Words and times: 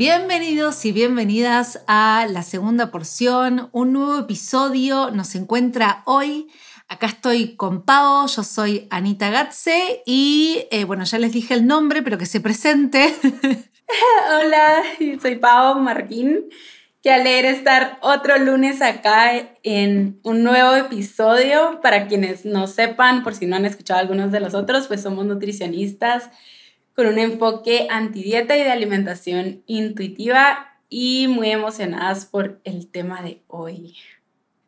Bienvenidos 0.00 0.82
y 0.86 0.92
bienvenidas 0.92 1.84
a 1.86 2.26
la 2.30 2.42
segunda 2.42 2.90
porción, 2.90 3.68
un 3.72 3.92
nuevo 3.92 4.20
episodio 4.20 5.10
nos 5.10 5.34
encuentra 5.34 6.02
hoy. 6.06 6.48
Acá 6.88 7.08
estoy 7.08 7.54
con 7.54 7.82
Pau, 7.82 8.26
yo 8.26 8.42
soy 8.42 8.88
Anita 8.88 9.28
Gatze 9.28 10.02
y 10.06 10.66
eh, 10.70 10.84
bueno, 10.84 11.04
ya 11.04 11.18
les 11.18 11.32
dije 11.32 11.52
el 11.52 11.66
nombre, 11.66 12.00
pero 12.00 12.16
que 12.16 12.24
se 12.24 12.40
presente. 12.40 13.14
Hola, 14.40 14.82
soy 15.20 15.36
Pau 15.36 15.78
Marquín. 15.80 16.48
Qué 17.02 17.12
alegre 17.12 17.50
estar 17.50 17.98
otro 18.00 18.38
lunes 18.38 18.80
acá 18.80 19.32
en 19.62 20.18
un 20.22 20.42
nuevo 20.42 20.76
episodio. 20.76 21.78
Para 21.82 22.06
quienes 22.08 22.46
no 22.46 22.68
sepan, 22.68 23.22
por 23.22 23.34
si 23.34 23.44
no 23.44 23.56
han 23.56 23.66
escuchado 23.66 24.00
algunos 24.00 24.32
de 24.32 24.40
los 24.40 24.54
otros, 24.54 24.86
pues 24.86 25.02
somos 25.02 25.26
nutricionistas 25.26 26.30
con 27.00 27.08
un 27.08 27.18
enfoque 27.18 27.86
antidieta 27.88 28.58
y 28.58 28.62
de 28.62 28.70
alimentación 28.70 29.62
intuitiva 29.64 30.68
y 30.90 31.28
muy 31.28 31.48
emocionadas 31.48 32.26
por 32.26 32.60
el 32.64 32.90
tema 32.90 33.22
de 33.22 33.42
hoy. 33.46 33.96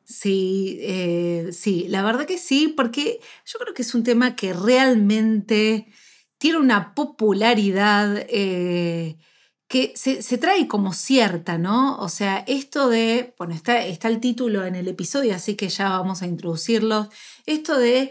Sí, 0.03 0.79
eh, 0.81 1.51
sí, 1.53 1.89
la 1.91 2.03
verdad 2.03 2.25
que 2.25 2.39
sí, 2.39 2.69
porque 2.69 3.21
yo 3.45 3.59
creo 3.59 3.75
que 3.75 3.83
es 3.83 3.95
un 3.95 4.03
tema 4.03 4.35
que 4.35 4.55
realmente 4.55 5.89
tiene 6.39 6.57
una 6.57 6.95
popularidad 6.95 8.25
eh, 8.31 9.19
que 9.69 9.93
se, 9.95 10.39
trae 10.39 10.67
como 10.69 10.95
cierta, 10.95 11.59
¿no? 11.59 11.99
O 11.99 12.09
sea, 12.09 12.45
esto 12.47 12.89
de, 12.89 13.35
bueno, 13.37 13.55
está, 13.55 13.85
está 13.85 14.09
el 14.09 14.21
título 14.21 14.65
en 14.65 14.75
el 14.75 14.89
episodio, 14.89 15.35
así 15.35 15.55
que 15.55 15.69
ya 15.69 15.91
vamos 15.91 16.23
a 16.23 16.27
introducirlo, 16.27 17.11
esto 17.45 17.77
de 17.79 18.11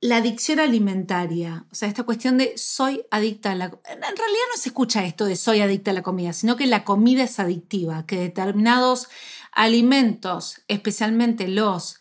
la 0.00 0.18
adicción 0.18 0.60
alimentaria, 0.60 1.66
o 1.72 1.74
sea, 1.74 1.88
esta 1.88 2.04
cuestión 2.04 2.38
de 2.38 2.56
soy 2.56 3.02
adicta 3.10 3.52
a 3.52 3.54
la... 3.56 3.64
En 3.64 4.00
realidad 4.00 4.46
no 4.52 4.56
se 4.56 4.68
escucha 4.68 5.04
esto 5.04 5.24
de 5.24 5.34
soy 5.34 5.60
adicta 5.60 5.90
a 5.90 5.94
la 5.94 6.02
comida, 6.02 6.32
sino 6.32 6.56
que 6.56 6.66
la 6.66 6.84
comida 6.84 7.24
es 7.24 7.40
adictiva, 7.40 8.06
que 8.06 8.18
determinados 8.18 9.08
alimentos, 9.52 10.62
especialmente 10.68 11.48
los 11.48 12.00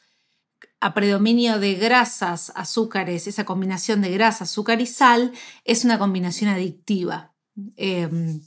a 0.80 0.94
predominio 0.94 1.60
de 1.60 1.74
grasas, 1.74 2.52
azúcares, 2.56 3.26
esa 3.26 3.46
combinación 3.46 4.02
de 4.02 4.12
grasa, 4.12 4.44
azúcar 4.44 4.80
y 4.80 4.86
sal, 4.86 5.32
es 5.66 5.84
una 5.84 5.98
combinación 5.98 6.52
adictiva. 6.52 7.34
Em, 7.76 8.42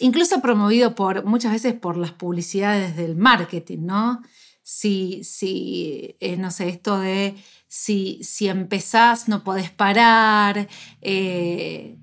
incluso 0.00 0.42
promovido 0.42 0.96
por, 0.96 1.24
muchas 1.24 1.52
veces 1.52 1.74
por 1.74 1.96
las 1.96 2.10
publicidades 2.10 2.96
del 2.96 3.14
marketing, 3.14 3.86
¿no? 3.86 4.22
Si, 4.62 5.22
si 5.22 6.16
eh, 6.18 6.36
no 6.36 6.50
sé, 6.50 6.68
esto 6.68 6.98
de 6.98 7.36
si, 7.68 8.20
si 8.22 8.48
empezás 8.48 9.28
no 9.28 9.44
podés 9.44 9.70
parar. 9.70 10.68
Eh, 11.02 11.96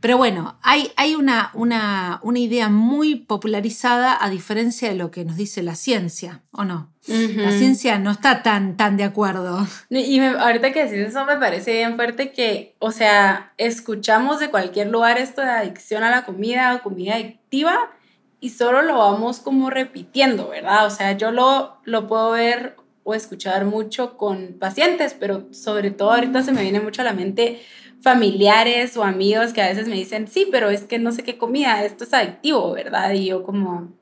pero 0.00 0.18
bueno, 0.18 0.58
hay, 0.62 0.92
hay 0.96 1.14
una, 1.14 1.50
una, 1.54 2.20
una, 2.22 2.38
idea 2.38 2.68
muy 2.68 3.16
popularizada 3.16 4.16
a 4.22 4.30
diferencia 4.30 4.88
de 4.88 4.94
lo 4.94 5.10
que 5.10 5.24
nos 5.24 5.36
dice 5.36 5.62
la 5.62 5.74
ciencia, 5.74 6.42
¿o 6.52 6.64
no? 6.64 6.92
La 7.08 7.50
ciencia 7.50 7.98
no 7.98 8.10
está 8.10 8.42
tan, 8.42 8.76
tan 8.76 8.96
de 8.96 9.04
acuerdo. 9.04 9.66
Y 9.90 10.20
ahorita 10.20 10.72
que 10.72 10.84
decís 10.84 11.08
eso 11.08 11.24
me 11.24 11.38
parece 11.38 11.72
bien 11.72 11.96
fuerte 11.96 12.30
que, 12.30 12.76
o 12.78 12.92
sea, 12.92 13.52
escuchamos 13.56 14.38
de 14.38 14.50
cualquier 14.50 14.88
lugar 14.88 15.18
esto 15.18 15.40
de 15.40 15.50
adicción 15.50 16.04
a 16.04 16.10
la 16.10 16.24
comida 16.24 16.74
o 16.74 16.82
comida 16.82 17.14
adictiva 17.14 17.90
y 18.38 18.50
solo 18.50 18.82
lo 18.82 18.98
vamos 18.98 19.40
como 19.40 19.70
repitiendo, 19.70 20.50
¿verdad? 20.50 20.86
O 20.86 20.90
sea, 20.90 21.16
yo 21.16 21.32
lo, 21.32 21.78
lo 21.84 22.06
puedo 22.06 22.30
ver 22.32 22.76
o 23.06 23.14
escuchar 23.14 23.64
mucho 23.64 24.16
con 24.16 24.56
pacientes, 24.58 25.14
pero 25.18 25.46
sobre 25.52 25.92
todo 25.92 26.10
ahorita 26.10 26.42
se 26.42 26.50
me 26.50 26.62
viene 26.62 26.80
mucho 26.80 27.02
a 27.02 27.04
la 27.04 27.12
mente 27.12 27.62
familiares 28.02 28.96
o 28.96 29.04
amigos 29.04 29.52
que 29.52 29.62
a 29.62 29.68
veces 29.68 29.86
me 29.86 29.94
dicen, 29.94 30.26
sí, 30.26 30.48
pero 30.50 30.70
es 30.70 30.84
que 30.84 30.98
no 30.98 31.12
sé 31.12 31.22
qué 31.22 31.38
comida, 31.38 31.84
esto 31.84 32.02
es 32.02 32.12
adictivo, 32.12 32.72
¿verdad? 32.72 33.12
Y 33.12 33.26
yo 33.26 33.44
como, 33.44 33.92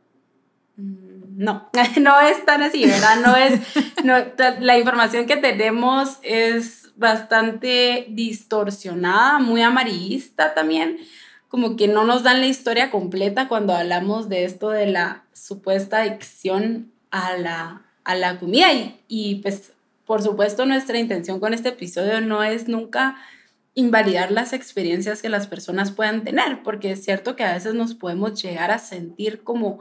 mm, 0.79 1.37
no, 1.37 1.69
no 2.01 2.21
es 2.23 2.47
tan 2.47 2.63
así, 2.63 2.87
¿verdad? 2.87 3.17
No 3.23 3.37
es, 3.37 3.61
no, 4.05 4.15
la 4.61 4.79
información 4.79 5.27
que 5.27 5.37
tenemos 5.37 6.17
es 6.23 6.91
bastante 6.97 8.07
distorsionada, 8.09 9.39
muy 9.39 9.61
amarillista 9.61 10.55
también, 10.55 10.97
como 11.49 11.77
que 11.77 11.89
no 11.89 12.05
nos 12.05 12.23
dan 12.23 12.41
la 12.41 12.47
historia 12.47 12.91
completa 12.91 13.49
cuando 13.49 13.75
hablamos 13.75 14.31
de 14.31 14.45
esto 14.45 14.71
de 14.71 14.87
la 14.87 15.25
supuesta 15.35 15.99
adicción 15.99 16.91
a 17.11 17.37
la 17.37 17.84
a 18.05 18.15
la 18.15 18.39
comida 18.39 18.73
y, 18.73 19.01
y 19.09 19.37
pues 19.37 19.73
por 20.05 20.23
supuesto 20.23 20.67
nuestra 20.67 20.99
intención 20.99 21.41
con 21.41 21.55
este 21.55 21.71
episodio 21.71 22.21
no 22.21 22.43
es 22.43 22.69
nunca 22.69 23.17
invalidar 23.75 24.31
las 24.31 24.53
experiencias 24.53 25.21
que 25.21 25.29
las 25.29 25.47
personas 25.47 25.91
puedan 25.91 26.23
tener, 26.23 26.63
porque 26.63 26.93
es 26.93 27.05
cierto 27.05 27.35
que 27.35 27.45
a 27.45 27.55
veces 27.55 27.75
nos 27.75 27.95
podemos 27.95 28.41
llegar 28.41 28.71
a 28.71 28.79
sentir 28.79 29.43
como 29.43 29.81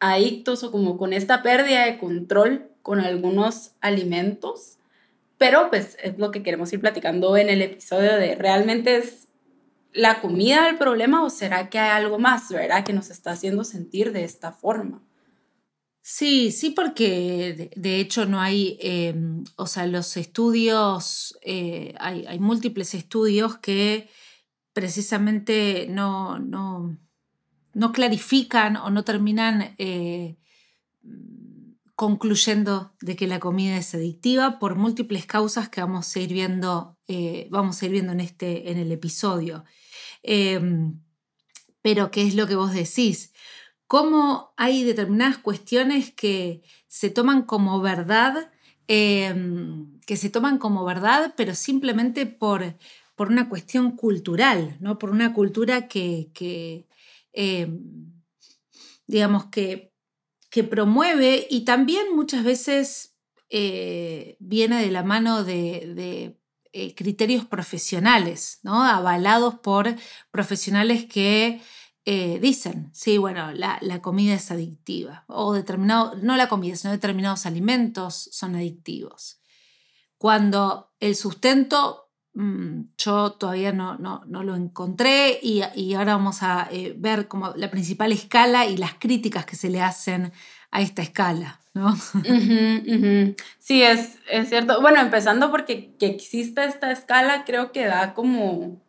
adictos 0.00 0.64
o 0.64 0.72
como 0.72 0.96
con 0.96 1.12
esta 1.12 1.42
pérdida 1.42 1.84
de 1.84 1.98
control 1.98 2.70
con 2.82 3.00
algunos 3.00 3.72
alimentos, 3.80 4.78
pero 5.38 5.68
pues 5.70 5.96
es 6.02 6.18
lo 6.18 6.30
que 6.30 6.42
queremos 6.42 6.72
ir 6.72 6.80
platicando 6.80 7.36
en 7.36 7.48
el 7.48 7.62
episodio 7.62 8.16
de 8.16 8.34
realmente 8.34 8.96
es 8.96 9.28
la 9.92 10.20
comida 10.20 10.68
el 10.68 10.76
problema 10.76 11.22
o 11.22 11.30
será 11.30 11.70
que 11.70 11.78
hay 11.78 11.90
algo 11.90 12.18
más, 12.18 12.48
¿verdad? 12.50 12.84
Que 12.84 12.92
nos 12.92 13.10
está 13.10 13.30
haciendo 13.30 13.64
sentir 13.64 14.12
de 14.12 14.24
esta 14.24 14.52
forma. 14.52 15.02
Sí, 16.06 16.52
sí, 16.52 16.68
porque 16.70 17.70
de, 17.74 18.00
hecho 18.00 18.26
no 18.26 18.38
hay, 18.38 18.76
em, 18.82 19.42
o 19.56 19.66
sea, 19.66 19.86
los 19.86 20.18
estudios, 20.18 21.38
eh, 21.40 21.94
hay, 21.98 22.38
múltiples 22.40 22.92
estudios 22.94 23.56
que 23.56 24.10
precisamente 24.74 25.86
no, 25.88 26.38
no, 26.38 26.98
no 27.72 27.92
clarifican 27.92 28.76
o 28.76 28.90
no 28.90 29.02
terminan 29.04 29.74
eh, 29.78 30.36
concluyendo 31.94 32.94
de 33.00 33.16
que 33.16 33.26
la 33.26 33.40
comida 33.40 33.78
es 33.78 33.94
adictiva 33.94 34.58
por 34.58 34.76
múltiples 34.76 35.24
causas 35.26 35.70
que 35.70 35.80
vamos 35.80 36.14
a 36.14 36.20
ir 36.20 36.32
viendo, 36.34 36.98
eh, 37.08 37.48
vamos 37.50 37.82
a 37.82 37.86
ir 37.86 37.92
viendo 37.92 38.12
en, 38.12 38.20
este, 38.20 38.70
en 38.70 38.78
el 38.78 38.92
episodio. 38.92 39.64
Em, 40.22 41.00
pero, 41.82 42.10
¿qué 42.10 42.26
es 42.26 42.34
lo 42.34 42.46
que 42.46 42.56
vos 42.56 42.72
decís? 42.72 43.33
Cómo 43.94 44.52
hay 44.56 44.82
determinadas 44.82 45.38
cuestiones 45.38 46.12
que 46.12 46.62
se 46.88 47.10
toman 47.10 47.42
como 47.42 47.80
verdad, 47.80 48.50
em, 48.88 50.00
que 50.00 50.16
se 50.16 50.30
toman 50.30 50.58
como 50.58 50.84
verdad, 50.84 51.34
pero 51.36 51.54
simplemente 51.54 52.26
por, 52.26 52.76
por 53.14 53.28
una 53.28 53.48
cuestión 53.48 53.92
cultural, 53.92 54.76
¿no? 54.80 54.98
por 54.98 55.10
una 55.10 55.32
cultura 55.32 55.86
que, 55.86 56.88
em, 57.32 58.12
digamos, 59.06 59.44
que, 59.44 59.92
que, 60.50 60.64
promueve 60.64 61.46
y 61.48 61.60
también 61.64 62.16
muchas 62.16 62.42
veces 62.42 63.14
eh, 63.48 64.36
viene 64.40 64.82
de 64.82 64.90
la 64.90 65.04
mano 65.04 65.44
de, 65.44 66.36
eh, 66.72 66.94
criterios 66.96 67.44
profesionales, 67.44 68.58
¿no? 68.64 68.82
avalados 68.82 69.54
por 69.60 69.94
profesionales 70.32 71.04
que 71.04 71.60
eh, 72.06 72.38
dicen, 72.38 72.90
sí, 72.92 73.16
bueno, 73.16 73.52
la, 73.52 74.02
comida 74.02 74.34
es 74.34 74.50
adictiva, 74.50 75.24
o 75.26 75.54
determinado, 75.54 76.14
no 76.16 76.36
la 76.36 76.50
comida, 76.50 76.76
sino 76.76 76.92
determinados 76.92 77.46
alimentos 77.46 78.28
son 78.30 78.54
adictivos. 78.54 79.40
Cuando 80.18 80.92
el 81.00 81.16
sustento, 81.16 82.10
mm, 82.34 82.80
yo 82.98 83.32
todavía 83.32 83.72
no, 83.72 83.96
no, 83.96 84.22
lo 84.26 84.54
encontré 84.54 85.38
y, 85.42 85.62
ahora 85.94 86.16
vamos 86.16 86.42
a 86.42 86.68
eh, 86.70 86.94
ver 86.98 87.26
como 87.26 87.54
la 87.56 87.70
principal 87.70 88.12
escala 88.12 88.66
y 88.66 88.76
las 88.76 88.94
críticas 88.94 89.46
que 89.46 89.56
se 89.56 89.70
le 89.70 89.80
hacen 89.80 90.30
a 90.70 90.82
esta 90.82 91.00
escala. 91.00 91.60
¿no? 91.72 91.96
Sí, 93.58 93.82
es, 93.82 94.18
es 94.30 94.48
cierto. 94.50 94.82
Bueno, 94.82 95.00
empezando 95.00 95.50
porque 95.50 95.94
que 95.98 96.06
exista 96.06 96.64
esta 96.66 96.92
escala 96.92 97.44
creo 97.46 97.72
que 97.72 97.86
da 97.86 98.12
como 98.12 98.83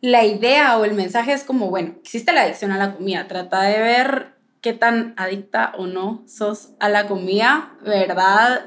la 0.00 0.24
idea 0.24 0.78
o 0.78 0.84
el 0.84 0.94
mensaje 0.94 1.32
es 1.32 1.44
como, 1.44 1.68
bueno, 1.68 1.94
existe 2.00 2.32
la 2.32 2.42
adicción 2.42 2.72
a 2.72 2.78
la 2.78 2.94
comida, 2.94 3.28
trata 3.28 3.62
de 3.62 3.78
ver 3.80 4.34
qué 4.60 4.72
tan 4.72 5.14
adicta 5.16 5.72
o 5.76 5.86
no 5.86 6.22
sos 6.26 6.70
a 6.80 6.88
la 6.88 7.06
comida, 7.06 7.72
¿verdad? 7.82 8.66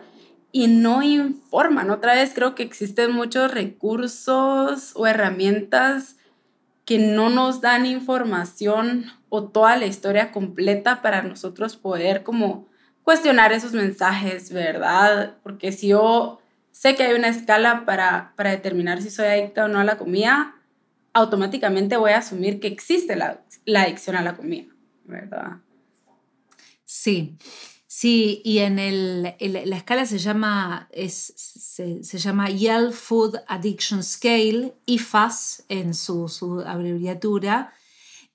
Y 0.51 0.68
no 0.68 1.01
informan. 1.01 1.89
Otra 1.89 2.13
vez 2.13 2.33
creo 2.33 2.56
que 2.56 2.63
existen 2.63 3.12
muchos 3.12 3.51
recursos 3.51 4.91
o 4.95 5.07
herramientas 5.07 6.18
que 6.85 7.00
no 7.00 7.30
nos 7.30 7.62
dan 7.62 7.86
información 7.86 9.06
o 9.29 9.45
toda 9.45 9.75
la 9.77 9.86
historia 9.86 10.31
completa 10.31 11.01
para 11.01 11.24
nosotros 11.24 11.75
poder 11.75 12.24
como 12.24 12.68
cuestionar 13.03 13.51
esos 13.51 13.74
mensajes, 13.74 14.51
¿verdad? 14.51 15.38
Porque 15.44 15.71
si 15.71 15.89
yo 15.89 16.39
sé 16.71 16.95
que 16.95 17.03
hay 17.03 17.13
una 17.13 17.29
escala 17.29 17.86
para, 17.86 18.33
para 18.36 18.51
determinar 18.51 19.01
si 19.01 19.09
soy 19.09 19.25
adicta 19.25 19.65
o 19.65 19.68
no 19.68 19.79
a 19.79 19.83
la 19.83 19.97
comida, 19.97 20.56
automáticamente 21.13 21.98
voy 21.98 22.12
a 22.12 22.19
asumir 22.19 22.60
que 22.60 22.68
existe 22.68 23.15
la, 23.15 23.44
la 23.65 23.83
adicción 23.83 24.15
a 24.15 24.21
la 24.21 24.36
comida, 24.36 24.74
¿verdad? 25.06 25.57
Sí. 26.86 27.38
Sí, 27.95 28.42
y 28.44 28.57
en, 28.57 28.80
el, 28.80 29.21
la 29.21 29.77
escala 29.77 30.07
se 30.07 30.18
llama, 30.18 30.89
es, 30.92 31.15
se, 31.36 32.18
llama 32.18 32.50
Yale 32.50 32.92
Food 32.92 33.36
Addiction 33.48 34.04
Scale, 34.04 34.74
IFAS 34.88 35.65
en 35.69 35.94
su, 35.94 36.27
su 36.27 36.62
abreviatura. 36.62 37.71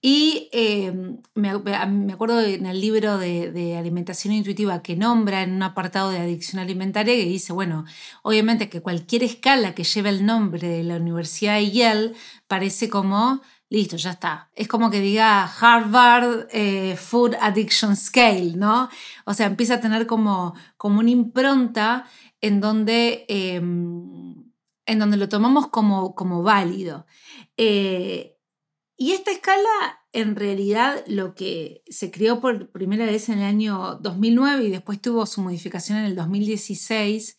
Y 0.01 0.49
eh, 0.53 0.93
me, 1.35 1.59
me, 1.59 2.13
acuerdo 2.13 2.41
en 2.41 2.67
el 2.67 2.81
libro 2.81 3.19
de, 3.19 3.51
de, 3.51 3.77
alimentación 3.77 4.33
intuitiva 4.33 4.81
que 4.81 4.95
nombra 4.95 5.43
en 5.43 5.55
un 5.55 5.63
apartado 5.65 6.11
de 6.11 6.19
adicción 6.19 6.61
alimentaria 6.61 7.17
que 7.17 7.25
dice, 7.25 7.53
bueno, 7.53 7.85
obviamente 8.23 8.69
que 8.69 8.81
cualquier 8.81 9.25
escala 9.25 9.75
que 9.75 9.83
lleve 9.83 10.11
el 10.11 10.25
nombre 10.25 10.69
de 10.69 10.85
la 10.85 10.97
Universidad 10.97 11.57
de 11.57 11.73
Yale 11.73 12.13
parece 12.47 12.89
como 12.89 13.43
listo, 13.71 13.97
ya 13.97 14.11
está. 14.11 14.51
Es 14.55 14.69
como 14.69 14.91
que 14.91 15.01
diga 15.01 15.45
Harvard 15.45 16.49
eh, 16.53 16.97
Food 16.97 17.35
Addiction 17.41 17.97
Scale, 17.97 18.53
¿no? 18.57 18.89
O 19.25 19.35
sea, 19.35 19.47
empieza 19.47 19.75
a 19.75 19.81
tener 19.81 20.07
como, 20.07 20.55
como 20.77 21.01
una 21.01 21.11
impronta 21.11 22.07
en 22.41 22.61
donde, 22.61 23.27
em, 23.29 24.35
en 24.87 24.99
donde 24.99 25.17
lo 25.17 25.29
tomamos 25.29 25.69
como, 25.69 26.15
como 26.15 26.43
válido. 26.43 27.07
Eh, 27.57 28.38
y 29.01 29.13
esta 29.13 29.31
escala, 29.31 30.03
en 30.13 30.35
realidad, 30.35 31.05
lo 31.07 31.37
que 31.37 31.85
se 31.89 32.11
creó 32.11 32.41
por 32.41 32.73
primera 32.73 33.07
vez 33.07 33.29
en 33.29 33.39
el 33.39 33.45
año 33.45 33.95
2009 34.03 34.65
y 34.65 34.71
después 34.71 35.01
tuvo 35.01 35.25
su 35.25 35.41
modificación 35.41 35.99
en 35.99 36.05
el 36.05 36.17
2016, 36.17 37.39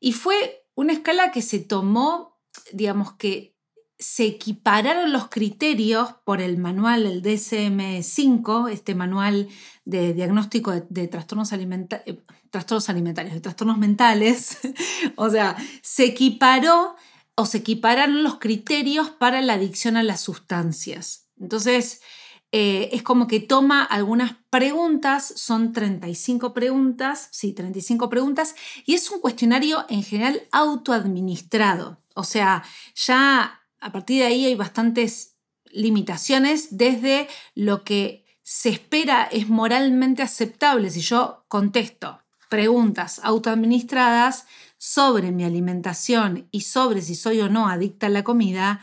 y 0.00 0.12
fue 0.12 0.64
una 0.74 0.94
escala 0.94 1.30
que 1.30 1.42
se 1.42 1.58
tomó, 1.58 2.40
digamos 2.72 3.12
que 3.12 3.54
se 3.98 4.24
equipararon 4.24 5.12
los 5.12 5.28
criterios 5.28 6.14
por 6.24 6.40
el 6.40 6.56
manual, 6.56 7.04
el 7.04 7.22
DSM-5, 7.22 8.70
este 8.70 8.94
manual 8.94 9.48
de 9.84 10.14
diagnóstico 10.14 10.72
de, 10.72 11.08
trastornos, 11.08 11.52
eh, 11.52 12.22
trastornos 12.50 12.88
alimentarios, 12.88 13.34
de 13.34 13.40
trastornos 13.40 13.76
mentales. 13.76 14.58
o 15.16 15.28
sea, 15.28 15.56
se 15.82 16.04
equiparó 16.04 16.94
o 17.38 17.46
se 17.46 17.58
equipararon 17.58 18.24
los 18.24 18.40
criterios 18.40 19.10
para 19.10 19.40
la 19.40 19.52
adicción 19.52 19.96
a 19.96 20.02
las 20.02 20.20
sustancias. 20.20 21.28
Entonces, 21.38 22.02
eh, 22.50 22.88
es 22.90 23.04
como 23.04 23.28
que 23.28 23.38
toma 23.38 23.84
algunas 23.84 24.34
preguntas, 24.50 25.34
son 25.36 25.72
35 25.72 26.52
preguntas, 26.52 27.28
sí, 27.30 27.52
35 27.52 28.10
preguntas, 28.10 28.56
y 28.84 28.94
es 28.94 29.08
un 29.12 29.20
cuestionario 29.20 29.86
en 29.88 30.02
general 30.02 30.42
autoadministrado. 30.50 31.98
O 32.16 32.24
sea, 32.24 32.64
ya 32.96 33.60
a 33.78 33.92
partir 33.92 34.18
de 34.18 34.26
ahí 34.26 34.44
hay 34.44 34.56
bastantes 34.56 35.36
limitaciones 35.70 36.76
desde 36.76 37.28
lo 37.54 37.84
que 37.84 38.26
se 38.42 38.70
espera 38.70 39.28
es 39.30 39.48
moralmente 39.48 40.24
aceptable. 40.24 40.90
Si 40.90 41.02
yo 41.02 41.44
contesto 41.46 42.18
preguntas 42.48 43.20
autoadministradas 43.22 44.46
sobre 44.78 45.32
mi 45.32 45.44
alimentación 45.44 46.48
y 46.50 46.62
sobre 46.62 47.02
si 47.02 47.14
soy 47.14 47.40
o 47.40 47.48
no 47.48 47.68
adicta 47.68 48.06
a 48.06 48.10
la 48.10 48.24
comida, 48.24 48.80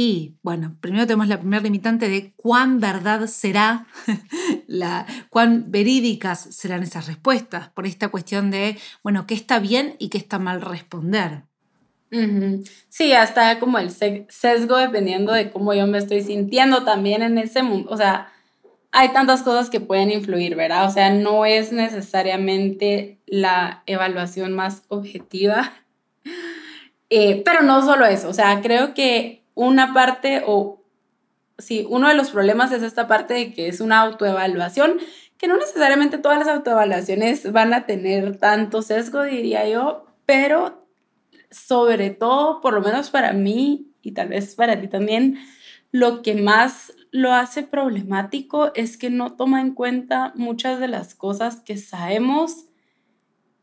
y 0.00 0.36
bueno, 0.42 0.76
primero 0.80 1.08
tenemos 1.08 1.26
la 1.26 1.40
primera 1.40 1.60
limitante 1.60 2.08
de 2.08 2.32
cuán 2.36 2.78
verdad 2.78 3.26
será, 3.26 3.88
la, 4.68 5.04
cuán 5.28 5.72
verídicas 5.72 6.38
serán 6.54 6.84
esas 6.84 7.08
respuestas, 7.08 7.70
por 7.70 7.84
esta 7.84 8.08
cuestión 8.08 8.52
de, 8.52 8.78
bueno, 9.02 9.26
qué 9.26 9.34
está 9.34 9.58
bien 9.58 9.96
y 9.98 10.08
qué 10.08 10.18
está 10.18 10.38
mal 10.38 10.60
responder. 10.60 11.42
Sí, 12.88 13.12
hasta 13.12 13.58
como 13.58 13.78
el 13.80 13.90
sesgo 13.90 14.76
dependiendo 14.76 15.32
de 15.32 15.50
cómo 15.50 15.74
yo 15.74 15.88
me 15.88 15.98
estoy 15.98 16.22
sintiendo 16.22 16.84
también 16.84 17.22
en 17.22 17.36
ese 17.36 17.64
mundo. 17.64 17.90
O 17.90 17.96
sea, 17.96 18.32
hay 18.92 19.12
tantas 19.12 19.42
cosas 19.42 19.70
que 19.70 19.80
pueden 19.80 20.10
influir, 20.10 20.56
¿verdad? 20.56 20.86
O 20.86 20.90
sea, 20.90 21.10
no 21.10 21.44
es 21.44 21.72
necesariamente 21.72 23.18
la 23.26 23.82
evaluación 23.86 24.52
más 24.52 24.82
objetiva. 24.88 25.72
Eh, 27.10 27.40
pero 27.42 27.62
no 27.62 27.82
solo 27.82 28.04
eso, 28.04 28.28
o 28.28 28.34
sea, 28.34 28.60
creo 28.60 28.92
que 28.92 29.42
una 29.54 29.94
parte 29.94 30.42
o 30.46 30.78
sí, 31.58 31.86
uno 31.88 32.08
de 32.08 32.14
los 32.14 32.30
problemas 32.30 32.70
es 32.72 32.82
esta 32.82 33.06
parte 33.08 33.34
de 33.34 33.52
que 33.52 33.68
es 33.68 33.80
una 33.80 34.00
autoevaluación, 34.00 34.98
que 35.36 35.48
no 35.48 35.56
necesariamente 35.56 36.18
todas 36.18 36.38
las 36.38 36.48
autoevaluaciones 36.48 37.50
van 37.52 37.74
a 37.74 37.86
tener 37.86 38.36
tanto 38.38 38.82
sesgo, 38.82 39.22
diría 39.22 39.68
yo, 39.68 40.06
pero 40.26 40.86
sobre 41.50 42.10
todo, 42.10 42.60
por 42.60 42.74
lo 42.74 42.80
menos 42.80 43.10
para 43.10 43.32
mí 43.32 43.90
y 44.02 44.12
tal 44.12 44.28
vez 44.28 44.54
para 44.54 44.80
ti 44.80 44.88
también, 44.88 45.38
lo 45.90 46.22
que 46.22 46.34
más 46.34 46.92
lo 47.10 47.32
hace 47.32 47.62
problemático 47.62 48.72
es 48.74 48.96
que 48.96 49.10
no 49.10 49.36
toma 49.36 49.60
en 49.60 49.74
cuenta 49.74 50.32
muchas 50.34 50.80
de 50.80 50.88
las 50.88 51.14
cosas 51.14 51.60
que 51.60 51.76
sabemos 51.76 52.66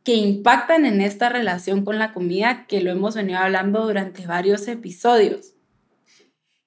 que 0.04 0.14
impactan 0.14 0.86
en 0.86 1.02
esta 1.02 1.30
relación 1.30 1.84
con 1.84 1.98
la 1.98 2.14
comida, 2.14 2.68
que 2.68 2.82
lo 2.82 2.92
hemos 2.92 3.16
venido 3.16 3.40
hablando 3.40 3.86
durante 3.86 4.28
varios 4.28 4.68
episodios. 4.68 5.54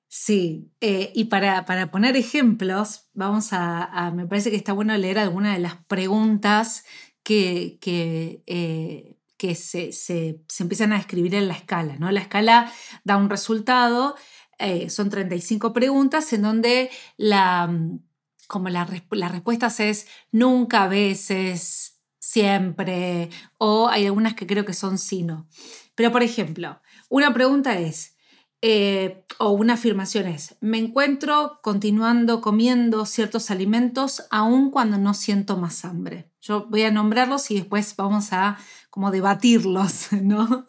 Sí, 0.08 0.72
eh, 0.80 1.12
y 1.14 1.24
para, 1.24 1.64
para, 1.64 1.90
poner 1.90 2.16
ejemplos, 2.16 3.08
vamos 3.14 3.50
a, 3.52 4.10
me 4.14 4.26
parece 4.26 4.50
que 4.50 4.56
está 4.56 4.72
bueno 4.72 4.96
leer 4.96 5.18
algunas 5.18 5.54
de 5.54 5.60
las 5.60 5.76
preguntas 5.86 6.84
que, 7.22 7.78
que 7.80 8.42
eh, 8.46 9.18
que 9.38 9.54
se, 9.54 9.92
se, 9.92 10.42
se, 10.48 10.62
empiezan 10.64 10.92
a 10.92 10.98
escribir 10.98 11.34
en 11.36 11.46
la 11.46 11.54
escala. 11.54 11.96
¿no? 11.96 12.10
La 12.10 12.20
escala 12.20 12.70
da 13.04 13.16
un 13.16 13.30
resultado, 13.30 14.16
eh, 14.58 14.90
son 14.90 15.10
35 15.10 15.72
preguntas 15.72 16.32
en 16.32 16.42
donde 16.42 16.90
la, 17.16 17.66
mm, 17.66 18.00
como 18.46 18.68
la, 18.68 18.88
las 19.10 19.32
respuestas 19.32 19.80
es 19.80 20.06
nunca, 20.32 20.84
a 20.84 20.88
veces, 20.88 22.00
siempre, 22.18 23.30
o 23.58 23.88
hay 23.88 24.06
algunas 24.06 24.34
que 24.34 24.46
creo 24.46 24.64
que 24.64 24.74
son 24.74 24.98
sí, 24.98 25.22
no. 25.22 25.48
Pero 25.94 26.12
por 26.12 26.22
ejemplo, 26.22 26.80
una 27.08 27.32
pregunta 27.32 27.78
es, 27.78 28.16
eh, 28.60 29.24
o 29.38 29.50
una 29.50 29.74
afirmación 29.74 30.26
es, 30.26 30.56
me 30.60 30.78
encuentro 30.78 31.60
continuando 31.62 32.40
comiendo 32.40 33.06
ciertos 33.06 33.52
alimentos 33.52 34.24
aun 34.30 34.72
cuando 34.72 34.98
no 34.98 35.14
siento 35.14 35.56
más 35.56 35.84
hambre. 35.84 36.32
Yo 36.40 36.66
voy 36.68 36.82
a 36.82 36.90
nombrarlos 36.90 37.50
y 37.52 37.54
después 37.54 37.94
vamos 37.96 38.32
a 38.32 38.58
como 38.90 39.12
debatirlos, 39.12 40.12
¿no? 40.22 40.66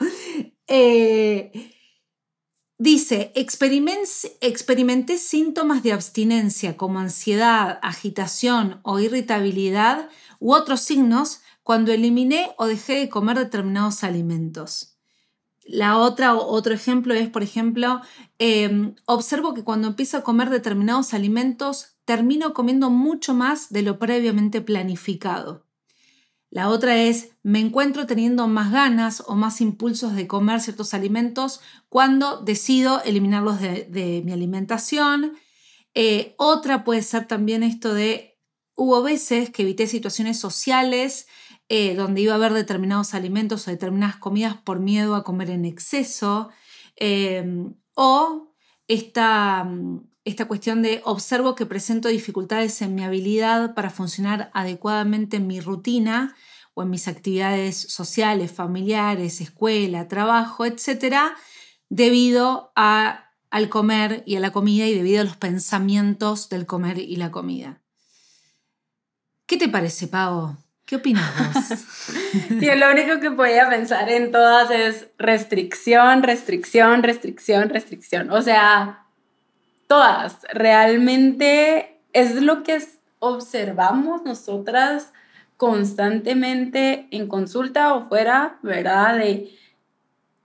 Eh, 0.68 1.52
dice, 2.80 3.32
experimenté 3.36 5.18
síntomas 5.18 5.84
de 5.84 5.94
abstinencia 5.94 6.78
como 6.78 7.00
ansiedad, 7.00 7.78
agitación 7.84 8.80
o 8.84 9.00
irritabilidad 9.00 10.10
u 10.40 10.54
otros 10.54 10.82
signos 10.82 11.42
cuando 11.62 11.92
eliminé 11.92 12.52
o 12.58 12.66
dejé 12.66 12.96
de 12.96 13.10
comer 13.10 13.38
determinados 13.38 14.04
alimentos. 14.04 14.96
La 15.66 15.98
otra, 15.98 16.34
otro 16.34 16.74
ejemplo 16.74 17.14
es, 17.14 17.30
por 17.30 17.44
ejemplo, 17.44 18.02
em, 18.40 18.96
observo 19.06 19.54
que 19.54 19.64
cuando 19.64 19.90
empiezo 19.90 20.18
a 20.18 20.24
comer 20.24 20.50
determinados 20.50 21.14
alimentos, 21.14 21.98
termino 22.06 22.56
comiendo 22.56 22.90
mucho 22.90 23.36
más 23.36 23.70
de 23.72 23.84
lo 23.84 24.00
previamente 24.00 24.62
planificado. 24.62 25.69
La 26.52 26.70
otra 26.70 26.98
es, 26.98 27.32
me 27.44 27.60
encuentro 27.60 28.08
teniendo 28.08 28.48
más 28.48 28.72
ganas 28.72 29.24
o 29.28 29.36
más 29.36 29.62
impulsos 29.62 30.16
de 30.16 30.28
comer 30.28 30.62
ciertos 30.62 30.94
alimentos 30.94 31.62
cuando 31.90 32.42
decido 32.42 33.04
eliminarlos 33.04 33.62
de, 33.62 34.22
mi 34.26 34.32
alimentación. 34.32 35.38
Eh, 35.94 36.34
otra 36.38 36.84
puede 36.84 37.04
ser 37.04 37.28
también 37.28 37.62
esto 37.62 37.94
de, 37.94 38.40
hubo 38.76 39.04
veces 39.04 39.52
que 39.52 39.62
evité 39.62 39.86
situaciones 39.86 40.40
sociales 40.40 41.28
eh, 41.72 41.94
donde 41.94 42.22
iba 42.22 42.34
a 42.34 42.38
haber 42.38 42.54
determinados 42.54 43.14
alimentos 43.14 43.68
o 43.68 43.72
determinadas 43.72 44.16
comidas 44.16 44.58
por 44.58 44.80
miedo 44.80 45.14
a 45.14 45.24
comer 45.24 45.52
en 45.52 45.66
exceso. 45.66 46.50
Em, 46.96 47.76
o 47.96 48.56
esta, 48.88 49.70
esta 50.30 50.46
cuestión 50.46 50.82
de 50.82 51.02
observo 51.04 51.56
que 51.56 51.66
presento 51.66 52.08
dificultades 52.08 52.82
en 52.82 52.96
mi 52.96 53.04
habilidad 53.04 53.74
para 53.74 53.90
funcionar 53.90 54.50
adecuadamente 54.54 55.38
en 55.38 55.48
mi 55.48 55.60
rutina 55.60 56.36
o 56.74 56.84
en 56.84 56.90
mis 56.90 57.08
actividades 57.08 57.78
sociales, 57.78 58.52
familiares, 58.52 59.42
escuela, 59.42 60.08
trabajo, 60.08 60.66
etcétera, 60.66 61.36
debido 61.90 62.72
a, 62.76 63.32
al 63.50 63.70
comer 63.70 64.24
y 64.26 64.36
a 64.36 64.40
la 64.40 64.52
comida 64.52 64.86
y 64.86 64.96
debido 64.96 65.22
a 65.22 65.26
los 65.26 65.38
pensamientos 65.38 66.50
del 66.50 66.66
comer 66.66 67.00
y 67.00 67.16
la 67.16 67.32
comida. 67.32 67.82
¿Qué 69.46 69.58
te 69.58 69.68
parece, 69.68 70.08
Pau? 70.08 70.56
¿Qué 70.86 70.96
opinas 70.96 71.32
vos? 71.38 71.80
Yo 72.62 72.76
lo 72.76 72.92
único 72.92 73.20
que 73.20 73.32
podía 73.32 73.70
pensar 73.70 74.10
en 74.10 74.32
todas 74.32 74.72
es 74.72 75.08
restricción, 75.18 76.24
restricción, 76.24 77.04
restricción, 77.04 77.70
restricción. 77.70 78.32
O 78.32 78.42
sea, 78.42 79.09
todas, 79.90 80.46
realmente 80.54 82.00
es 82.14 82.40
lo 82.44 82.62
que 82.62 82.78
observamos 83.18 84.22
nosotras 84.24 85.14
constantemente 85.58 87.08
en 87.10 87.28
consulta 87.28 87.96
o 87.96 88.08
fuera, 88.08 88.60
¿verdad? 88.62 89.18
De 89.18 89.50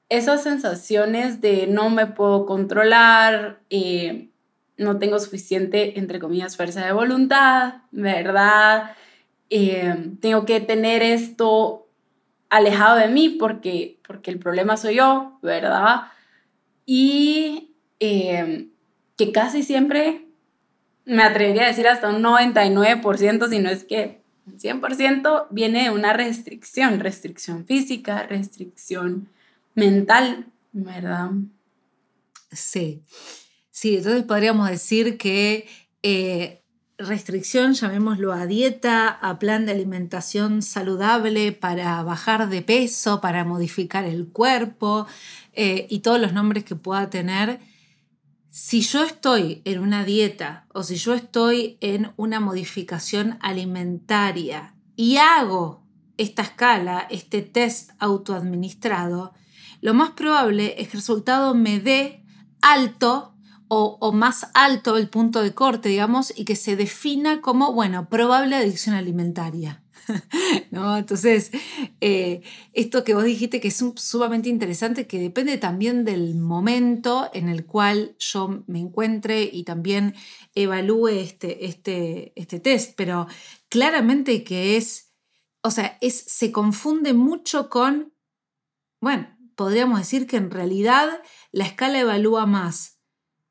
esas 0.09 0.43
sensaciones 0.43 1.43
de 1.43 1.67
no 1.67 1.91
me 1.91 2.07
puedo 2.07 2.47
controlar, 2.47 3.61
eh, 3.69 4.31
no 4.79 4.99
tengo 4.99 5.19
suficiente, 5.19 5.99
entre 5.99 6.21
comillas, 6.21 6.57
fuerza 6.57 6.83
de 6.87 6.93
voluntad, 6.93 7.83
¿verdad? 7.91 8.93
Eh, 9.51 10.15
tengo 10.23 10.47
que 10.47 10.61
tener 10.61 11.03
esto 11.03 11.87
alejado 12.49 12.97
de 12.97 13.09
mí 13.09 13.29
porque, 13.29 14.01
porque 14.09 14.31
el 14.31 14.39
problema 14.39 14.79
soy 14.79 14.95
yo, 14.97 15.39
¿verdad? 15.43 16.05
Y 16.87 17.75
eh, 18.01 18.71
que 19.17 19.33
casi 19.33 19.63
siempre, 19.63 20.27
me 21.05 21.23
atrevería 21.23 21.65
a 21.65 21.69
decir 21.69 21.87
hasta 21.87 22.09
un 22.09 22.23
99%, 22.23 23.49
si 23.49 23.59
no 23.59 23.71
es 23.71 23.85
que 23.85 24.23
un 24.47 24.59
100%, 24.59 25.47
viene 25.51 25.85
de 25.85 25.91
una 25.91 26.13
restricción, 26.13 27.01
restricción 27.01 27.65
física, 27.67 28.27
restricción 28.27 29.29
mental, 29.75 30.47
¿verdad? 30.73 31.31
Sí, 32.53 33.03
sí, 33.71 33.97
entonces 33.97 34.23
podríamos 34.25 34.69
decir 34.69 35.19
que 35.19 35.67
eh, 36.03 36.63
restricción, 36.99 37.75
llamémoslo 37.75 38.33
a 38.33 38.47
dieta, 38.47 39.09
a 39.09 39.39
plan 39.39 39.67
de 39.67 39.73
alimentación 39.73 40.63
saludable 40.63 41.53
para 41.53 42.03
bajar 42.03 42.49
de 42.49 42.63
peso, 42.63 43.21
para 43.21 43.45
modificar 43.45 44.05
el 44.05 44.29
cuerpo 44.29 45.07
eh, 45.53 45.87
y 45.91 46.01
todos 46.01 46.21
los 46.21 46.33
nombres 46.33 46.65
que 46.65 46.77
pueda 46.77 47.11
tener. 47.11 47.61
Si 48.57 48.83
yo 48.83 49.03
estoy 49.03 49.63
en 49.65 49.81
una 49.81 50.05
dieta 50.05 50.67
o 50.73 50.85
si 50.85 50.95
yo 50.95 51.13
estoy 51.15 51.77
en 51.81 52.13
una 52.17 52.39
modificación 52.39 53.37
alimentaria 53.41 54.77
y 54.95 55.17
hago 55.17 55.83
esta 56.19 56.43
escala, 56.43 57.05
este 57.11 57.43
test 57.43 57.91
autoadministrado, 57.99 59.35
lo 59.81 59.93
más 59.93 60.13
probable 60.13 60.81
es 60.81 60.87
que 60.87 60.97
el 60.97 61.01
resultado 61.01 61.57
me 61.57 61.81
dé 61.81 62.25
alto 62.63 63.35
o, 63.67 64.13
más 64.13 64.47
alto 64.55 64.99
el 64.99 65.09
punto 65.09 65.43
de 65.43 65.53
corte, 65.53 65.89
digamos, 65.89 66.33
y 66.37 66.45
que 66.45 66.55
se 66.55 66.77
defina 66.77 67.41
como, 67.41 67.73
bueno, 67.73 68.09
probable 68.09 68.55
adicción 68.55 68.95
alimentaria. 68.95 69.83
¿No? 70.71 70.97
Entonces, 70.97 71.51
eh, 72.01 72.43
esto 72.73 73.05
que 73.05 73.15
vos 73.15 73.25
dijiste 73.25 73.61
que 73.61 73.69
es 73.69 73.85
sumamente 73.97 74.49
interesante, 74.49 75.07
que 75.07 75.19
depende 75.19 75.59
también 75.59 76.05
del 76.05 76.35
momento 76.35 77.31
en 77.33 77.49
el 77.49 77.67
cual 77.67 78.17
yo 78.19 78.65
me 78.67 78.81
encuentre 78.81 79.43
y 79.43 79.65
también 79.65 80.15
evalúe 80.55 81.09
este, 81.09 81.67
este, 81.67 82.33
este 82.37 82.61
test, 82.61 82.95
pero 82.97 83.27
claramente 83.69 84.45
que 84.45 84.77
es, 84.77 85.13
o 85.63 85.71
sea, 85.71 85.99
es, 86.01 86.19
se 86.27 86.53
confunde 86.53 87.13
mucho 87.15 87.69
con, 87.69 88.13
bueno, 89.01 89.29
podríamos 89.55 89.99
decir 89.99 90.27
que 90.27 90.37
en 90.37 90.51
realidad 90.51 91.21
la 91.53 91.65
escala 91.65 92.01
evalúa 92.01 92.47
más 92.47 92.95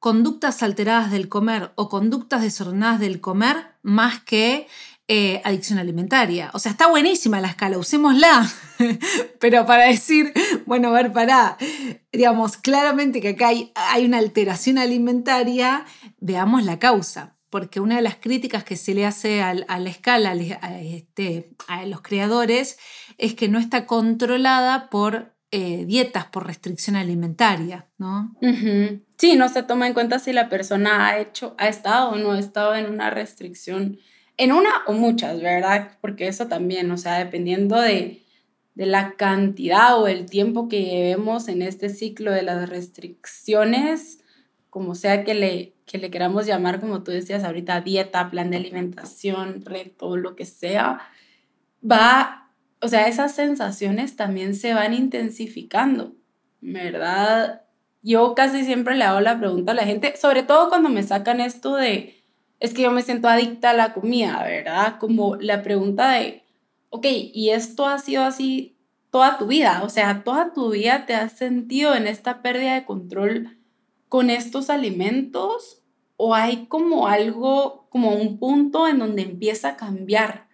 conductas 0.03 0.61
alteradas 0.63 1.11
del 1.11 1.29
comer 1.29 1.71
o 1.75 1.87
conductas 1.87 2.41
desordenadas 2.41 2.99
del 2.99 3.21
comer 3.21 3.77
más 3.83 4.21
que 4.21 4.67
eh, 5.07 5.41
adicción 5.43 5.79
alimentaria. 5.79 6.49
O 6.53 6.59
sea, 6.59 6.71
está 6.71 6.87
buenísima 6.87 7.41
la 7.41 7.49
escala, 7.49 7.77
usémosla. 7.77 8.49
Pero 9.39 9.65
para 9.65 9.85
decir, 9.85 10.33
bueno, 10.65 10.89
a 10.89 10.91
ver, 10.91 11.11
pará, 11.11 11.57
digamos, 12.11 12.57
claramente 12.57 13.19
que 13.19 13.29
acá 13.29 13.49
hay, 13.49 13.71
hay 13.75 14.05
una 14.05 14.19
alteración 14.19 14.77
alimentaria, 14.77 15.85
veamos 16.19 16.63
la 16.63 16.79
causa. 16.79 17.37
Porque 17.49 17.79
una 17.79 17.97
de 17.97 18.01
las 18.01 18.15
críticas 18.15 18.63
que 18.63 18.75
se 18.75 18.95
le 18.95 19.05
hace 19.05 19.43
a, 19.43 19.53
la 19.53 19.89
escala 19.89 20.31
a, 20.31 20.81
este, 20.81 21.51
a 21.67 21.85
los 21.85 22.01
creadores 22.01 22.79
es 23.19 23.35
que 23.35 23.47
no 23.47 23.59
está 23.59 23.85
controlada 23.85 24.89
por 24.89 25.33
eh, 25.55 25.85
dietas 25.85 26.25
por 26.25 26.47
restricción 26.47 26.95
alimentaria, 26.95 27.87
¿no? 27.99 28.35
Sí, 29.17 29.35
no 29.35 29.49
se 29.49 29.61
toma 29.61 29.85
en 29.85 29.93
cuenta 29.93 30.17
si 30.17 30.33
la 30.33 30.49
persona 30.49 31.05
ha 31.07 31.19
hecho, 31.19 31.53
ha 31.59 31.67
estado 31.67 32.09
o 32.09 32.15
no 32.15 32.31
ha 32.31 32.39
estado 32.39 32.73
en 32.73 32.89
una 32.89 33.11
restricción, 33.11 33.99
en 34.37 34.51
una 34.51 34.69
o 34.87 34.93
muchas, 34.93 35.41
¿verdad? 35.41 35.97
Porque 36.01 36.27
eso 36.27 36.47
también, 36.47 36.89
o 36.91 36.97
sea, 36.97 37.19
dependiendo 37.19 37.79
de, 37.79 38.23
de 38.75 38.85
la 38.85 39.13
cantidad 39.15 39.99
o 40.01 40.07
el 40.07 40.29
tiempo 40.29 40.67
que 40.67 40.83
llevemos 40.83 41.47
en 41.47 41.61
este 41.61 41.89
ciclo 41.89 42.31
de 42.31 42.43
las 42.43 42.69
restricciones, 42.69 44.19
como 44.69 44.95
sea 44.95 45.23
que 45.23 45.35
le, 45.35 45.75
que 45.85 45.97
le 45.97 46.09
queramos 46.09 46.45
llamar, 46.45 46.79
como 46.79 47.03
tú 47.03 47.11
decías 47.11 47.43
ahorita, 47.43 47.81
dieta, 47.81 48.31
plan 48.31 48.49
de 48.49 48.57
alimentación, 48.57 49.63
reto, 49.65 50.17
lo 50.17 50.35
que 50.35 50.45
sea, 50.45 50.99
va 51.83 52.43
o 52.83 52.89
sea, 52.89 53.07
esas 53.07 53.33
sensaciones 53.33 54.17
también 54.17 54.53
se 54.55 54.73
van 54.73 54.93
intensificando, 54.93 56.15
¿verdad? 56.59 57.61
Yo 58.01 58.35
casi 58.35 58.65
siempre 58.65 58.97
le 58.97 59.05
hago 59.05 59.21
la 59.21 59.39
pregunta 59.39 59.71
a 59.71 59.75
la 59.75 59.85
gente, 59.85 60.17
sobre 60.17 60.43
todo 60.43 60.67
cuando 60.67 60.89
me 60.89 61.01
sacan 61.01 61.39
esto 61.39 61.77
de, 61.77 62.22
es 62.63 62.73
que 62.73 62.81
yo 62.81 62.91
me 62.91 63.03
siento 63.03 63.27
adicta 63.27 63.71
a 63.71 63.73
la 63.73 63.93
comida, 63.93 64.41
¿verdad? 64.43 64.97
Como 64.97 65.35
la 65.35 65.61
pregunta 65.61 66.13
de, 66.13 66.43
ok, 66.89 67.05
¿y 67.05 67.49
esto 67.49 67.85
ha 67.85 67.99
sido 67.99 68.23
así 68.23 68.77
toda 69.11 69.37
tu 69.37 69.47
vida? 69.47 69.81
O 69.83 69.89
sea, 69.89 70.23
toda 70.23 70.53
tu 70.53 70.71
vida 70.71 71.05
te 71.05 71.13
has 71.13 71.33
sentido 71.33 71.93
en 71.93 72.07
esta 72.07 72.41
pérdida 72.41 72.73
de 72.73 72.85
control 72.85 73.57
con 74.07 74.29
estos 74.29 74.69
alimentos 74.69 75.83
o 76.17 76.33
hay 76.33 76.67
como 76.67 77.07
algo, 77.07 77.87
como 77.89 78.15
un 78.15 78.39
punto 78.39 78.87
en 78.87 78.97
donde 78.97 79.23
empieza 79.23 79.69
a 79.69 79.75
cambiar 79.75 80.47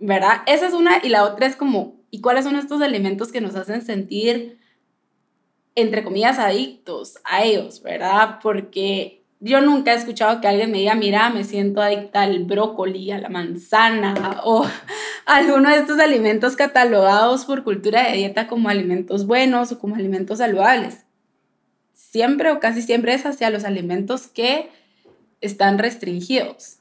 ¿verdad? 0.00 0.42
Esa 0.46 0.66
es 0.66 0.74
una 0.74 0.98
y 1.04 1.10
la 1.10 1.24
otra 1.24 1.46
es 1.46 1.54
como, 1.54 2.00
¿y 2.10 2.20
cuáles 2.22 2.44
son 2.44 2.56
estos 2.56 2.80
elementos 2.80 3.30
que 3.30 3.42
nos 3.42 3.54
hacen 3.54 3.82
sentir, 3.82 4.58
entre 5.74 6.02
comillas, 6.02 6.38
adictos 6.38 7.18
a 7.24 7.44
ellos, 7.44 7.82
¿verdad? 7.82 8.38
Porque 8.42 9.19
yo 9.40 9.62
nunca 9.62 9.92
he 9.92 9.96
escuchado 9.96 10.40
que 10.40 10.48
alguien 10.48 10.70
me 10.70 10.78
diga, 10.78 10.94
mira, 10.94 11.30
me 11.30 11.44
siento 11.44 11.80
adicta 11.80 12.22
al 12.22 12.44
brócoli, 12.44 13.10
a 13.10 13.18
la 13.18 13.30
manzana 13.30 14.42
o 14.44 14.64
a 14.64 14.70
alguno 15.36 15.70
de 15.70 15.76
estos 15.76 15.98
alimentos 15.98 16.56
catalogados 16.56 17.46
por 17.46 17.64
cultura 17.64 18.06
de 18.06 18.16
dieta 18.18 18.46
como 18.46 18.68
alimentos 18.68 19.26
buenos 19.26 19.72
o 19.72 19.78
como 19.78 19.96
alimentos 19.96 20.38
saludables. 20.38 21.06
Siempre 21.94 22.50
o 22.50 22.60
casi 22.60 22.82
siempre 22.82 23.14
es 23.14 23.24
hacia 23.24 23.50
los 23.50 23.64
alimentos 23.64 24.26
que 24.26 24.68
están 25.40 25.78
restringidos. 25.78 26.80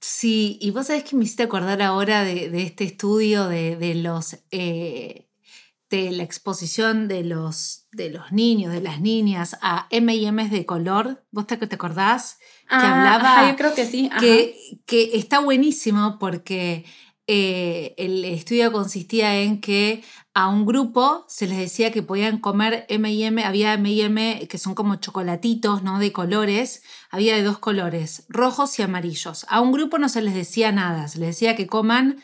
Sí, 0.00 0.58
y 0.60 0.70
vos 0.70 0.86
sabés 0.86 1.04
que 1.04 1.16
me 1.16 1.24
hiciste 1.24 1.42
acordar 1.42 1.82
ahora 1.82 2.24
de, 2.24 2.62
este 2.62 2.84
estudio 2.84 3.48
de, 3.48 3.94
los 3.96 4.38
eh, 4.50 5.25
de 5.90 6.10
la 6.10 6.22
exposición 6.22 7.08
de 7.08 7.22
los, 7.22 7.86
de 7.92 8.10
los 8.10 8.32
niños, 8.32 8.72
de 8.72 8.80
las 8.80 9.00
niñas 9.00 9.56
a 9.62 9.86
M&M's 9.90 10.50
de 10.50 10.66
color. 10.66 11.24
¿Vos 11.30 11.46
te, 11.46 11.56
te 11.56 11.74
acordás? 11.74 12.38
que 12.68 12.74
ah, 12.74 13.14
hablaba. 13.14 13.50
yo 13.50 13.56
creo 13.56 13.74
que 13.74 13.86
sí. 13.86 14.10
Que, 14.18 14.56
que 14.86 15.16
está 15.16 15.38
buenísimo 15.38 16.18
porque 16.18 16.84
eh, 17.28 17.94
el 17.96 18.24
estudio 18.24 18.72
consistía 18.72 19.40
en 19.40 19.60
que 19.60 20.02
a 20.34 20.48
un 20.48 20.66
grupo 20.66 21.24
se 21.28 21.46
les 21.46 21.58
decía 21.58 21.90
que 21.90 22.02
podían 22.02 22.38
comer 22.38 22.86
M&M, 22.88 23.42
había 23.44 23.74
M&M 23.74 24.46
que 24.48 24.58
son 24.58 24.74
como 24.74 24.96
chocolatitos, 24.96 25.82
¿no? 25.82 25.98
De 25.98 26.12
colores, 26.12 26.82
había 27.10 27.36
de 27.36 27.42
dos 27.42 27.58
colores, 27.58 28.26
rojos 28.28 28.78
y 28.78 28.82
amarillos. 28.82 29.46
A 29.48 29.60
un 29.60 29.72
grupo 29.72 29.98
no 29.98 30.08
se 30.08 30.22
les 30.22 30.34
decía 30.34 30.72
nada, 30.72 31.08
se 31.08 31.18
les 31.20 31.28
decía 31.28 31.56
que 31.56 31.66
coman 31.66 32.20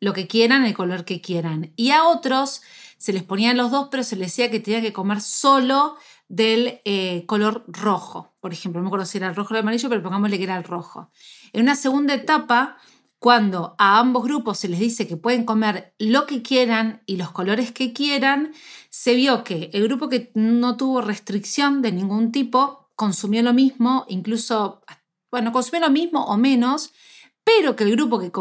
lo 0.00 0.12
que 0.12 0.26
quieran, 0.26 0.64
el 0.64 0.74
color 0.74 1.04
que 1.04 1.20
quieran. 1.20 1.72
Y 1.76 1.90
a 1.90 2.04
otros 2.04 2.62
se 3.00 3.14
les 3.14 3.22
ponían 3.22 3.56
los 3.56 3.70
dos, 3.70 3.88
pero 3.90 4.04
se 4.04 4.14
les 4.14 4.28
decía 4.28 4.50
que 4.50 4.60
tenían 4.60 4.82
que 4.82 4.92
comer 4.92 5.22
solo 5.22 5.96
del 6.28 6.80
eh, 6.84 7.24
color 7.26 7.64
rojo. 7.66 8.34
Por 8.40 8.52
ejemplo, 8.52 8.78
no 8.78 8.84
me 8.84 8.88
acuerdo 8.88 9.06
si 9.06 9.16
era 9.16 9.28
el 9.28 9.34
rojo 9.34 9.54
o 9.54 9.56
el 9.56 9.62
amarillo, 9.62 9.88
pero 9.88 10.02
pongámosle 10.02 10.36
que 10.36 10.44
era 10.44 10.58
el 10.58 10.64
rojo. 10.64 11.10
En 11.54 11.62
una 11.62 11.76
segunda 11.76 12.12
etapa 12.12 12.76
cuando 13.18 13.74
a 13.78 13.98
ambos 13.98 14.24
grupos 14.24 14.58
se 14.58 14.68
les 14.68 14.80
dice 14.80 15.06
que 15.06 15.16
pueden 15.16 15.44
comer 15.44 15.94
lo 15.98 16.26
que 16.26 16.42
quieran 16.42 17.02
y 17.04 17.16
los 17.16 17.30
colores 17.30 17.72
que 17.72 17.92
quieran, 17.92 18.52
se 18.88 19.14
vio 19.14 19.44
que 19.44 19.70
el 19.72 19.84
grupo 19.84 20.08
que 20.08 20.30
no 20.34 20.76
tuvo 20.76 21.00
restricción 21.00 21.82
de 21.82 21.92
ningún 21.92 22.32
tipo 22.32 22.88
consumió 22.96 23.42
lo 23.42 23.52
mismo, 23.52 24.04
incluso, 24.08 24.82
bueno, 25.30 25.52
consumió 25.52 25.80
lo 25.80 25.90
mismo 25.90 26.24
o 26.24 26.36
menos, 26.38 26.92
pero 27.44 27.76
que 27.76 27.84
el 27.84 27.92
grupo 27.92 28.18
que, 28.18 28.32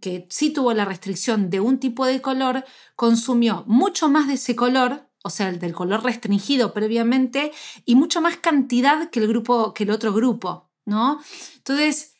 que 0.00 0.26
sí 0.30 0.50
tuvo 0.50 0.72
la 0.72 0.84
restricción 0.84 1.50
de 1.50 1.60
un 1.60 1.78
tipo 1.78 2.06
de 2.06 2.20
color 2.20 2.64
consumió 2.96 3.64
mucho 3.66 4.08
más 4.08 4.28
de 4.28 4.34
ese 4.34 4.56
color, 4.56 5.08
o 5.22 5.30
sea, 5.30 5.48
el 5.48 5.58
del 5.58 5.74
color 5.74 6.04
restringido 6.04 6.72
previamente, 6.72 7.52
y 7.84 7.94
mucho 7.94 8.20
más 8.20 8.36
cantidad 8.36 9.10
que 9.10 9.20
el, 9.20 9.28
grupo, 9.28 9.74
que 9.74 9.84
el 9.84 9.90
otro 9.90 10.12
grupo, 10.12 10.70
¿no? 10.84 11.20
Entonces, 11.56 12.14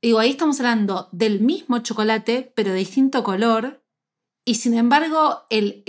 Digo, 0.00 0.20
ahí 0.20 0.30
estamos 0.30 0.60
hablando 0.60 1.08
del 1.10 1.40
mismo 1.40 1.80
chocolate, 1.80 2.52
pero 2.54 2.70
de 2.70 2.78
distinto 2.78 3.24
color, 3.24 3.82
y 4.44 4.54
sin 4.54 4.74
embargo, 4.74 5.42
el, 5.50 5.82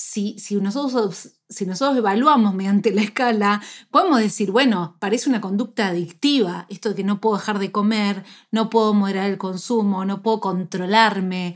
si, 0.00 0.38
si, 0.38 0.56
nosotros, 0.56 1.34
si 1.48 1.66
nosotros 1.66 1.98
evaluamos 1.98 2.54
mediante 2.54 2.90
la 2.90 3.02
escala, 3.02 3.62
podemos 3.90 4.18
decir, 4.18 4.50
bueno, 4.50 4.96
parece 4.98 5.28
una 5.28 5.42
conducta 5.42 5.88
adictiva, 5.88 6.66
esto 6.70 6.88
de 6.88 6.94
que 6.94 7.04
no 7.04 7.20
puedo 7.20 7.36
dejar 7.36 7.58
de 7.58 7.70
comer, 7.70 8.24
no 8.50 8.70
puedo 8.70 8.94
moderar 8.94 9.28
el 9.28 9.36
consumo, 9.36 10.06
no 10.06 10.22
puedo 10.22 10.40
controlarme, 10.40 11.54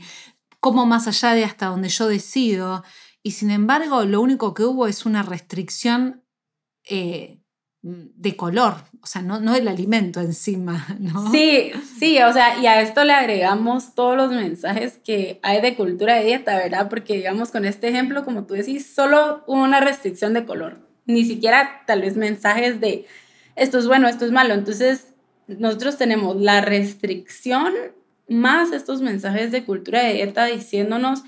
como 0.59 0.85
más 0.85 1.07
allá 1.07 1.33
de 1.33 1.43
hasta 1.43 1.67
donde 1.67 1.89
yo 1.89 2.07
decido. 2.07 2.83
Y 3.23 3.31
sin 3.31 3.49
embargo, 3.49 4.05
lo 4.05 4.21
único 4.21 4.53
que 4.53 4.63
hubo 4.63 4.85
es 4.85 5.07
una 5.07 5.23
restricción 5.23 6.23
eh, 6.87 7.41
de 7.87 8.35
color, 8.35 8.73
o 9.03 9.05
sea, 9.05 9.21
no, 9.21 9.39
no 9.39 9.53
del 9.53 9.67
alimento 9.67 10.19
encima. 10.19 10.87
Sí, 11.31 11.71
sí, 11.99 12.19
o 12.19 12.33
sea, 12.33 12.59
y 12.59 12.65
a 12.65 12.81
esto 12.81 13.03
le 13.03 13.13
agregamos 13.13 13.93
todos 13.93 14.17
los 14.17 14.31
mensajes 14.31 14.97
que 15.05 15.39
hay 15.43 15.61
de 15.61 15.75
cultura 15.75 16.15
de 16.15 16.25
dieta, 16.25 16.57
¿verdad? 16.57 16.89
Porque 16.89 17.17
digamos 17.17 17.51
con 17.51 17.63
este 17.63 17.87
ejemplo, 17.87 18.25
como 18.25 18.45
tú 18.45 18.55
decís, 18.55 18.87
solo 18.87 19.43
una 19.45 19.81
restricción 19.81 20.33
de 20.33 20.45
color, 20.45 20.79
ni 21.05 21.25
siquiera 21.25 21.83
tal 21.85 22.01
vez 22.01 22.17
mensajes 22.17 22.79
de 22.79 23.05
esto 23.55 23.77
es 23.77 23.85
bueno, 23.85 24.07
esto 24.07 24.25
es 24.25 24.31
malo. 24.31 24.55
Entonces, 24.55 25.09
nosotros 25.47 25.97
tenemos 25.97 26.41
la 26.41 26.61
restricción 26.61 27.71
más 28.27 28.71
estos 28.71 29.01
mensajes 29.01 29.51
de 29.51 29.63
cultura 29.63 30.01
de 30.01 30.13
dieta 30.13 30.45
diciéndonos 30.45 31.23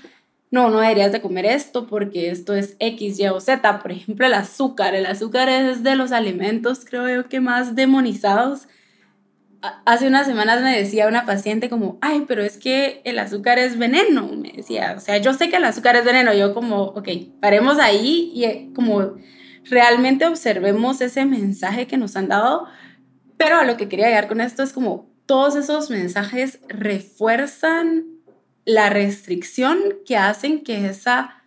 no, 0.50 0.70
no 0.70 0.80
deberías 0.80 1.12
de 1.12 1.20
comer 1.20 1.44
esto 1.44 1.86
porque 1.86 2.30
esto 2.30 2.54
es 2.54 2.76
X, 2.78 3.18
Y 3.20 3.28
o 3.28 3.40
Z. 3.40 3.80
Por 3.80 3.92
ejemplo, 3.92 4.26
el 4.26 4.34
azúcar. 4.34 4.94
El 4.94 5.06
azúcar 5.06 5.48
es 5.48 5.82
de 5.82 5.94
los 5.94 6.12
alimentos, 6.12 6.84
creo 6.84 7.08
yo, 7.08 7.28
que 7.28 7.40
más 7.40 7.74
demonizados. 7.74 8.68
Hace 9.84 10.06
unas 10.06 10.26
semanas 10.26 10.62
me 10.62 10.76
decía 10.76 11.08
una 11.08 11.26
paciente 11.26 11.68
como, 11.68 11.98
ay, 12.00 12.24
pero 12.26 12.42
es 12.42 12.56
que 12.56 13.02
el 13.04 13.18
azúcar 13.18 13.58
es 13.58 13.76
veneno, 13.76 14.28
me 14.28 14.52
decía. 14.52 14.94
O 14.96 15.00
sea, 15.00 15.18
yo 15.18 15.34
sé 15.34 15.50
que 15.50 15.56
el 15.56 15.64
azúcar 15.64 15.96
es 15.96 16.04
veneno. 16.04 16.32
Yo 16.32 16.54
como, 16.54 16.82
ok, 16.82 17.08
paremos 17.40 17.78
ahí 17.78 18.30
y 18.34 18.44
eh, 18.44 18.70
como 18.74 19.16
realmente 19.64 20.26
observemos 20.26 21.00
ese 21.02 21.26
mensaje 21.26 21.86
que 21.86 21.98
nos 21.98 22.16
han 22.16 22.28
dado. 22.28 22.66
Pero 23.36 23.56
a 23.56 23.64
lo 23.64 23.76
que 23.76 23.88
quería 23.88 24.06
llegar 24.06 24.28
con 24.28 24.40
esto 24.40 24.62
es 24.62 24.72
como 24.72 25.10
todos 25.26 25.56
esos 25.56 25.90
mensajes 25.90 26.60
refuerzan 26.68 28.17
la 28.68 28.90
restricción 28.90 29.78
que 30.04 30.18
hacen 30.18 30.62
que 30.62 30.84
esa 30.86 31.42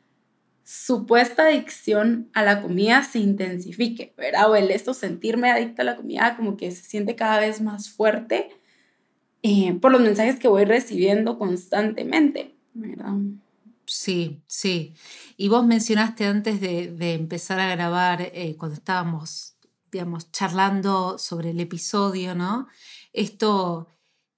supuesta 0.64 1.44
adicción 1.44 2.32
a 2.34 2.42
la 2.42 2.64
comida 2.64 3.04
se 3.04 3.20
intensifique, 3.20 4.16
¿verdad? 4.18 4.50
O 4.50 4.56
el 4.56 4.72
esto 4.72 4.96
sentirme 4.96 5.52
adicta 5.52 5.84
a 5.84 5.86
la 5.86 5.98
comida 5.98 6.36
como 6.36 6.58
que 6.58 6.72
se 6.72 6.82
siente 6.82 7.16
cada 7.16 7.40
vez 7.40 7.62
más 7.62 7.92
fuerte 7.92 8.50
eh, 9.44 9.76
por 9.76 9.92
los 9.92 10.02
mensajes 10.02 10.40
que 10.40 10.48
voy 10.48 10.66
recibiendo 10.66 11.38
constantemente, 11.38 12.56
¿verdad? 12.74 13.14
Sí, 13.86 14.42
sí. 14.48 14.96
Y 15.38 15.48
vos 15.48 15.64
mencionaste 15.64 16.26
antes 16.26 16.60
de, 16.60 17.14
empezar 17.14 17.60
a 17.60 17.70
grabar, 17.70 18.22
eh, 18.34 18.56
cuando 18.58 18.78
estábamos, 18.78 19.54
digamos, 19.92 20.32
charlando 20.32 21.20
sobre 21.20 21.52
el 21.52 21.60
episodio, 21.60 22.34
¿no? 22.34 22.68
Esto 23.14 23.90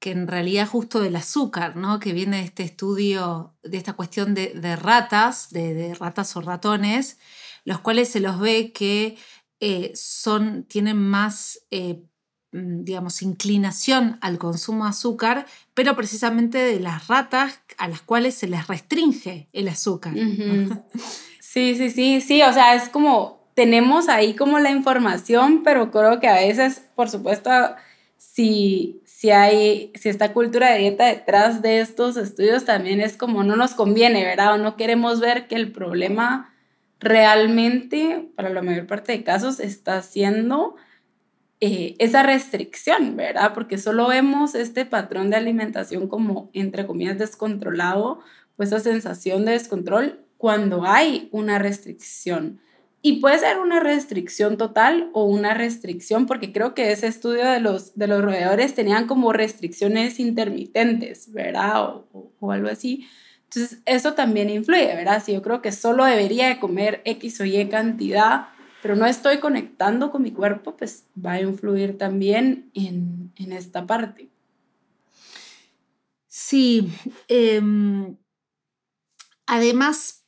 que 0.03 0.11
en 0.11 0.27
realidad 0.27 0.67
justo 0.67 0.99
del 0.99 1.15
azúcar, 1.15 1.77
¿no? 1.77 1.97
que 1.97 2.11
viene 2.11 2.39
de 2.39 2.43
este 2.43 2.63
estudio, 2.63 3.55
de 3.63 3.77
esta 3.77 3.93
cuestión 3.93 4.33
de, 4.33 4.75
ratas, 4.75 5.49
de, 5.49 5.95
ratas 5.97 6.35
o 6.35 6.41
ratones, 6.41 7.19
los 7.63 7.79
cuales 7.79 8.09
se 8.09 8.19
los 8.19 8.37
ve 8.37 8.73
que 8.73 9.15
eh, 9.61 9.93
son, 9.95 10.65
tienen 10.65 10.97
más, 10.97 11.61
eh, 11.71 12.03
mm, 12.51 12.83
digamos, 12.83 13.21
inclinación 13.21 14.17
al 14.19 14.39
consumo 14.39 14.83
de 14.83 14.89
azúcar, 14.89 15.45
pero 15.73 15.95
precisamente 15.95 16.57
de 16.57 16.81
las 16.81 17.07
ratas 17.07 17.61
a 17.77 17.87
las 17.87 18.01
cuales 18.01 18.35
se 18.35 18.47
les 18.47 18.67
restringe 18.67 19.47
el 19.53 19.69
azúcar. 19.69 20.13
Sí, 21.39 21.75
sí, 21.75 21.91
sí, 21.91 22.19
sí, 22.19 22.41
o 22.41 22.51
sea, 22.51 22.73
es 22.73 22.89
como, 22.89 23.47
tenemos 23.53 24.09
ahí 24.09 24.35
como 24.35 24.57
la 24.57 24.71
información, 24.71 25.61
pero 25.63 25.91
creo 25.91 26.19
que 26.19 26.27
a 26.27 26.33
veces, 26.33 26.81
por 26.95 27.11
supuesto, 27.11 27.51
si, 28.33 29.02
si 29.23 29.31
hay, 29.31 29.93
si 29.95 30.09
esta 30.09 30.33
cultura 30.33 30.71
de 30.71 30.79
dieta 30.79 31.05
detrás 31.05 31.61
de 31.61 31.79
estos 31.79 32.17
estudios 32.17 32.65
también 32.65 32.99
es 32.99 33.15
como 33.15 33.45
no 33.45 33.55
nos 33.55 33.73
conviene, 33.73 34.25
¿verdad? 34.25 34.55
O 34.55 34.57
no 34.57 34.75
queremos 34.75 35.21
ver 35.21 35.47
que 35.47 35.55
el 35.55 35.71
problema 35.71 36.53
realmente, 36.99 38.29
para 38.35 38.49
la 38.49 38.61
mayor 38.61 38.85
parte 38.85 39.13
de 39.13 39.23
casos, 39.23 39.61
está 39.61 40.01
siendo 40.01 40.75
eh, 41.61 41.95
esa 41.99 42.21
restricción, 42.21 43.15
¿verdad? 43.15 43.53
Porque 43.53 43.77
solo 43.77 44.09
vemos 44.09 44.55
este 44.55 44.85
patrón 44.85 45.29
de 45.29 45.37
alimentación 45.37 46.09
como, 46.09 46.49
entre 46.51 46.85
comillas, 46.85 47.17
descontrolado, 47.17 48.19
pues 48.57 48.73
esa 48.73 48.81
sensación 48.81 49.45
de 49.45 49.53
descontrol 49.53 50.19
cuando 50.37 50.83
hay 50.83 51.29
una 51.31 51.59
restricción. 51.59 52.59
Y 53.05 53.17
puede 53.17 53.37
ser 53.37 53.59
una 53.59 53.81
restricción 53.81 54.57
total 54.57 55.09
o 55.11 55.25
una 55.25 55.53
restricción, 55.53 56.25
porque 56.25 56.53
creo 56.53 56.73
que 56.73 56.89
ese 56.93 57.07
estudio 57.07 57.43
de 57.45 57.59
los, 57.59 57.95
de 57.95 58.07
los 58.07 58.23
roedores 58.23 58.75
tenían 58.75 59.07
como 59.07 59.33
restricciones 59.33 60.21
intermitentes, 60.21 61.29
¿verdad? 61.33 61.83
O, 61.83 62.31
o, 62.39 62.51
algo 62.53 62.69
así. 62.69 63.05
Entonces, 63.43 63.81
eso 63.85 64.13
también 64.13 64.49
influye, 64.49 64.95
¿verdad? 64.95 65.21
Si 65.21 65.33
yo 65.33 65.41
creo 65.41 65.61
que 65.61 65.73
solo 65.73 66.05
debería 66.05 66.47
de 66.47 66.59
comer 66.59 67.01
X 67.03 67.41
o 67.41 67.45
Y 67.45 67.67
cantidad, 67.67 68.47
pero 68.81 68.95
no 68.95 69.05
estoy 69.05 69.39
conectando 69.39 70.09
con 70.09 70.21
mi 70.21 70.31
cuerpo, 70.31 70.77
pues 70.77 71.05
va 71.13 71.33
a 71.33 71.41
influir 71.41 71.97
también 71.97 72.71
en, 72.73 73.33
en 73.35 73.51
esta 73.51 73.85
parte. 73.85 74.29
Sí. 76.29 76.89
Em, 77.27 78.15
además, 79.45 80.25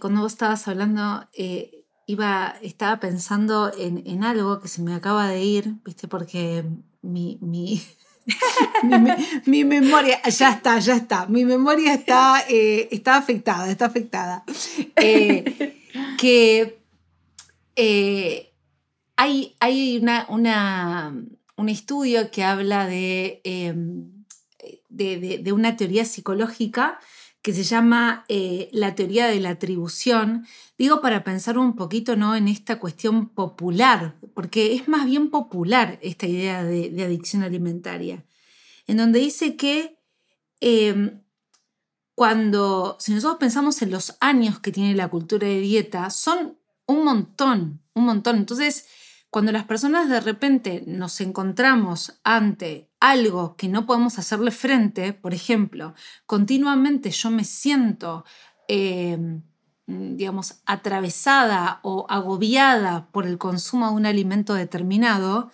cuando 0.00 0.22
vos 0.22 0.32
estabas 0.32 0.66
hablando, 0.66 1.28
eh, 1.32 1.77
iba, 2.08 2.56
estaba 2.62 3.00
pensando 3.00 3.70
en, 3.76 4.24
algo 4.24 4.60
que 4.60 4.68
se 4.68 4.80
me 4.80 4.94
acaba 4.94 5.28
de 5.28 5.44
ir, 5.44 5.74
¿viste? 5.84 6.08
Porque 6.08 6.64
mi, 7.02 7.38
mi, 7.42 7.82
mi, 9.44 9.64
memoria, 9.64 10.18
ya 10.22 10.52
está, 10.52 10.78
ya 10.78 10.96
está, 10.96 11.26
mi 11.26 11.44
memoria 11.44 11.92
está, 11.92 12.42
eh, 12.48 12.88
está 12.92 13.18
afectada, 13.18 13.70
está 13.70 13.84
afectada. 13.84 14.42
Eh, 14.96 15.76
que 16.16 16.78
eh, 17.76 18.54
hay, 19.16 19.54
hay 19.60 19.98
una, 19.98 20.24
una, 20.30 21.14
un 21.56 21.68
estudio 21.68 22.30
que 22.30 22.42
habla 22.42 22.88
em, 22.90 24.24
de, 24.88 25.40
de, 25.42 25.52
una 25.52 25.76
teoría 25.76 26.06
psicológica 26.06 27.00
que 27.42 27.52
se 27.52 27.62
llama 27.62 28.24
la 28.72 28.94
teoría 28.94 29.26
de 29.26 29.40
la 29.40 29.50
atribución, 29.50 30.46
Digo 30.78 31.00
para 31.00 31.24
pensar 31.24 31.58
un 31.58 31.74
poquito 31.74 32.14
¿no? 32.14 32.36
en 32.36 32.46
esta 32.46 32.78
cuestión 32.78 33.30
popular, 33.30 34.16
porque 34.32 34.74
es 34.74 34.86
más 34.86 35.06
bien 35.06 35.28
popular 35.28 35.98
esta 36.02 36.28
idea 36.28 36.62
de, 36.62 37.04
adicción 37.04 37.42
alimentaria, 37.42 38.24
en 38.86 38.98
donde 38.98 39.18
dice 39.18 39.56
que 39.56 39.98
em, 40.60 41.20
cuando, 42.14 42.96
si 43.00 43.12
nosotros 43.12 43.38
pensamos 43.40 43.82
en 43.82 43.90
los 43.90 44.16
años 44.20 44.60
que 44.60 44.70
tiene 44.70 44.94
la 44.94 45.08
cultura 45.08 45.48
de 45.48 45.58
dieta, 45.58 46.10
son 46.10 46.56
un 46.86 47.04
montón, 47.04 47.82
un 47.94 48.04
montón. 48.04 48.36
Entonces, 48.36 48.86
cuando 49.30 49.52
las 49.52 49.64
personas 49.64 50.08
de 50.08 50.20
repente 50.20 50.84
nos 50.86 51.20
encontramos 51.20 52.18
ante 52.24 52.90
algo 53.00 53.56
que 53.56 53.68
no 53.68 53.86
podemos 53.86 54.18
hacerle 54.18 54.50
frente, 54.50 55.12
por 55.12 55.34
ejemplo, 55.34 55.94
continuamente 56.26 57.10
yo 57.10 57.30
me 57.30 57.44
siento 57.44 58.24
em, 58.68 59.42
digamos, 59.88 60.60
atravesada 60.66 61.80
o 61.82 62.04
agobiada 62.10 63.08
por 63.10 63.26
el 63.26 63.38
consumo 63.38 63.88
de 63.88 63.94
un 63.94 64.04
alimento 64.04 64.52
determinado 64.52 65.50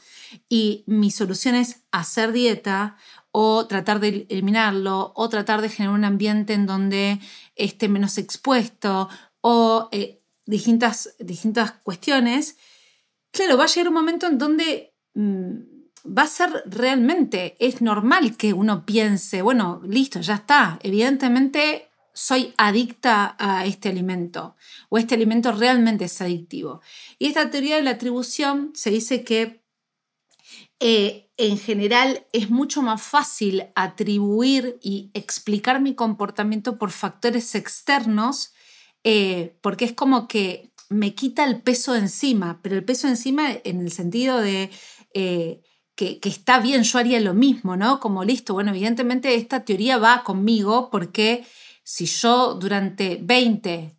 y 0.49 0.83
mi 0.89 1.13
solución 1.13 1.55
es 1.55 1.85
hacer 1.93 2.33
dieta 2.33 2.97
o 3.31 3.67
tratar 3.69 4.01
de 4.01 4.27
eliminarlo 4.29 5.13
o 5.15 5.29
tratar 5.29 5.63
de 5.63 5.69
generar 5.69 5.95
un 5.95 6.05
ambiente 6.05 6.53
en 6.53 6.67
donde 6.67 7.21
esté 7.55 7.89
menos 7.89 8.19
expuesto 8.19 9.09
o 9.41 9.89
eh, 9.93 10.21
distintas, 10.47 11.15
distintas 11.21 11.71
cuestiones, 11.71 12.57
claro, 13.35 13.59
va 13.59 13.65
a 13.65 13.67
llegar 13.67 13.89
un 13.89 13.95
momento 13.95 14.27
en 14.27 14.39
donde 14.39 14.95
mm, 15.15 15.53
va 16.17 16.23
a 16.23 16.27
ser 16.27 16.63
realmente, 16.67 17.57
es 17.59 17.83
normal 17.83 18.37
que 18.37 18.53
uno 18.53 18.87
piense, 18.87 19.43
bueno, 19.43 19.83
listo, 19.87 20.21
ya 20.21 20.35
está, 20.37 20.79
evidentemente 20.83 21.91
soy 22.17 22.55
adicta 22.57 23.35
a 23.39 23.67
este 23.67 23.89
alimento 23.89 24.55
o 24.89 24.99
este 24.99 25.17
alimento 25.17 25.51
realmente 25.51 26.05
es 26.05 26.21
adictivo. 26.21 26.81
Y 27.19 27.27
esta 27.27 27.51
teoría 27.51 27.77
de 27.77 27.83
la 27.83 27.91
atribución 27.91 28.71
se 28.75 28.91
dice 28.91 29.25
que 29.25 29.65
eh, 30.79 31.29
en 31.37 31.59
general 31.59 32.25
es 32.33 32.51
mucho 32.51 32.83
más 32.83 33.03
fácil 33.03 33.65
atribuir 33.75 34.79
y 34.81 35.11
explicar 35.13 35.81
mi 35.81 35.97
comportamiento 35.97 36.79
por 36.79 36.93
factores 36.93 37.57
externos 37.57 38.53
eh, 39.03 39.59
porque 39.61 39.85
es 39.85 39.93
como 39.93 40.29
que 40.29 40.73
me 40.89 41.15
quita 41.15 41.45
el 41.45 41.63
peso 41.63 41.95
encima, 41.95 42.61
pero 42.63 42.77
el 42.77 42.85
peso 42.85 43.09
encima 43.09 43.51
en 43.65 43.81
el 43.81 43.93
sentido 43.93 44.41
de... 44.41 44.71
Eh, 45.15 45.63
que, 45.97 46.19
que, 46.19 46.29
está 46.29 46.59
bien, 46.59 46.83
yo 46.83 46.99
haría 46.99 47.21
lo 47.21 47.35
mismo, 47.35 47.77
¿no? 47.77 48.01
Como 48.01 48.25
listo, 48.25 48.53
bueno, 48.53 48.71
evidentemente 48.71 49.37
esta 49.37 49.65
teoría 49.65 49.97
va 49.97 50.25
conmigo 50.25 50.91
porque 50.91 51.47
si 51.85 52.07
yo 52.07 52.55
durante 52.55 53.21
20, 53.23 53.97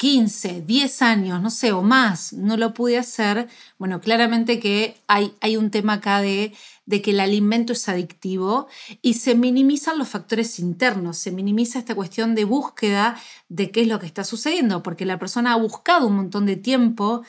15, 0.00 0.62
10 0.62 1.02
años, 1.02 1.42
no 1.42 1.50
sé, 1.50 1.72
o 1.72 1.82
más, 1.82 2.32
no 2.32 2.56
lo 2.56 2.72
pude 2.72 2.96
hacer, 2.96 3.50
bueno, 3.78 4.00
claramente 4.00 4.58
que 4.58 4.96
hay, 5.06 5.34
hay 5.42 5.58
un 5.58 5.70
tema 5.70 5.92
acá 5.94 6.22
de, 6.22 6.54
que 6.88 7.10
el 7.10 7.20
alimento 7.20 7.74
es 7.74 7.86
adictivo 7.86 8.66
y 9.02 9.14
se 9.14 9.34
minimizan 9.34 9.98
los 9.98 10.08
factores 10.08 10.58
internos, 10.58 11.18
se 11.18 11.32
minimiza 11.32 11.78
esta 11.78 11.94
cuestión 11.94 12.34
de 12.34 12.44
búsqueda 12.44 13.20
de 13.50 13.70
qué 13.70 13.82
es 13.82 13.88
lo 13.88 13.98
que 13.98 14.06
está 14.06 14.24
sucediendo, 14.24 14.82
porque 14.82 15.04
la 15.04 15.18
persona 15.18 15.52
ha 15.52 15.56
buscado 15.56 16.06
un 16.06 16.16
montón 16.16 16.46
de 16.46 16.56
tiempo 16.56 17.22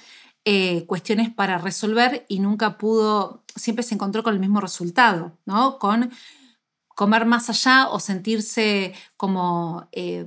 eh, 0.46 0.86
cuestiones 0.86 1.30
para 1.30 1.58
resolver 1.58 2.26
y 2.30 2.40
nunca 2.40 2.78
pudo, 2.78 3.44
siempre 3.54 3.84
se 3.84 3.96
encontró 3.96 4.24
con 4.24 4.34
el 4.34 4.40
mismo 4.40 4.62
resultado, 4.62 5.38
¿no? 5.46 5.78
Con 5.78 6.10
comer 6.88 7.26
más 7.26 7.50
allá 7.50 7.90
o 7.90 8.00
sentirse 8.00 8.94
como 9.18 9.90
eh, 9.92 10.26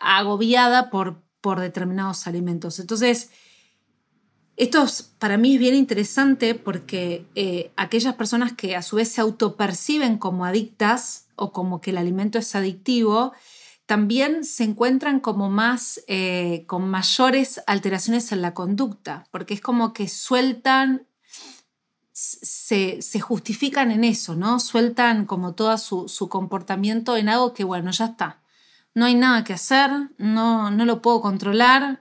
agobiada 0.00 0.90
por, 0.90 1.24
por 1.46 1.60
determinados 1.60 2.26
alimentos. 2.26 2.80
Entonces, 2.80 3.30
esto 4.56 4.84
para 5.20 5.36
mí 5.36 5.54
es 5.54 5.60
bien 5.60 5.76
interesante 5.76 6.56
porque 6.56 7.24
eh, 7.36 7.70
aquellas 7.76 8.16
personas 8.16 8.52
que 8.54 8.74
a 8.74 8.82
su 8.82 8.96
vez 8.96 9.12
se 9.12 9.20
autoperciben 9.20 10.18
como 10.18 10.44
adictas 10.44 11.28
o 11.36 11.52
como 11.52 11.80
que 11.80 11.90
el 11.90 11.98
alimento 11.98 12.40
es 12.40 12.56
adictivo, 12.56 13.32
también 13.86 14.42
se 14.42 14.64
encuentran 14.64 15.20
como 15.20 15.48
más, 15.48 16.02
eh, 16.08 16.64
con 16.66 16.88
mayores 16.88 17.60
alteraciones 17.68 18.32
en 18.32 18.42
la 18.42 18.52
conducta, 18.52 19.28
porque 19.30 19.54
es 19.54 19.60
como 19.60 19.92
que 19.92 20.08
sueltan, 20.08 21.06
se, 22.10 22.98
justifican 23.20 23.92
en 23.92 24.02
eso, 24.02 24.34
¿no? 24.34 24.58
Sueltan 24.58 25.26
como 25.26 25.54
todo 25.54 25.78
su, 25.78 26.08
su 26.08 26.28
comportamiento 26.28 27.16
en 27.16 27.28
algo 27.28 27.54
que, 27.54 27.62
bueno, 27.62 27.92
ya 27.92 28.06
está 28.06 28.42
no 28.96 29.04
hay 29.04 29.14
nada 29.14 29.44
que 29.44 29.52
hacer, 29.52 29.90
no, 30.16 30.70
no 30.70 30.86
lo 30.86 31.02
puedo 31.02 31.20
controlar 31.20 32.00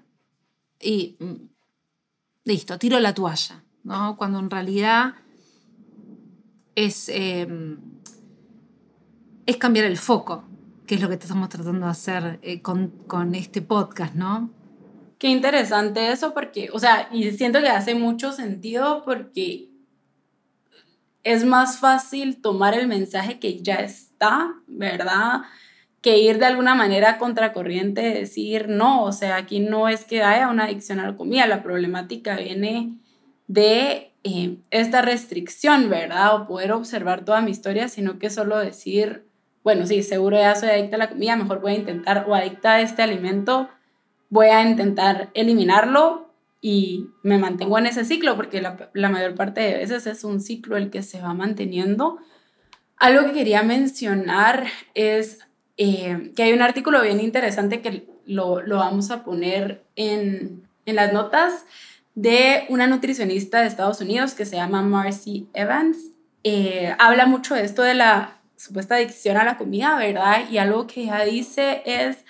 y 0.79 1.17
mm, 1.19 1.49
listo, 2.45 2.79
tiro 2.79 3.01
la 3.01 3.13
toalla, 3.13 3.65
¿no? 3.83 4.15
Cuando 4.15 4.39
en 4.39 4.49
realidad 4.49 5.15
es, 6.73 7.09
em, 7.09 7.77
es 9.45 9.57
cambiar 9.57 9.87
el 9.87 9.97
foco, 9.97 10.45
que 10.87 10.95
es 10.95 11.01
lo 11.01 11.09
que 11.09 11.15
estamos 11.15 11.49
tratando 11.49 11.85
de 11.85 11.91
hacer 11.91 12.39
eh, 12.41 12.61
con, 12.61 12.87
con 13.07 13.35
este 13.35 13.61
podcast, 13.61 14.15
¿no? 14.15 14.49
Qué 15.19 15.27
interesante 15.27 16.13
eso, 16.13 16.33
porque, 16.33 16.69
o 16.71 16.79
sea, 16.79 17.09
y 17.11 17.29
siento 17.31 17.59
que 17.59 17.67
hace 17.67 17.93
mucho 17.93 18.31
sentido 18.31 19.03
porque 19.03 19.69
es 21.23 21.43
más 21.43 21.77
fácil 21.77 22.39
tomar 22.41 22.73
el 22.73 22.87
mensaje 22.87 23.37
que 23.37 23.61
ya 23.61 23.75
está, 23.75 24.53
¿verdad? 24.65 25.41
Que 26.05 26.19
ir 26.19 26.37
de 26.37 26.45
alguna 26.45 26.75
manera 26.75 27.17
contracorriente, 27.17 28.01
decir 28.01 28.69
no, 28.69 29.03
o 29.05 29.11
sea, 29.11 29.37
aquí 29.37 29.59
no 29.59 29.89
es 29.89 30.05
que 30.05 30.21
haya 30.21 30.49
una 30.49 30.65
adicción 30.65 30.99
a 30.99 31.07
la 31.07 31.15
comida, 31.15 31.47
la 31.47 31.63
problemática 31.63 32.35
viene 32.35 32.99
de 33.47 34.11
eh, 34.23 34.57
esta 34.69 35.01
restricción, 35.01 35.89
¿verdad? 35.89 36.35
O 36.35 36.47
poder 36.47 36.73
observar 36.73 37.25
toda 37.25 37.41
mi 37.41 37.49
historia, 37.49 37.87
sino 37.87 38.19
que 38.19 38.29
solo 38.29 38.59
decir, 38.59 39.25
bueno, 39.63 39.87
sí, 39.87 40.03
seguro 40.03 40.37
ya 40.37 40.53
soy 40.53 40.69
adicta 40.69 40.97
a 40.97 40.99
la 40.99 41.09
comida, 41.09 41.35
mejor 41.37 41.59
voy 41.59 41.71
a 41.71 41.77
intentar, 41.77 42.25
o 42.29 42.35
adicta 42.35 42.73
a 42.73 42.81
este 42.81 43.01
alimento, 43.01 43.67
voy 44.29 44.49
a 44.49 44.61
intentar 44.61 45.31
eliminarlo 45.33 46.29
y 46.61 47.07
me 47.23 47.39
mantengo 47.39 47.79
en 47.79 47.87
ese 47.87 48.05
ciclo, 48.05 48.35
porque 48.35 48.61
la, 48.61 48.91
la 48.93 49.09
mayor 49.09 49.33
parte 49.33 49.61
de 49.61 49.77
veces 49.77 50.05
es 50.05 50.23
un 50.23 50.39
ciclo 50.39 50.77
el 50.77 50.91
que 50.91 51.01
se 51.01 51.19
va 51.19 51.33
manteniendo. 51.33 52.19
Algo 52.95 53.25
que 53.25 53.33
quería 53.33 53.63
mencionar 53.63 54.67
es 54.93 55.39
eh, 55.77 56.31
que 56.35 56.43
hay 56.43 56.53
un 56.53 56.61
artículo 56.61 57.01
bien 57.01 57.19
interesante 57.19 57.81
que 57.81 58.07
lo, 58.25 58.61
lo 58.61 58.77
vamos 58.77 59.11
a 59.11 59.23
poner 59.23 59.83
en, 59.95 60.67
en, 60.85 60.95
las 60.95 61.11
notas 61.11 61.65
de 62.15 62.65
una 62.69 62.87
nutricionista 62.87 63.61
de 63.61 63.67
Estados 63.67 63.99
Unidos 64.01 64.33
que 64.33 64.45
se 64.45 64.55
llama 64.55 64.81
Marcy 64.81 65.49
Evans. 65.53 65.97
Eh, 66.43 66.95
habla 66.97 67.25
mucho 67.25 67.55
de 67.55 67.63
esto 67.63 67.81
de 67.81 67.93
la 67.93 68.39
supuesta 68.55 68.95
adicción 68.95 69.37
a 69.37 69.43
la 69.43 69.57
comida, 69.57 69.97
¿verdad? 69.97 70.49
Y 70.49 70.57
algo 70.57 70.87
que 70.87 71.03
ella 71.03 71.23
dice 71.25 71.81
es 71.85 72.23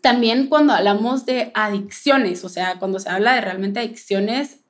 también 0.00 0.48
cuando 0.48 0.72
hablamos 0.72 1.26
de 1.26 1.50
adicciones, 1.54 2.44
o 2.44 2.48
sea, 2.48 2.78
cuando 2.78 2.98
se 2.98 3.10
habla 3.10 3.34
de 3.34 3.42
realmente 3.42 3.80
adicciones, 3.80 4.60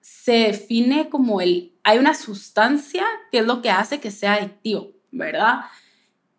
se 0.00 0.32
define 0.32 1.08
como 1.08 1.40
el, 1.40 1.72
hay 1.82 1.98
una 1.98 2.14
sustancia 2.14 3.04
que 3.32 3.38
es 3.38 3.46
lo 3.46 3.62
que 3.62 3.70
hace 3.70 3.98
que 3.98 4.10
sea 4.10 4.34
adictivo, 4.34 4.92
¿verdad? 5.10 5.60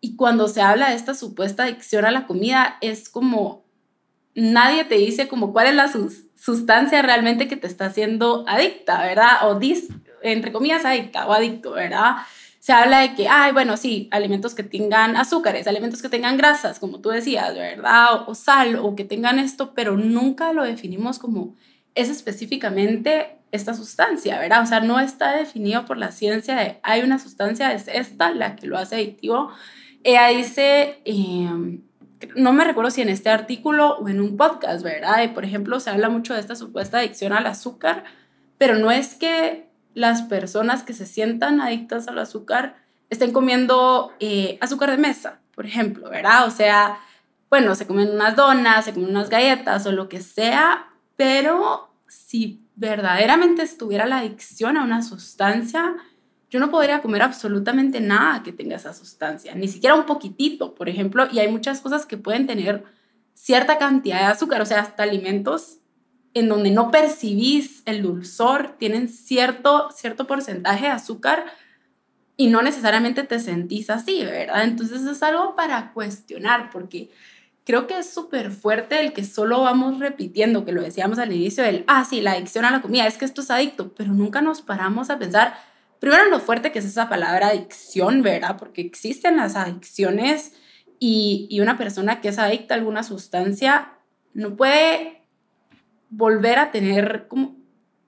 Y 0.00 0.16
cuando 0.16 0.48
se 0.48 0.62
habla 0.62 0.90
de 0.90 0.96
esta 0.96 1.14
supuesta 1.14 1.64
adicción 1.64 2.04
a 2.04 2.10
la 2.10 2.26
comida, 2.26 2.76
es 2.80 3.08
como 3.08 3.64
nadie 4.34 4.84
te 4.84 4.94
dice 4.96 5.28
como 5.28 5.52
cuál 5.52 5.66
es 5.66 5.74
la 5.74 5.90
sustancia 6.36 7.02
realmente 7.02 7.48
que 7.48 7.56
te 7.56 7.66
está 7.66 7.86
haciendo 7.86 8.44
adicta, 8.46 9.02
¿verdad? 9.02 9.48
O 9.48 9.58
dis, 9.58 9.88
entre 10.22 10.52
comillas 10.52 10.84
adicta 10.84 11.26
o 11.26 11.32
adicto, 11.32 11.72
¿verdad? 11.72 12.16
Se 12.60 12.72
habla 12.72 13.00
de 13.00 13.14
que, 13.14 13.28
ay, 13.28 13.52
bueno, 13.52 13.76
sí, 13.76 14.08
alimentos 14.10 14.54
que 14.54 14.62
tengan 14.62 15.16
azúcares, 15.16 15.66
alimentos 15.66 16.02
que 16.02 16.08
tengan 16.08 16.36
grasas, 16.36 16.78
como 16.78 17.00
tú 17.00 17.08
decías, 17.08 17.54
¿verdad? 17.54 18.14
O, 18.14 18.30
o 18.30 18.34
sal, 18.34 18.76
o 18.76 18.94
que 18.94 19.04
tengan 19.04 19.38
esto, 19.38 19.74
pero 19.74 19.96
nunca 19.96 20.52
lo 20.52 20.62
definimos 20.64 21.18
como 21.18 21.54
es 21.94 22.08
específicamente 22.08 23.38
esta 23.50 23.74
sustancia, 23.74 24.38
¿verdad? 24.38 24.62
O 24.62 24.66
sea, 24.66 24.80
no 24.80 25.00
está 25.00 25.32
definido 25.32 25.84
por 25.84 25.96
la 25.96 26.12
ciencia 26.12 26.56
de 26.56 26.78
hay 26.82 27.02
una 27.02 27.18
sustancia, 27.18 27.72
es 27.72 27.88
esta 27.88 28.30
la 28.30 28.56
que 28.56 28.66
lo 28.66 28.76
hace 28.78 28.96
adictivo 28.96 29.50
ella 30.08 30.28
dice, 30.28 31.00
em, 31.04 31.82
no 32.34 32.52
me 32.52 32.64
recuerdo 32.64 32.90
si 32.90 33.02
en 33.02 33.08
este 33.08 33.30
artículo 33.30 33.98
o 33.98 34.08
en 34.08 34.20
un 34.20 34.36
podcast, 34.36 34.82
¿verdad? 34.82 35.32
por 35.34 35.44
ejemplo, 35.44 35.80
se 35.80 35.90
habla 35.90 36.08
mucho 36.08 36.34
de 36.34 36.40
esta 36.40 36.56
supuesta 36.56 36.98
adicción 36.98 37.32
al 37.32 37.46
azúcar, 37.46 38.04
pero 38.58 38.76
no 38.76 38.90
es 38.90 39.14
que 39.14 39.68
las 39.94 40.22
personas 40.22 40.82
que 40.82 40.94
se 40.94 41.06
sientan 41.06 41.60
adictas 41.60 42.08
al 42.08 42.18
azúcar 42.18 42.76
estén 43.10 43.32
comiendo 43.32 44.12
eh, 44.20 44.58
azúcar 44.60 44.90
de 44.90 44.98
mesa, 44.98 45.40
por 45.54 45.66
ejemplo, 45.66 46.08
¿verdad? 46.10 46.46
O 46.46 46.50
sea, 46.50 47.00
bueno, 47.50 47.74
se 47.74 47.86
comen 47.86 48.10
unas 48.10 48.36
donas, 48.36 48.84
se 48.84 48.94
comen 48.94 49.10
unas 49.10 49.30
galletas 49.30 49.86
o 49.86 49.92
lo 49.92 50.08
que 50.08 50.20
sea, 50.20 50.88
pero 51.16 51.90
si 52.06 52.62
verdaderamente 52.76 53.62
estuviera 53.62 54.06
la 54.06 54.18
adicción 54.18 54.76
a 54.76 54.84
una 54.84 55.02
sustancia, 55.02 55.96
yo 56.50 56.60
no 56.60 56.70
podría 56.70 57.02
comer 57.02 57.22
absolutamente 57.22 58.00
nada 58.00 58.42
que 58.42 58.52
tenga 58.52 58.76
esa 58.76 58.94
sustancia, 58.94 59.54
ni 59.54 59.68
siquiera 59.68 59.94
un 59.94 60.06
poquitito, 60.06 60.74
por 60.74 60.88
ejemplo, 60.88 61.28
y 61.30 61.38
hay 61.40 61.48
muchas 61.48 61.80
cosas 61.80 62.06
que 62.06 62.16
pueden 62.16 62.46
tener 62.46 62.84
cierta 63.34 63.78
cantidad 63.78 64.20
de 64.20 64.26
azúcar, 64.26 64.62
o 64.62 64.66
sea, 64.66 64.80
hasta 64.80 65.02
alimentos 65.02 65.78
en 66.34 66.48
donde 66.48 66.70
no 66.70 66.90
percibís 66.90 67.82
el 67.86 68.02
dulzor, 68.02 68.76
tienen 68.78 69.08
cierto, 69.08 69.90
cierto 69.92 70.26
porcentaje 70.26 70.86
de 70.86 70.92
azúcar 70.92 71.46
y 72.36 72.46
no 72.46 72.62
necesariamente 72.62 73.24
te 73.24 73.40
sentís 73.40 73.90
así, 73.90 74.24
¿verdad? 74.24 74.64
Entonces 74.64 75.02
es 75.02 75.22
algo 75.22 75.56
para 75.56 75.92
cuestionar, 75.92 76.70
porque 76.70 77.10
creo 77.64 77.86
que 77.86 77.98
es 77.98 78.08
súper 78.08 78.50
fuerte 78.50 79.00
el 79.00 79.12
que 79.12 79.24
solo 79.24 79.62
vamos 79.62 79.98
repitiendo, 79.98 80.64
que 80.64 80.72
lo 80.72 80.80
decíamos 80.80 81.18
al 81.18 81.32
inicio 81.32 81.64
del, 81.64 81.84
ah, 81.86 82.04
sí, 82.04 82.20
la 82.20 82.32
adicción 82.32 82.64
a 82.64 82.70
la 82.70 82.80
comida, 82.80 83.06
es 83.06 83.18
que 83.18 83.24
esto 83.24 83.40
es 83.40 83.50
adicto, 83.50 83.92
pero 83.94 84.12
nunca 84.12 84.40
nos 84.40 84.62
paramos 84.62 85.10
a 85.10 85.18
pensar, 85.18 85.58
primero 85.98 86.26
lo 86.30 86.40
fuerte 86.40 86.72
que 86.72 86.78
es 86.78 86.84
esa 86.84 87.08
palabra 87.08 87.48
adicción, 87.48 88.22
¿verdad? 88.22 88.56
Porque 88.58 88.80
existen 88.80 89.36
las 89.36 89.56
adicciones 89.56 90.52
y, 90.98 91.46
y 91.50 91.60
una 91.60 91.76
persona 91.76 92.20
que 92.20 92.28
es 92.28 92.38
adicta 92.38 92.74
a 92.74 92.78
alguna 92.78 93.02
sustancia 93.02 93.92
no 94.34 94.56
puede 94.56 95.22
volver 96.10 96.58
a 96.58 96.70
tener, 96.70 97.26
como 97.28 97.56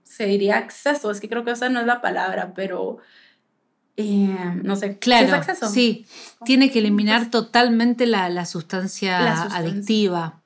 se 0.04 0.26
diría, 0.26 0.58
acceso, 0.58 1.10
es 1.10 1.20
que 1.20 1.28
creo 1.28 1.44
que 1.44 1.52
esa 1.52 1.68
no 1.68 1.80
es 1.80 1.86
la 1.86 2.00
palabra, 2.00 2.52
pero... 2.54 2.98
Eh, 3.96 4.60
no 4.62 4.76
sé, 4.76 4.98
claro, 4.98 5.34
acceso? 5.34 5.68
sí, 5.68 6.06
tiene 6.46 6.70
que 6.70 6.78
eliminar 6.78 7.30
totalmente 7.30 8.06
la, 8.06 8.30
la, 8.30 8.46
sustancia, 8.46 9.42
adictiva. 9.42 10.40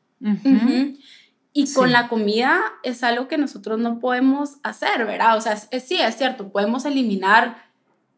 Y 1.56 1.72
con 1.72 1.92
la 1.92 2.08
comida 2.08 2.60
es 2.82 3.04
algo 3.04 3.28
que 3.28 3.38
nosotros 3.38 3.78
no 3.78 4.00
podemos 4.00 4.56
hacer, 4.64 5.06
¿verdad? 5.06 5.36
O 5.36 5.40
sea, 5.40 5.56
sí, 5.56 6.00
es 6.00 6.16
cierto, 6.16 6.48
podemos 6.50 6.84
eliminar 6.84 7.70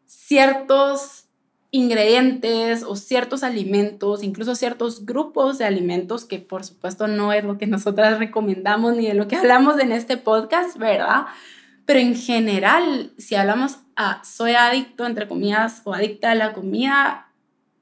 ciertos 0.07 1.25
ingredientes 1.69 2.81
o 2.81 2.95
ciertos 2.95 3.43
alimentos, 3.43 4.23
incluso 4.23 4.55
ciertos 4.55 5.05
grupos 5.05 5.59
de 5.59 5.65
alimentos 5.65 6.25
que 6.25 6.39
por 6.39 6.63
supuesto 6.63 7.07
no 7.07 7.31
es 7.31 7.43
lo 7.43 7.59
que 7.59 7.67
nosotras 7.67 8.17
recomendamos 8.17 8.95
ni 8.95 9.05
de 9.05 9.13
lo 9.13 9.27
que 9.27 9.35
hablamos 9.35 9.77
en 9.79 9.91
este 9.91 10.17
podcast, 10.17 10.75
¿verdad? 10.77 11.27
Pero 11.85 11.99
en 11.99 12.15
general, 12.15 13.11
si 13.19 13.35
hablamos 13.35 13.77
a 13.95 14.23
soy 14.23 14.53
adicto, 14.53 15.05
entre 15.05 15.27
comillas, 15.27 15.83
o 15.83 15.93
adicta 15.93 16.31
a 16.31 16.35
la 16.35 16.53
comida, 16.53 17.27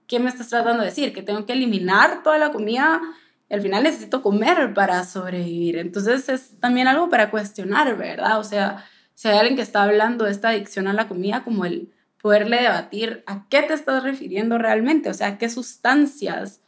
¿qué 0.08 0.20
me 0.20 0.30
estás 0.30 0.50
tratando 0.50 0.80
de 0.80 0.90
decir? 0.90 1.14
¿Que 1.14 1.22
tengo 1.22 1.46
que 1.46 1.54
eliminar 1.54 2.24
toda 2.24 2.38
la 2.38 2.52
comida? 2.52 3.02
Al 3.50 3.62
final 3.62 3.84
necesito 3.84 4.22
comer 4.22 4.74
para 4.74 5.04
sobrevivir. 5.04 5.78
Entonces 5.78 6.30
es 6.30 6.60
también 6.60 6.88
algo 6.88 7.10
para 7.10 7.32
cuestionar, 7.32 7.98
¿verdad? 7.98 8.40
O 8.40 8.44
sea, 8.44 8.86
si 9.14 9.28
hay 9.28 9.38
alguien 9.38 9.56
que 9.56 9.62
está 9.62 9.84
hablando 9.84 10.26
de 10.26 10.32
esta 10.32 10.50
adicción 10.50 10.88
a 10.88 10.94
la 10.94 11.08
comida, 11.08 11.44
como 11.44 11.66
el 11.66 11.92
poderle 12.22 12.62
debatir 12.62 13.24
a 13.28 13.48
qué 13.50 13.62
te 13.62 13.74
estás 13.74 14.04
refiriendo 14.04 14.58
realmente, 14.58 15.10
o 15.10 15.14
sea, 15.14 15.38
qué 15.38 15.48
sustancias. 15.50 16.62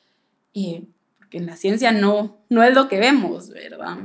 Y 0.54 0.90
porque 1.18 1.40
en 1.40 1.48
la 1.48 1.56
ciencia 1.56 1.92
no, 1.92 2.38
no 2.50 2.64
es 2.64 2.74
lo 2.74 2.88
que 2.88 3.00
vemos, 3.00 3.50
¿verdad? 3.50 3.98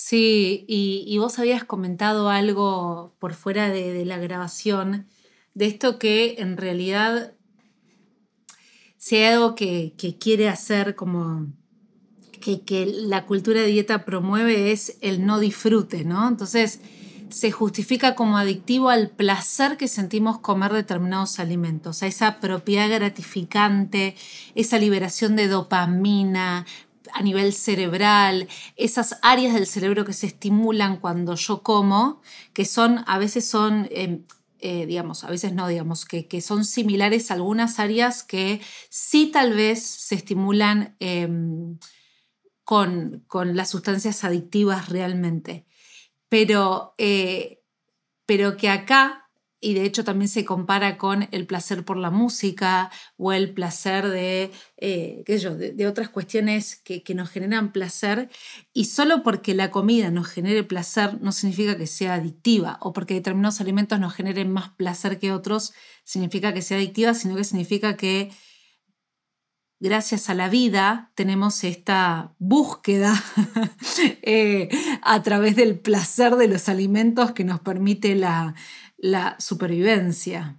Sí, 0.00 0.64
y, 0.68 1.18
vos 1.18 1.40
habías 1.40 1.64
comentado 1.64 2.28
algo 2.28 3.12
por 3.18 3.34
fuera 3.34 3.68
de, 3.68 4.04
la 4.04 4.18
grabación, 4.18 5.08
de 5.54 5.66
esto 5.66 5.98
que 5.98 6.36
en 6.38 6.56
realidad, 6.56 7.32
si 9.08 9.16
hay 9.16 9.32
algo 9.32 9.54
que, 9.54 9.94
quiere 10.20 10.50
hacer 10.50 10.94
como 10.94 11.46
que, 12.42 12.60
que, 12.60 12.84
la 12.84 13.24
cultura 13.24 13.62
de 13.62 13.68
dieta 13.68 14.04
promueve 14.04 14.70
es 14.70 14.98
el 15.00 15.24
no 15.24 15.40
disfrute, 15.40 16.04
¿no? 16.04 16.28
Entonces, 16.28 16.80
se 17.30 17.50
justifica 17.50 18.14
como 18.14 18.36
adictivo 18.36 18.90
al 18.90 19.08
placer 19.08 19.78
que 19.78 19.88
sentimos 19.88 20.40
comer 20.40 20.74
determinados 20.74 21.38
alimentos, 21.38 22.02
a 22.02 22.06
esa 22.06 22.38
propiedad 22.38 22.90
gratificante, 22.90 24.14
esa 24.54 24.76
liberación 24.76 25.36
de 25.36 25.48
dopamina 25.48 26.66
a 27.14 27.22
nivel 27.22 27.54
cerebral, 27.54 28.46
esas 28.76 29.16
áreas 29.22 29.54
del 29.54 29.66
cerebro 29.66 30.04
que 30.04 30.12
se 30.12 30.26
estimulan 30.26 30.98
cuando 30.98 31.34
yo 31.34 31.62
como, 31.62 32.20
que 32.52 32.66
son, 32.66 33.04
a 33.06 33.16
veces 33.16 33.48
son... 33.48 33.88
Em, 33.90 34.24
eh, 34.60 34.86
digamos, 34.86 35.24
a 35.24 35.30
veces 35.30 35.52
no, 35.52 35.68
digamos, 35.68 36.04
que, 36.04 36.40
son 36.40 36.64
similares 36.64 37.30
algunas 37.30 37.78
áreas 37.78 38.22
que 38.22 38.60
sí 38.90 39.30
tal 39.32 39.54
vez 39.54 39.82
se 39.82 40.14
estimulan 40.14 40.96
em, 41.00 41.78
con, 42.64 43.24
con, 43.26 43.56
las 43.56 43.70
sustancias 43.70 44.24
adictivas 44.24 44.88
realmente. 44.88 45.66
Pero, 46.28 46.94
eh, 46.98 47.62
pero 48.26 48.56
que 48.56 48.68
acá, 48.68 49.27
y 49.60 49.74
de 49.74 49.84
hecho 49.84 50.04
también 50.04 50.28
se 50.28 50.44
compara 50.44 50.98
con 50.98 51.28
el 51.32 51.46
placer 51.46 51.84
por 51.84 51.96
la 51.96 52.10
música 52.10 52.90
o 53.16 53.32
el 53.32 53.52
placer 53.52 54.08
de, 54.08 54.52
eh, 54.76 55.22
qué 55.26 55.38
yo, 55.38 55.56
de, 55.56 55.86
otras 55.86 56.08
cuestiones 56.08 56.76
que, 56.76 57.02
que, 57.02 57.14
nos 57.14 57.30
generan 57.30 57.72
placer, 57.72 58.28
y 58.72 58.84
solo 58.84 59.22
porque 59.22 59.54
la 59.54 59.70
comida 59.70 60.10
nos 60.10 60.28
genere 60.28 60.62
placer 60.62 61.20
no 61.20 61.32
significa 61.32 61.76
que 61.76 61.86
sea 61.86 62.14
adictiva, 62.14 62.78
o 62.80 62.92
porque 62.92 63.14
determinados 63.14 63.60
alimentos 63.60 63.98
nos 63.98 64.14
generen 64.14 64.52
más 64.52 64.70
placer 64.70 65.18
que 65.18 65.32
otros, 65.32 65.72
significa 66.04 66.54
que 66.54 66.62
sea 66.62 66.76
adictiva, 66.76 67.14
sino 67.14 67.34
que 67.36 67.44
significa 67.44 67.96
que 67.96 68.30
gracias 69.80 70.28
a 70.28 70.34
la 70.34 70.48
vida 70.48 71.12
tenemos 71.14 71.62
esta 71.64 72.34
búsqueda 72.38 73.14
eh, 74.22 74.68
a 75.02 75.22
través 75.22 75.56
del 75.56 75.78
placer 75.78 76.36
de 76.36 76.48
los 76.48 76.68
alimentos 76.68 77.32
que 77.32 77.44
nos 77.44 77.60
permite 77.60 78.14
la, 78.98 79.36
supervivencia. 79.38 80.58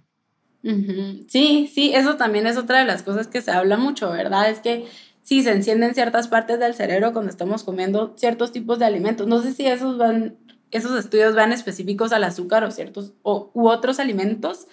Sí, 1.28 1.70
sí, 1.72 1.92
eso 1.94 2.16
también 2.16 2.46
es 2.46 2.56
otra 2.56 2.80
de 2.80 2.84
las 2.84 3.02
cosas 3.02 3.28
que 3.28 3.40
se 3.40 3.50
habla 3.50 3.76
mucho, 3.78 4.10
¿verdad? 4.10 4.50
Es 4.50 4.60
que 4.60 4.86
sí, 5.22 5.42
se 5.42 5.52
encienden 5.52 5.94
ciertas 5.94 6.28
partes 6.28 6.58
del 6.58 6.74
cerebro 6.74 7.12
cuando 7.12 7.30
estamos 7.30 7.64
comiendo 7.64 8.14
ciertos 8.16 8.52
tipos 8.52 8.78
de 8.78 8.84
alimentos. 8.84 9.26
No 9.26 9.40
sé 9.40 9.52
si 9.52 9.66
esos, 9.66 9.96
van, 9.96 10.36
esos 10.70 10.98
estudios 10.98 11.34
van 11.34 11.52
específicos 11.52 12.12
al 12.12 12.24
azúcar 12.24 12.64
o 12.64 12.70
ciertos 12.70 13.14
u 13.22 13.68
otros 13.68 14.00
alimentos, 14.00 14.66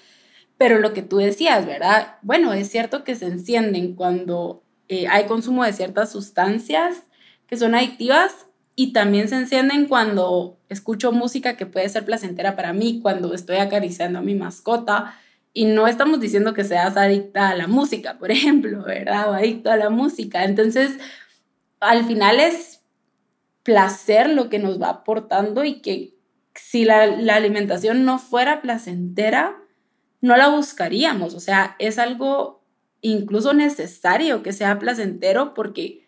pero 0.58 0.80
lo 0.80 0.94
que 0.94 1.04
tú 1.04 1.18
decías, 1.18 1.66
¿verdad? 1.66 2.18
Bueno, 2.22 2.52
es 2.52 2.70
cierto 2.70 3.04
que 3.04 3.16
se 3.16 3.28
encienden 3.28 3.96
cuando 3.96 4.64
eh, 4.90 5.08
hay 5.08 5.26
consumo 5.26 5.64
de 5.64 5.74
ciertas 5.74 6.12
sustancias 6.12 7.04
que 7.48 7.58
son 7.58 7.76
adictivas 7.76 8.48
y 8.76 8.92
también 8.94 9.30
se 9.30 9.36
encienden 9.36 9.86
cuando 9.88 10.57
escucho 10.70 11.12
música 11.12 11.58
que 11.58 11.66
puede 11.66 11.90
ser 11.90 12.06
placentera 12.06 12.56
para 12.56 12.74
mí, 12.74 13.00
cuando 13.02 13.34
estoy 13.34 13.58
acariciando 13.58 14.20
a 14.20 14.22
mi 14.22 14.36
mascota. 14.36 15.16
Y 15.54 15.66
no 15.66 15.88
estamos 15.88 16.20
diciendo 16.20 16.54
que 16.54 16.64
seas 16.64 16.98
adicta 16.98 17.50
a 17.50 17.56
la 17.56 17.68
música, 17.68 18.18
por 18.18 18.32
ejemplo, 18.32 18.84
¿verdad? 18.84 19.32
O 19.32 19.34
adicto 19.34 19.72
a 19.72 19.78
la 19.78 19.90
música. 19.90 20.44
Entonces, 20.44 20.98
al 21.80 22.06
final 22.06 22.40
es 22.40 22.82
placer 23.64 24.30
lo 24.30 24.50
que 24.50 24.60
nos 24.60 24.82
va 24.82 24.90
aportando 24.90 25.64
y 25.64 25.82
que 25.82 26.18
si 26.58 26.86
la, 26.86 27.04
alimentación 27.04 28.06
no 28.06 28.20
fuera 28.20 28.62
placentera, 28.62 29.58
no 30.22 30.36
la 30.38 30.50
buscaríamos, 30.50 31.36
o 31.36 31.40
sea, 31.40 31.76
es 31.80 32.00
algo 32.00 32.64
incluso 33.02 33.54
necesario 33.54 34.42
que 34.42 34.54
sea 34.54 34.80
placentero 34.80 35.54
porque 35.54 36.08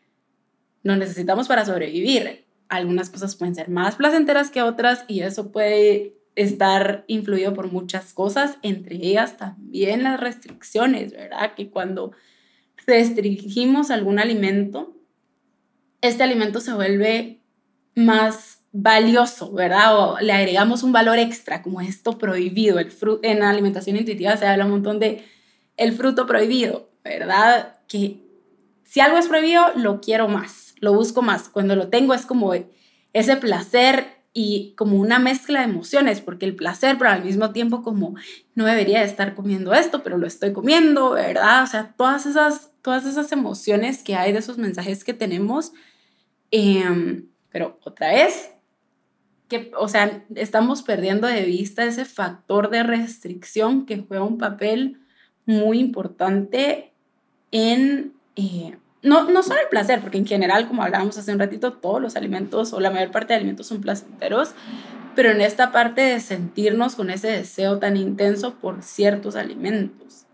lo 0.82 0.96
necesitamos 0.96 1.48
para 1.48 1.66
sobrevivir. 1.66 2.46
Algunas 2.70 3.10
cosas 3.10 3.36
pueden 3.36 3.56
ser 3.56 3.70
más 3.70 3.96
placenteras 3.96 4.52
que 4.52 4.62
otras 4.62 5.04
y 5.08 5.22
eso 5.22 5.52
puede 5.52 6.16
estar 6.36 7.04
influido 7.08 7.54
por 7.54 7.72
muchas 7.72 8.14
cosas, 8.14 8.58
entre 8.62 8.96
ellas 8.96 9.38
también 9.38 10.04
las 10.04 10.20
restricciones, 10.20 11.12
¿verdad? 11.12 11.54
Que 11.56 11.70
cuando 11.70 12.14
restringimos 12.86 13.92
algún 13.92 14.20
alimento, 14.20 14.96
este 16.02 16.24
alimento 16.24 16.62
se 16.62 16.74
vuelve 16.74 17.42
más 17.96 18.60
valioso, 18.72 19.52
¿verdad? 19.52 19.98
O 19.98 20.20
le 20.20 20.32
agregamos 20.32 20.84
un 20.84 20.92
valor 20.92 21.18
extra, 21.18 21.62
como 21.62 21.82
esto 21.82 22.18
prohibido. 22.18 22.80
El 22.80 22.92
en 23.24 23.40
la 23.40 23.50
alimentación 23.50 23.98
intuitiva 23.98 24.38
se 24.38 24.46
habla 24.46 24.66
un 24.66 24.72
montón 24.72 25.00
de 25.00 25.26
el 25.76 25.94
fruto 25.94 26.26
prohibido, 26.26 26.90
¿verdad? 27.04 27.80
Que 27.88 28.22
si 28.84 29.00
algo 29.02 29.18
es 29.18 29.28
prohibido, 29.28 29.64
lo 29.76 30.02
quiero 30.02 30.28
más, 30.28 30.69
lo 30.80 30.94
busco 30.94 31.22
más. 31.22 31.50
Cuando 31.50 31.76
lo 31.76 31.90
tengo 31.90 32.14
es 32.14 32.26
como 32.26 32.54
ese 33.14 33.36
placer 33.38 34.20
y 34.34 34.74
como 34.78 34.98
una 34.98 35.20
mezcla 35.20 35.60
de 35.60 35.66
emociones, 35.66 36.22
porque 36.22 36.46
el 36.46 36.56
placer, 36.56 36.98
pero 36.98 37.10
al 37.10 37.24
mismo 37.24 37.52
tiempo 37.52 37.82
como 37.82 38.16
no 38.56 38.66
debería 38.66 39.04
estar 39.04 39.36
comiendo 39.36 39.74
esto, 39.74 40.04
pero 40.04 40.18
lo 40.18 40.28
estoy 40.28 40.54
comiendo, 40.54 41.12
¿verdad? 41.12 41.64
O 41.64 41.68
sea, 41.68 41.94
todas 41.98 42.26
esas, 42.26 42.72
todas 42.82 43.06
esas 43.06 43.32
emociones 43.32 44.04
que 44.04 44.16
hay 44.16 44.32
de 44.32 44.40
esos 44.40 44.58
mensajes 44.58 45.04
que 45.04 45.14
tenemos. 45.14 45.74
Em, 46.52 47.28
pero 47.50 47.80
otra 47.84 48.14
vez, 48.14 48.52
que, 49.48 49.72
o 49.78 49.88
sea, 49.88 50.24
estamos 50.36 50.84
perdiendo 50.84 51.28
de 51.28 51.44
vista 51.44 51.84
ese 51.84 52.06
factor 52.06 52.70
de 52.70 52.84
restricción 52.84 53.86
que 53.86 53.98
juega 54.08 54.24
un 54.24 54.38
papel 54.38 55.02
muy 55.46 55.80
importante 55.80 56.94
en, 57.52 58.14
eh, 58.36 58.78
no, 59.02 59.30
no 59.30 59.44
solo 59.44 59.60
el 59.62 59.70
placer, 59.70 60.02
porque 60.02 60.18
en 60.18 60.26
general, 60.26 60.68
como 60.68 60.84
hablábamos 60.84 61.18
hace 61.18 61.32
un 61.32 61.40
ratito, 61.40 61.74
todos 61.74 62.02
los 62.02 62.16
alimentos 62.16 62.74
o 62.74 62.80
la 62.80 62.92
mayor 62.92 63.12
parte 63.12 63.34
de 63.34 63.38
alimentos 63.38 63.68
son 63.68 63.82
placenteros, 63.82 64.52
pero 65.16 65.32
en 65.32 65.42
esta 65.42 65.72
parte 65.72 66.02
de 66.02 66.20
sentirnos 66.20 66.96
con 66.96 67.10
ese 67.10 67.28
deseo 67.28 67.80
tan 67.80 67.98
intenso 67.98 68.56
por 68.56 68.82
ciertos 68.84 69.36
alimentos. 69.36 70.26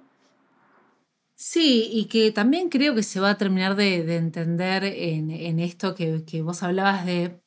Sí, 1.36 1.89
y 1.91 2.06
que 2.06 2.32
también 2.32 2.69
creo 2.69 2.95
que 2.95 3.04
se 3.04 3.19
va 3.19 3.32
a 3.32 3.38
terminar 3.38 3.75
de, 3.75 4.15
entender 4.15 4.84
en, 4.84 5.30
en 5.32 5.60
esto 5.60 5.93
que, 5.93 6.23
que, 6.25 6.41
vos 6.41 6.63
hablabas 6.63 7.06
de 7.06 7.39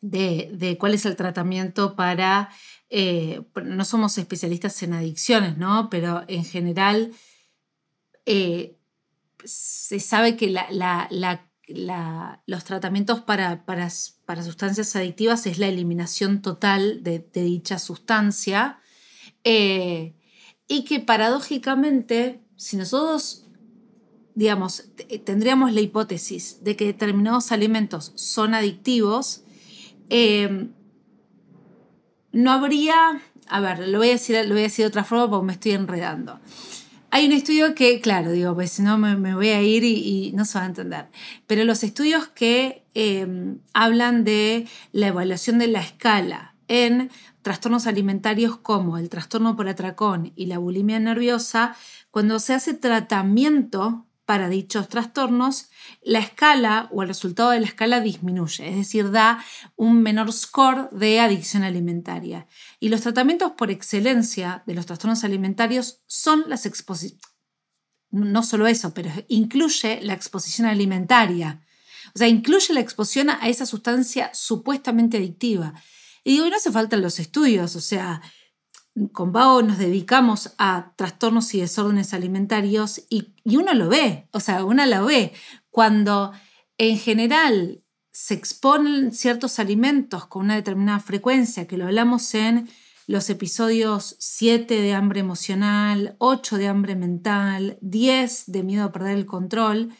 de, 0.00 0.76
cuál 0.78 0.94
es 0.94 1.06
el 1.06 1.16
tratamiento 1.16 1.96
para, 1.96 2.50
eh, 2.88 3.42
no 3.62 3.84
somos 3.84 4.18
especialistas 4.18 4.82
en 4.82 4.94
adicciones, 4.94 5.56
¿no? 5.58 5.88
Pero 5.90 6.24
en 6.28 6.44
general 6.44 7.12
eh, 8.26 8.77
se 9.44 10.00
sabe 10.00 10.36
que 10.36 10.54
los 12.46 12.64
tratamientos 12.64 13.20
para, 13.20 13.64
sustancias 14.42 14.96
adictivas 14.96 15.46
es 15.46 15.58
la 15.58 15.68
eliminación 15.68 16.42
total 16.42 17.02
de, 17.02 17.24
dicha 17.32 17.78
sustancia 17.78 18.80
eh, 19.44 20.14
y 20.66 20.84
que 20.84 21.00
paradójicamente, 21.00 22.42
si 22.56 22.76
nosotros 22.76 23.44
digamos, 24.34 24.84
tendríamos 25.24 25.72
la 25.72 25.80
hipótesis 25.80 26.62
de 26.62 26.76
que 26.76 26.84
determinados 26.84 27.50
alimentos 27.50 28.12
son 28.14 28.54
adictivos, 28.54 29.42
Em, 30.08 30.72
no 32.32 32.52
habría, 32.52 33.20
a 33.48 33.60
ver, 33.60 33.88
lo 33.88 33.98
voy 33.98 34.08
a, 34.08 34.12
decir, 34.12 34.36
lo 34.44 34.54
voy 34.54 34.60
a 34.60 34.64
decir 34.64 34.84
de 34.84 34.88
otra 34.88 35.04
forma 35.04 35.28
porque 35.28 35.46
me 35.46 35.52
estoy 35.52 35.72
enredando. 35.72 36.40
Hay 37.10 37.26
un 37.26 37.32
estudio 37.32 37.74
que, 37.74 38.00
claro, 38.00 38.32
digo, 38.32 38.54
pues 38.54 38.72
si 38.72 38.82
no 38.82 38.98
me, 38.98 39.34
voy 39.34 39.48
a 39.48 39.62
ir 39.62 39.82
y, 39.82 40.32
no 40.34 40.44
se 40.44 40.58
va 40.58 40.64
a 40.64 40.68
entender, 40.68 41.06
pero 41.46 41.64
los 41.64 41.82
estudios 41.82 42.28
que 42.28 42.84
em, 42.92 43.58
hablan 43.72 44.24
de 44.24 44.68
la 44.92 45.08
evaluación 45.08 45.58
de 45.58 45.68
la 45.68 45.80
escala 45.80 46.54
en 46.68 47.10
trastornos 47.40 47.86
alimentarios 47.86 48.58
como 48.58 48.98
el 48.98 49.08
trastorno 49.08 49.56
por 49.56 49.68
atracón 49.68 50.32
y 50.36 50.46
la 50.46 50.58
bulimia 50.58 51.00
nerviosa, 51.00 51.74
cuando 52.10 52.38
se 52.40 52.52
hace 52.52 52.74
tratamiento 52.74 54.04
para 54.28 54.50
dichos 54.50 54.90
trastornos, 54.90 55.70
la 56.02 56.18
escala 56.18 56.90
o 56.92 57.00
el 57.00 57.08
resultado 57.08 57.48
de 57.48 57.60
la 57.60 57.66
escala 57.66 58.02
disminuye, 58.02 58.68
es 58.68 58.76
decir, 58.76 59.10
da 59.10 59.42
un 59.74 60.02
menor 60.02 60.30
score 60.34 60.90
de 60.92 61.18
adicción 61.18 61.62
alimentaria. 61.62 62.46
Y 62.78 62.90
los 62.90 63.00
tratamientos 63.00 63.52
por 63.52 63.70
excelencia 63.70 64.62
de 64.66 64.74
los 64.74 64.84
trastornos 64.84 65.24
alimentarios 65.24 66.02
son 66.06 66.44
las 66.46 66.66
exposiciones, 66.66 67.24
no 68.10 68.42
solo 68.42 68.66
eso, 68.66 68.92
pero 68.92 69.10
incluye 69.28 70.00
la 70.02 70.12
exposición 70.12 70.68
alimentaria. 70.68 71.62
O 72.14 72.18
sea, 72.18 72.28
incluye 72.28 72.74
la 72.74 72.80
exposición 72.80 73.30
a 73.30 73.48
esa 73.48 73.64
sustancia 73.64 74.30
supuestamente 74.34 75.16
adictiva. 75.16 75.72
Y 76.22 76.32
digo, 76.32 76.50
no 76.50 76.56
hace 76.56 76.70
falta 76.70 76.98
los 76.98 77.18
estudios, 77.18 77.76
o 77.76 77.80
sea, 77.80 78.20
con 79.06 79.32
Bao 79.32 79.62
nos 79.62 79.78
dedicamos 79.78 80.54
a 80.58 80.92
trastornos 80.96 81.54
y 81.54 81.60
desórdenes 81.60 82.14
alimentarios 82.14 83.02
y, 83.08 83.34
uno 83.44 83.74
lo 83.74 83.88
ve, 83.88 84.28
o 84.32 84.40
sea, 84.40 84.64
uno 84.64 84.84
lo 84.86 85.06
ve. 85.06 85.32
cuando 85.70 86.32
en 86.76 86.98
general 86.98 87.82
se 88.12 88.34
exponen 88.34 89.12
ciertos 89.12 89.58
alimentos 89.58 90.26
con 90.26 90.46
una 90.46 90.56
determinada 90.56 91.00
frecuencia, 91.00 91.66
que 91.66 91.76
lo 91.76 91.84
hablamos 91.84 92.34
en 92.34 92.68
los 93.06 93.30
episodios 93.30 94.16
7 94.18 94.80
de 94.80 94.92
hambre 94.92 95.20
emocional, 95.20 96.16
8 96.18 96.58
de 96.58 96.68
hambre 96.68 96.94
mental, 96.94 97.78
10 97.80 98.44
de 98.52 98.62
miedo 98.62 98.84
a 98.84 98.92
perder 98.92 99.16
el 99.16 99.26
control, 99.26 99.94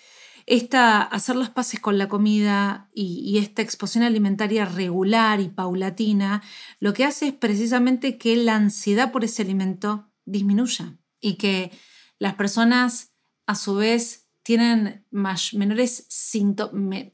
esta, 0.49 1.03
hacer 1.03 1.37
las 1.37 1.51
paces 1.51 1.79
con 1.79 1.99
la 1.99 2.09
comida 2.09 2.89
y, 2.95 3.39
esta 3.39 3.61
exposición 3.61 4.05
alimentaria 4.05 4.65
regular 4.65 5.41
y 5.41 5.49
paulatina, 5.49 6.43
lo 6.81 6.95
que 6.95 7.05
hace 7.05 7.29
es 7.29 7.35
precisamente 7.35 8.17
que 8.17 8.35
la 8.37 8.57
ansiedad 8.57 9.13
por 9.13 9.25
ese 9.25 9.43
alimento 9.43 10.11
disminuya 10.25 10.97
y 11.21 11.35
que 11.35 11.71
las 12.19 12.35
personas 12.35 13.13
a 13.47 13.55
su 13.55 13.75
vez 13.75 14.29
tienen 14.43 15.05
menores 15.11 16.07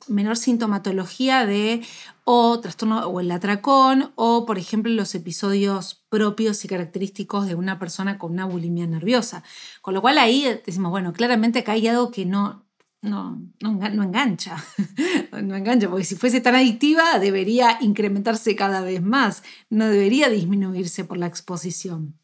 menor 0.07 0.37
sintomatología 0.37 1.45
de 1.45 1.85
o 2.23 2.61
trastorno 2.61 3.09
o 3.09 3.19
el 3.19 3.33
atracón 3.33 4.13
o, 4.15 4.47
por 4.47 4.57
ejemplo, 4.59 4.93
los 4.93 5.17
episodios 5.17 6.05
propios 6.09 6.65
y 6.65 6.69
característicos 6.69 7.49
de 7.49 7.57
una 7.57 7.81
persona 7.81 8.19
con 8.19 8.31
una 8.31 8.45
bulimia 8.45 8.87
nerviosa. 8.87 9.43
Con 9.83 9.95
lo 9.95 10.01
cual 10.01 10.19
ahí 10.19 10.47
decimos, 10.65 10.93
bueno, 10.93 11.13
claramente 11.13 11.59
acá 11.59 11.73
hay 11.73 11.89
algo 11.89 12.13
que 12.13 12.25
no, 12.25 12.64
no, 13.05 13.41
no, 13.61 14.03
engancha, 14.03 14.57
no 15.43 15.55
engancha, 15.55 15.89
porque 15.89 16.05
si 16.05 16.17
fuese 16.17 16.41
tan 16.41 16.55
adictiva 16.55 17.19
debería 17.19 17.79
incrementarse 17.81 18.57
cada 18.57 18.81
vez 18.81 19.03
más, 19.03 19.43
no 19.71 19.87
debería 19.89 20.29
disminuirse 20.29 21.05
por 21.05 21.19
la 21.19 21.27
exposición. 21.27 22.19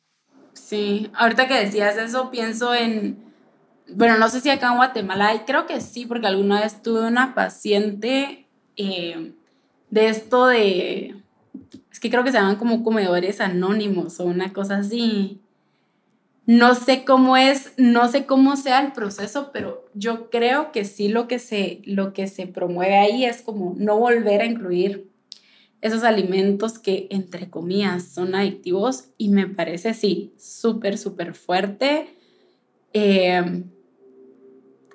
Sí, 0.52 1.10
ahorita 1.14 1.48
que 1.48 1.54
decías 1.54 1.96
eso 1.96 2.30
pienso 2.30 2.74
en 2.74 3.30
bueno, 3.94 4.18
no 4.18 4.28
sé 4.28 4.40
si 4.40 4.50
acá 4.50 4.68
en 4.68 4.76
Guatemala 4.76 5.28
hay, 5.28 5.40
creo 5.40 5.66
que 5.66 5.80
sí, 5.80 6.06
porque 6.06 6.26
alguna 6.26 6.60
vez 6.60 6.82
tuve 6.82 7.06
una 7.06 7.34
paciente 7.34 8.46
eh, 8.76 9.32
de 9.90 10.08
esto 10.08 10.46
de, 10.46 11.16
es 11.90 12.00
que 12.00 12.10
creo 12.10 12.24
que 12.24 12.30
se 12.30 12.38
llaman 12.38 12.56
como 12.56 12.84
comedores 12.84 13.40
anónimos 13.40 14.20
o 14.20 14.24
una 14.24 14.52
cosa 14.52 14.78
así. 14.78 15.40
No 16.50 16.74
sé 16.74 17.04
cómo 17.04 17.36
es, 17.36 17.74
no 17.76 18.08
sé 18.08 18.26
cómo 18.26 18.56
sea 18.56 18.80
el 18.80 18.90
proceso, 18.90 19.50
pero 19.52 19.86
yo 19.94 20.30
creo 20.30 20.72
que 20.72 20.84
sí 20.84 21.06
lo 21.06 21.28
que 21.28 21.38
se, 21.38 21.80
lo 21.84 22.12
que 22.12 22.26
se 22.26 22.48
promueve 22.48 22.96
ahí 22.96 23.24
es 23.24 23.40
como 23.42 23.76
no 23.78 23.96
volver 24.00 24.40
a 24.40 24.46
incluir 24.46 25.08
esos 25.80 26.02
alimentos 26.02 26.80
que, 26.80 27.06
entre 27.10 27.48
comillas, 27.50 28.02
son 28.02 28.34
adictivos 28.34 29.10
y 29.16 29.28
me 29.28 29.46
parece, 29.46 29.94
sí, 29.94 30.34
súper, 30.38 30.98
súper 30.98 31.34
fuerte. 31.34 32.16
Eh, 32.94 33.62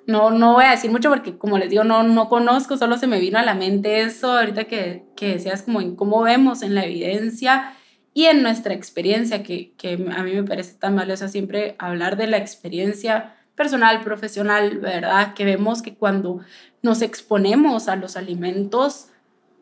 no, 0.06 0.28
no 0.32 0.52
voy 0.52 0.64
a 0.64 0.72
decir 0.72 0.90
mucho 0.90 1.08
porque, 1.08 1.38
como 1.38 1.56
les 1.56 1.70
digo, 1.70 1.84
no, 1.84 2.02
no 2.02 2.28
conozco, 2.28 2.76
solo 2.76 2.98
se 2.98 3.06
me 3.06 3.18
vino 3.18 3.38
a 3.38 3.42
la 3.42 3.54
mente 3.54 4.02
eso 4.02 4.30
ahorita 4.36 4.64
que, 4.64 5.06
que 5.16 5.28
decías 5.28 5.62
como 5.62 5.80
en 5.80 5.96
cómo 5.96 6.20
vemos 6.20 6.60
en 6.60 6.74
la 6.74 6.84
evidencia 6.84 7.75
y 8.16 8.24
en 8.28 8.42
nuestra 8.42 8.72
experiencia, 8.72 9.42
que, 9.42 9.72
que 9.76 9.92
a 9.92 10.22
mí 10.22 10.32
me 10.32 10.42
parece 10.42 10.72
tan 10.72 10.96
valiosa 10.96 11.28
siempre 11.28 11.76
hablar 11.78 12.16
de 12.16 12.26
la 12.26 12.38
experiencia 12.38 13.36
personal, 13.54 14.00
profesional, 14.00 14.78
¿verdad? 14.78 15.34
Que 15.34 15.44
vemos 15.44 15.82
que 15.82 15.96
cuando 15.96 16.40
nos 16.80 17.02
exponemos 17.02 17.88
a 17.88 17.96
los 17.96 18.16
alimentos, 18.16 19.08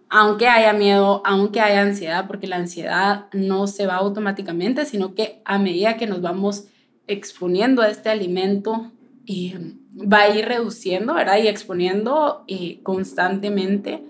aunque 0.09 0.47
haya 0.47 0.73
miedo, 0.73 1.21
aunque 1.25 1.61
haya 1.61 1.83
ansiedad, 1.83 2.29
porque 2.29 2.47
la 2.47 2.55
ansiedad 2.55 3.27
no 3.33 3.67
se 3.67 3.89
va 3.89 3.97
automáticamente, 3.97 4.85
sino 4.85 5.17
que 5.17 5.43
a 5.45 5.59
medida 5.59 5.97
que 5.97 6.07
nos 6.07 6.23
vamos 6.23 6.69
exponiendo 7.09 7.83
a 7.83 7.89
este 7.89 8.09
alimento, 8.09 8.93
y 9.27 9.57
va 9.97 10.21
a 10.21 10.29
ir 10.29 10.45
reduciendo, 10.47 11.15
¿verdad? 11.15 11.39
Y 11.39 11.49
exponiendo 11.49 12.45
eh, 12.47 12.79
constantemente. 12.85 14.01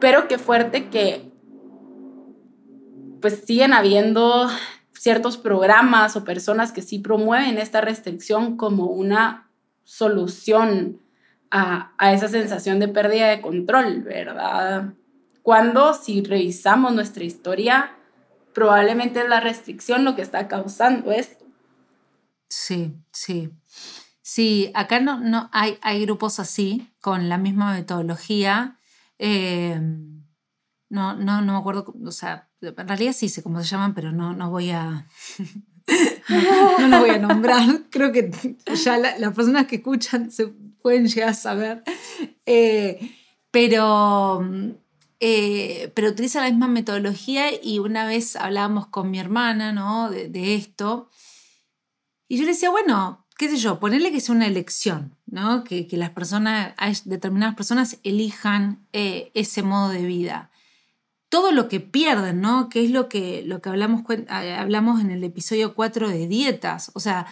Pero 0.00 0.28
qué 0.28 0.36
fuerte 0.36 0.90
que 0.90 1.31
pues 3.22 3.44
siguen 3.46 3.72
habiendo 3.72 4.50
ciertos 4.92 5.38
programas 5.38 6.14
o 6.16 6.24
personas 6.24 6.72
que 6.72 6.82
sí 6.82 6.98
promueven 6.98 7.56
esta 7.56 7.80
restricción 7.80 8.58
como 8.58 8.86
una 8.86 9.50
solución 9.84 11.00
a, 11.50 11.92
a 11.98 12.12
esa 12.12 12.28
sensación 12.28 12.78
de 12.78 12.88
pérdida 12.88 13.28
de 13.28 13.40
control, 13.40 14.02
¿verdad? 14.02 14.92
Cuando 15.42 15.94
si 15.94 16.22
revisamos 16.22 16.92
nuestra 16.92 17.24
historia, 17.24 17.96
probablemente 18.54 19.20
es 19.20 19.28
la 19.28 19.40
restricción 19.40 20.04
lo 20.04 20.14
que 20.14 20.22
está 20.22 20.46
causando 20.48 21.10
esto. 21.10 21.44
Sí, 22.48 22.94
sí. 23.12 23.50
Sí, 24.20 24.70
acá 24.74 25.00
no, 25.00 25.20
no 25.20 25.50
hay, 25.52 25.78
hay 25.82 26.02
grupos 26.02 26.38
así, 26.38 26.92
con 27.00 27.28
la 27.28 27.38
misma 27.38 27.74
metodología. 27.74 28.78
Eh, 29.18 29.80
no, 30.88 31.14
no, 31.14 31.40
no 31.42 31.52
me 31.52 31.58
acuerdo, 31.58 31.92
o 32.04 32.10
sea, 32.12 32.48
en 32.62 32.88
realidad 32.88 33.12
sí 33.12 33.28
sé 33.28 33.42
cómo 33.42 33.62
se 33.62 33.68
llaman, 33.68 33.94
pero 33.94 34.12
no, 34.12 34.32
no 34.34 34.50
voy 34.50 34.70
a. 34.70 35.06
no, 36.28 36.88
no, 36.88 37.00
voy 37.00 37.10
a 37.10 37.18
nombrar. 37.18 37.82
Creo 37.90 38.12
que 38.12 38.30
ya 38.82 38.98
las 38.98 39.34
personas 39.34 39.66
que 39.66 39.76
escuchan 39.76 40.30
se 40.30 40.46
pueden 40.46 41.08
llegar 41.08 41.30
a 41.30 41.34
saber. 41.34 41.82
Eh, 42.46 43.16
pero, 43.50 44.44
eh, 45.20 45.92
pero 45.94 46.08
utiliza 46.08 46.40
la 46.40 46.50
misma 46.50 46.68
metodología 46.68 47.46
y 47.62 47.78
una 47.78 48.06
vez 48.06 48.36
hablábamos 48.36 48.86
con 48.88 49.10
mi 49.10 49.18
hermana 49.18 49.72
¿no? 49.72 50.10
de, 50.10 50.54
esto. 50.54 51.10
Y 52.28 52.38
yo 52.38 52.44
le 52.44 52.52
decía, 52.52 52.70
bueno, 52.70 53.26
qué 53.36 53.48
sé 53.48 53.56
yo, 53.56 53.78
ponerle 53.78 54.10
que 54.10 54.20
sea 54.20 54.34
una 54.34 54.46
elección, 54.46 55.14
¿no? 55.26 55.64
Que, 55.64 55.86
las 55.92 56.10
personas, 56.10 56.74
determinadas 57.04 57.54
personas 57.54 57.98
elijan 58.04 58.86
eh, 58.92 59.30
ese 59.34 59.62
modo 59.62 59.90
de 59.90 60.02
vida. 60.06 60.50
Todo 61.32 61.50
lo 61.50 61.66
que 61.70 61.80
pierden, 61.80 62.42
¿no? 62.42 62.68
Que 62.68 62.84
es 62.84 62.90
lo 62.90 63.08
que, 63.08 63.42
lo 63.46 63.62
que 63.62 63.70
hablamos, 63.70 64.02
hablamos 64.28 65.00
en 65.00 65.10
el 65.10 65.24
episodio 65.24 65.74
4 65.74 66.10
de 66.10 66.26
dietas. 66.26 66.90
O 66.92 67.00
sea, 67.00 67.26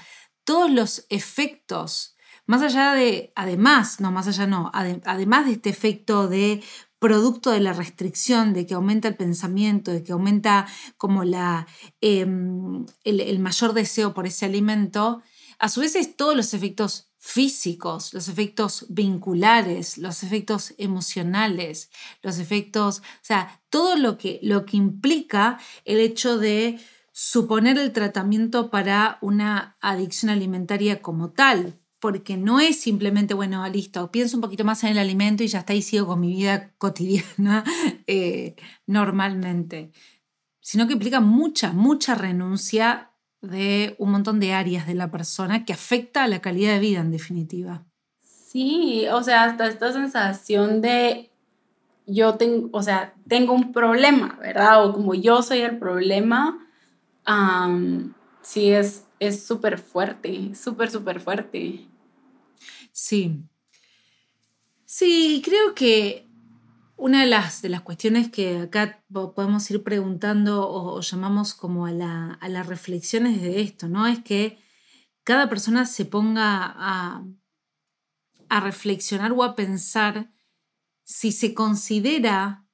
todos 0.45 0.71
los 0.71 1.05
efectos, 1.11 2.17
más 2.47 2.63
allá 2.63 2.95
de, 2.95 3.31
además, 3.37 4.01
no, 4.01 4.11
más 4.11 4.27
allá 4.27 4.47
no, 4.47 4.71
además 4.73 5.45
de 5.45 5.53
este 5.53 5.69
efecto 5.69 6.29
de 6.29 6.63
producto 6.99 7.51
de 7.51 7.61
la 7.61 7.75
restricción, 7.75 8.55
de 8.55 8.67
que 8.67 8.73
aumenta 8.73 9.07
el 9.07 9.17
pensamiento, 9.17 9.91
de 9.91 10.03
que 10.03 10.13
aumenta 10.13 10.67
como 10.97 11.25
la, 11.25 11.67
em, 12.01 12.87
el, 13.05 13.39
mayor 13.39 13.75
deseo 13.75 14.15
por 14.15 14.27
ese 14.27 14.47
alimento, 14.47 15.23
a 15.59 15.69
su 15.69 15.81
vez 15.81 15.95
es 15.95 16.17
todos 16.17 16.35
los 16.35 16.55
efectos 16.55 17.10
físicos, 17.23 18.15
los 18.15 18.29
efectos 18.29 18.87
vinculares, 18.89 19.99
los 19.99 20.23
efectos 20.23 20.75
emocionales, 20.79 21.91
los 22.23 22.39
efectos, 22.39 23.01
o 23.01 23.03
sea, 23.21 23.61
todo 23.69 23.97
lo 23.97 24.17
que, 24.17 24.41
lo 24.43 24.65
que 24.65 24.79
implica 24.79 25.61
el 25.85 26.01
hecho 26.01 26.39
de 26.39 26.81
suponer 27.13 27.79
el 27.79 27.93
tratamiento 27.93 28.71
para 28.71 29.19
una 29.21 29.77
adicción 29.83 30.31
alimentaria 30.31 31.03
como 31.03 31.31
tal, 31.31 31.79
porque 32.01 32.39
no 32.39 32.59
es 32.59 32.81
simplemente, 32.81 33.35
bueno, 33.35 33.69
listo, 33.69 34.11
pienso 34.11 34.39
un 34.39 34.41
poquito 34.41 34.65
más 34.65 34.83
en 34.85 34.93
el 34.93 34.99
alimento 34.99 35.45
y 35.45 35.49
ya 35.49 35.59
está 35.59 35.75
y 35.75 35.83
sigo 35.83 36.07
con 36.07 36.21
mi 36.21 36.35
vida 36.35 36.73
cotidiana 36.79 37.65
eh, 38.07 38.57
normalmente, 38.87 39.93
sino 40.59 40.87
que 40.87 40.95
implica 40.95 41.21
mucha, 41.21 41.75
mucha 41.75 42.15
renuncia 42.15 43.10
de 43.43 43.95
un 43.99 44.11
montón 44.11 44.41
de 44.41 44.53
áreas 44.53 44.87
de 44.87 44.95
la 44.95 45.11
persona 45.11 45.65
que 45.65 45.73
afecta 45.73 46.25
a 46.25 46.29
la 46.29 46.41
calidad 46.41 46.75
de 46.75 46.79
vida 46.81 47.01
en 47.01 47.11
definitiva. 47.11 47.87
Sí, 48.23 49.07
o 49.13 49.23
sea, 49.23 49.45
hasta 49.45 49.67
esta 49.69 49.93
sensación 49.93 50.81
de 50.81 51.31
yo 52.07 52.35
tengo, 52.35 52.69
o 52.73 52.83
sea, 52.83 53.15
tengo 53.29 53.53
un 53.53 53.73
problema, 53.73 54.37
¿verdad? 54.41 54.85
O 54.85 54.93
como 54.93 55.15
yo 55.15 55.43
soy 55.43 55.61
el 55.61 55.79
problema, 55.79 56.67
sí 58.43 58.73
es 58.73 59.07
súper 59.47 59.79
fuerte, 59.79 60.55
súper, 60.55 60.91
súper 60.91 61.21
fuerte. 61.21 61.87
Sí. 62.93 63.45
Sí, 64.85 65.41
creo 65.45 65.75
que 65.75 66.27
una 67.01 67.23
de 67.23 67.27
las, 67.27 67.63
de 67.63 67.71
las 67.71 67.81
cuestiones 67.81 68.31
que 68.31 68.59
acá 68.59 69.03
podemos 69.11 69.71
ir 69.71 69.83
preguntando 69.83 70.69
o, 70.69 71.01
llamamos 71.01 71.55
como 71.55 71.87
a 71.87 71.93
la, 71.93 72.35
a 72.35 72.49
las 72.49 72.67
reflexiones 72.67 73.41
de 73.41 73.63
esto, 73.63 73.89
¿no? 73.89 74.07
Es 74.07 74.23
que 74.23 74.59
cada 75.25 75.49
persona 75.49 75.87
se 75.87 76.05
ponga 76.05 76.75
a, 76.77 77.25
a 78.51 78.61
reflexionar 78.61 79.33
o 79.33 79.43
a 79.43 79.57
pensar 79.57 80.31
si 81.03 81.33
se 81.33 81.55
considera 81.55 82.67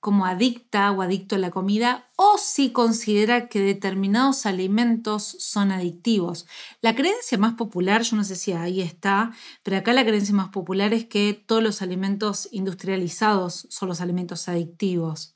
como 0.00 0.24
adicta 0.24 0.90
o 0.92 1.02
adicto 1.02 1.36
a 1.36 1.38
la 1.38 1.50
comida 1.50 2.08
o 2.16 2.38
si 2.38 2.70
considera 2.70 3.48
que 3.48 3.60
determinados 3.60 4.46
alimentos 4.46 5.36
son 5.38 5.70
adictivos. 5.70 6.46
La 6.80 6.94
creencia 6.94 7.36
más 7.36 7.54
popular, 7.54 8.02
yo 8.02 8.16
no 8.16 8.24
sé 8.24 8.34
si 8.34 8.52
ahí 8.52 8.80
está, 8.80 9.32
pero 9.62 9.76
acá 9.76 9.92
la 9.92 10.04
creencia 10.04 10.34
más 10.34 10.48
popular 10.48 10.94
es 10.94 11.04
que 11.04 11.34
todos 11.34 11.62
los 11.62 11.82
alimentos 11.82 12.48
industrializados 12.50 13.66
son 13.70 13.90
los 13.90 14.00
alimentos 14.00 14.48
adictivos, 14.48 15.34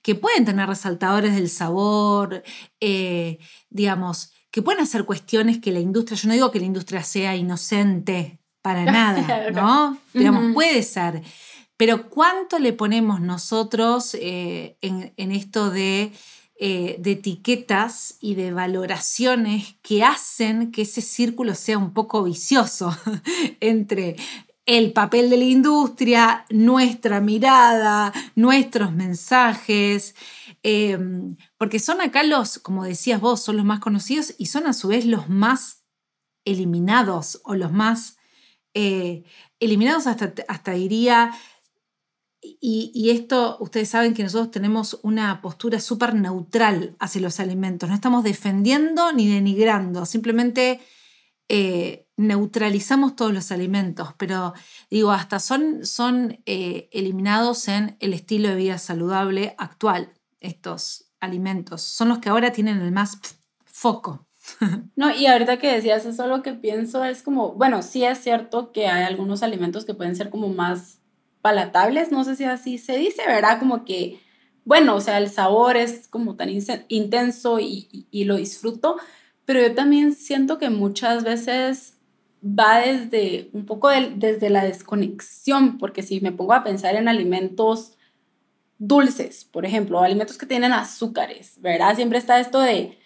que 0.00 0.14
pueden 0.14 0.44
tener 0.44 0.68
resaltadores 0.68 1.34
del 1.34 1.48
sabor, 1.48 2.44
eh, 2.80 3.38
digamos, 3.68 4.32
que 4.52 4.62
pueden 4.62 4.82
hacer 4.82 5.04
cuestiones 5.04 5.58
que 5.58 5.72
la 5.72 5.80
industria, 5.80 6.16
yo 6.16 6.28
no 6.28 6.34
digo 6.34 6.52
que 6.52 6.60
la 6.60 6.66
industria 6.66 7.02
sea 7.02 7.34
inocente 7.34 8.38
para 8.62 8.84
nada, 8.90 9.50
¿no? 9.50 9.98
Digamos, 10.12 10.54
puede 10.54 10.84
ser. 10.84 11.22
Pero 11.76 12.08
¿cuánto 12.08 12.58
le 12.58 12.72
ponemos 12.72 13.20
nosotros 13.20 14.14
eh, 14.14 14.78
en, 14.80 15.32
esto 15.32 15.70
de, 15.70 16.12
eh, 16.56 16.96
de, 17.00 17.12
etiquetas 17.12 18.16
y 18.20 18.36
de 18.36 18.52
valoraciones 18.52 19.76
que 19.82 20.04
hacen 20.04 20.70
que 20.70 20.82
ese 20.82 21.00
círculo 21.00 21.54
sea 21.54 21.78
un 21.78 21.92
poco 21.92 22.22
vicioso 22.22 22.96
entre 23.60 24.16
el 24.66 24.92
papel 24.92 25.28
de 25.30 25.36
la 25.36 25.44
industria, 25.44 26.46
nuestra 26.48 27.20
mirada, 27.20 28.12
nuestros 28.34 28.92
mensajes, 28.92 30.14
em, 30.62 31.36
porque 31.58 31.78
son 31.78 32.00
acá 32.00 32.22
los, 32.22 32.58
como 32.58 32.84
decías 32.84 33.20
vos, 33.20 33.42
son 33.42 33.56
los 33.56 33.66
más 33.66 33.80
conocidos 33.80 34.34
y 34.38 34.46
son 34.46 34.66
a 34.66 34.72
su 34.72 34.88
vez 34.88 35.04
los 35.04 35.28
más 35.28 35.84
eliminados 36.46 37.40
o 37.44 37.54
los 37.54 37.72
más 37.72 38.16
eh, 38.74 39.24
eliminados 39.60 40.06
hasta, 40.06 40.32
hasta 40.48 40.72
diría, 40.72 41.32
y, 42.60 43.10
esto, 43.10 43.56
ustedes 43.60 43.88
saben 43.88 44.12
que 44.12 44.22
nosotros 44.22 44.50
tenemos 44.50 45.00
una 45.02 45.40
postura 45.40 45.80
súper 45.80 46.14
neutral 46.14 46.94
hacia 46.98 47.22
los 47.22 47.40
alimentos, 47.40 47.88
no 47.88 47.94
estamos 47.94 48.22
defendiendo 48.22 49.12
ni 49.12 49.28
denigrando, 49.28 50.04
simplemente 50.04 50.80
eh, 51.48 52.06
neutralizamos 52.16 53.16
todos 53.16 53.32
los 53.32 53.50
alimentos, 53.50 54.10
pero 54.18 54.52
digo, 54.90 55.10
hasta 55.10 55.38
son, 55.38 55.86
son 55.86 56.42
eh, 56.44 56.88
eliminados 56.92 57.68
en 57.68 57.96
el 58.00 58.12
estilo 58.12 58.50
de 58.50 58.56
vida 58.56 58.78
saludable 58.78 59.54
actual, 59.58 60.10
estos 60.40 61.06
alimentos. 61.20 61.82
Son 61.82 62.08
los 62.08 62.18
que 62.18 62.28
ahora 62.28 62.52
tienen 62.52 62.80
el 62.80 62.92
más 62.92 63.18
foco. 63.64 64.26
No, 64.96 65.10
y 65.10 65.26
ahorita 65.26 65.58
que 65.58 65.72
decías 65.72 66.04
eso, 66.04 66.26
lo 66.26 66.42
que 66.42 66.52
pienso 66.52 67.02
es 67.02 67.22
como, 67.22 67.54
bueno, 67.54 67.82
sí 67.82 68.04
es 68.04 68.18
cierto 68.18 68.72
que 68.72 68.86
hay 68.86 69.04
algunos 69.04 69.42
alimentos 69.42 69.86
que 69.86 69.94
pueden 69.94 70.14
ser 70.14 70.28
como 70.28 70.48
más 70.48 71.00
palatables, 71.44 72.10
no 72.10 72.24
sé 72.24 72.36
si 72.36 72.44
así 72.44 72.78
se 72.78 72.96
dice, 72.96 73.20
¿verdad? 73.26 73.58
Como 73.58 73.84
que, 73.84 74.18
bueno, 74.64 74.94
o 74.94 75.00
sea, 75.02 75.18
el 75.18 75.28
sabor 75.28 75.76
es 75.76 76.08
como 76.08 76.36
tan 76.36 76.48
intenso 76.88 77.60
y, 77.60 78.06
lo 78.24 78.36
disfruto, 78.36 78.96
pero 79.44 79.60
yo 79.60 79.74
también 79.74 80.14
siento 80.14 80.56
que 80.56 80.70
muchas 80.70 81.22
veces 81.22 81.98
va 82.42 82.78
desde 82.78 83.50
un 83.52 83.66
poco 83.66 83.90
desde 83.90 84.48
la 84.48 84.64
desconexión, 84.64 85.76
porque 85.76 86.02
si 86.02 86.22
me 86.22 86.32
pongo 86.32 86.54
a 86.54 86.64
pensar 86.64 86.96
en 86.96 87.08
alimentos 87.08 87.92
dulces, 88.78 89.44
por 89.44 89.66
ejemplo, 89.66 90.00
alimentos 90.00 90.38
que 90.38 90.46
tienen 90.46 90.72
azúcares, 90.72 91.60
¿verdad? 91.60 91.94
Siempre 91.94 92.16
está 92.16 92.40
esto 92.40 92.58
de, 92.58 92.98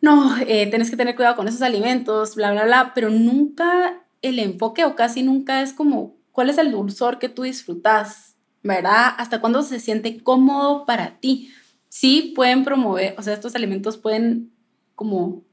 no, 0.00 0.36
eh, 0.48 0.66
tienes 0.66 0.90
que 0.90 0.96
tener 0.96 1.14
cuidado 1.14 1.36
con 1.36 1.46
esos 1.46 1.62
alimentos, 1.62 2.34
bla, 2.34 2.50
bla, 2.50 2.64
bla, 2.64 2.92
pero 2.92 3.08
nunca 3.08 4.02
el 4.20 4.40
enfoque 4.40 4.84
o 4.84 4.96
casi 4.96 5.22
nunca 5.22 5.62
es 5.62 5.72
como, 5.72 6.21
¿cuál 6.32 6.50
es 6.50 6.58
el 6.58 6.72
dulzor 6.72 7.18
que 7.18 7.28
tú 7.28 7.42
disfrutas? 7.42 8.36
¿Verdad? 8.62 9.14
¿Hasta 9.18 9.40
cuándo 9.40 9.62
se 9.62 9.80
siente 9.80 10.22
cómodo 10.22 10.86
para 10.86 11.18
ti? 11.18 11.52
Sí, 11.88 12.32
pueden 12.34 12.64
promover, 12.64 13.14
o 13.18 13.22
sea, 13.22 13.34
estos 13.34 13.54
alimentos 13.54 13.96
pueden 13.98 14.52
como 14.94 15.44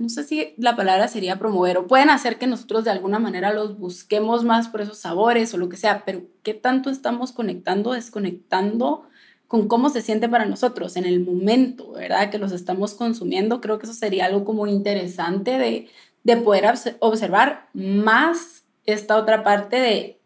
no 0.00 0.08
sé 0.08 0.24
si 0.24 0.54
la 0.56 0.76
palabra 0.76 1.08
sería 1.08 1.38
promover 1.38 1.76
o 1.76 1.86
pueden 1.86 2.08
hacer 2.08 2.38
que 2.38 2.46
nosotros 2.46 2.84
de 2.84 2.90
alguna 2.90 3.18
manera 3.18 3.52
los 3.52 3.78
busquemos 3.78 4.44
más 4.44 4.68
por 4.68 4.80
esos 4.80 4.96
sabores 4.96 5.52
o 5.52 5.58
lo 5.58 5.68
que 5.68 5.76
sea, 5.76 6.06
pero 6.06 6.22
¿qué 6.42 6.54
tanto 6.54 6.88
estamos 6.88 7.32
conectando, 7.32 7.92
desconectando 7.92 9.02
con 9.46 9.68
cómo 9.68 9.90
se 9.90 10.00
siente 10.00 10.26
para 10.26 10.46
nosotros 10.46 10.96
en 10.96 11.04
el 11.04 11.20
momento, 11.20 11.92
¿verdad? 11.92 12.30
Que 12.30 12.38
los 12.38 12.52
estamos 12.52 12.94
consumiendo. 12.94 13.60
Creo 13.60 13.78
que 13.78 13.86
eso 13.86 13.94
sería 13.94 14.24
algo 14.24 14.44
como 14.44 14.66
interesante 14.66 15.58
de, 15.58 15.88
de 16.22 16.36
poder 16.38 16.72
observar 17.00 17.68
más 17.74 18.59
esta 18.84 19.16
otra 19.16 19.42
parte 19.42 19.76
de 19.76 20.20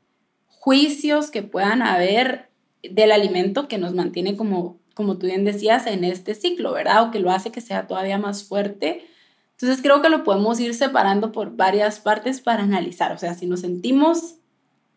juicios 0.48 1.30
que 1.30 1.42
puedan 1.42 1.82
haber 1.82 2.50
del 2.82 3.12
alimento 3.12 3.68
que 3.68 3.78
nos 3.78 3.94
mantiene 3.94 4.36
como, 4.36 4.78
como 4.94 5.18
tú 5.18 5.26
bien 5.26 5.44
decías, 5.44 5.86
en 5.86 6.04
este 6.04 6.34
ciclo, 6.34 6.72
¿verdad? 6.72 7.04
O 7.04 7.10
que 7.10 7.20
lo 7.20 7.30
hace 7.30 7.50
que 7.50 7.60
sea 7.60 7.86
todavía 7.86 8.18
más 8.18 8.44
fuerte 8.44 9.06
entonces 9.54 9.82
creo 9.82 10.02
que 10.02 10.08
lo 10.08 10.24
podemos 10.24 10.58
ir 10.60 10.74
separando 10.74 11.32
por 11.32 11.56
varias 11.56 12.00
partes 12.00 12.40
para 12.40 12.62
analizar. 12.62 13.12
O 13.12 13.18
sea, 13.18 13.34
si 13.34 13.46
nos 13.46 13.60
sentimos 13.60 14.36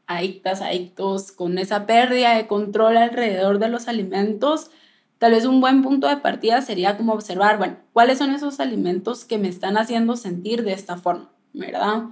adictas, 0.08 0.62
adictos, 0.62 1.32
con 1.32 1.58
esa 1.58 1.86
pérdida 1.86 2.36
de 2.36 2.48
control 2.48 2.98
alrededor 2.98 3.60
de 3.60 3.70
los 3.70 3.88
alimentos, 3.88 4.72
tal 5.20 5.34
vez 5.34 5.46
un 5.46 5.62
buen 5.62 5.84
punto 5.84 6.08
de 6.08 6.18
partida 6.18 6.62
sería 6.62 6.98
como 6.98 7.14
observar, 7.14 7.58
bueno, 7.58 7.78
¿cuáles 7.94 8.18
son 8.18 8.32
esos 8.32 8.60
alimentos 8.60 9.26
que 9.26 9.38
me 9.38 9.48
están 9.48 9.78
haciendo 9.78 10.16
sentir 10.16 10.64
de 10.64 10.74
esta 10.74 10.98
forma? 10.98 11.30
¿Verdad? 11.54 12.06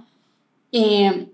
Eh, 0.72 1.32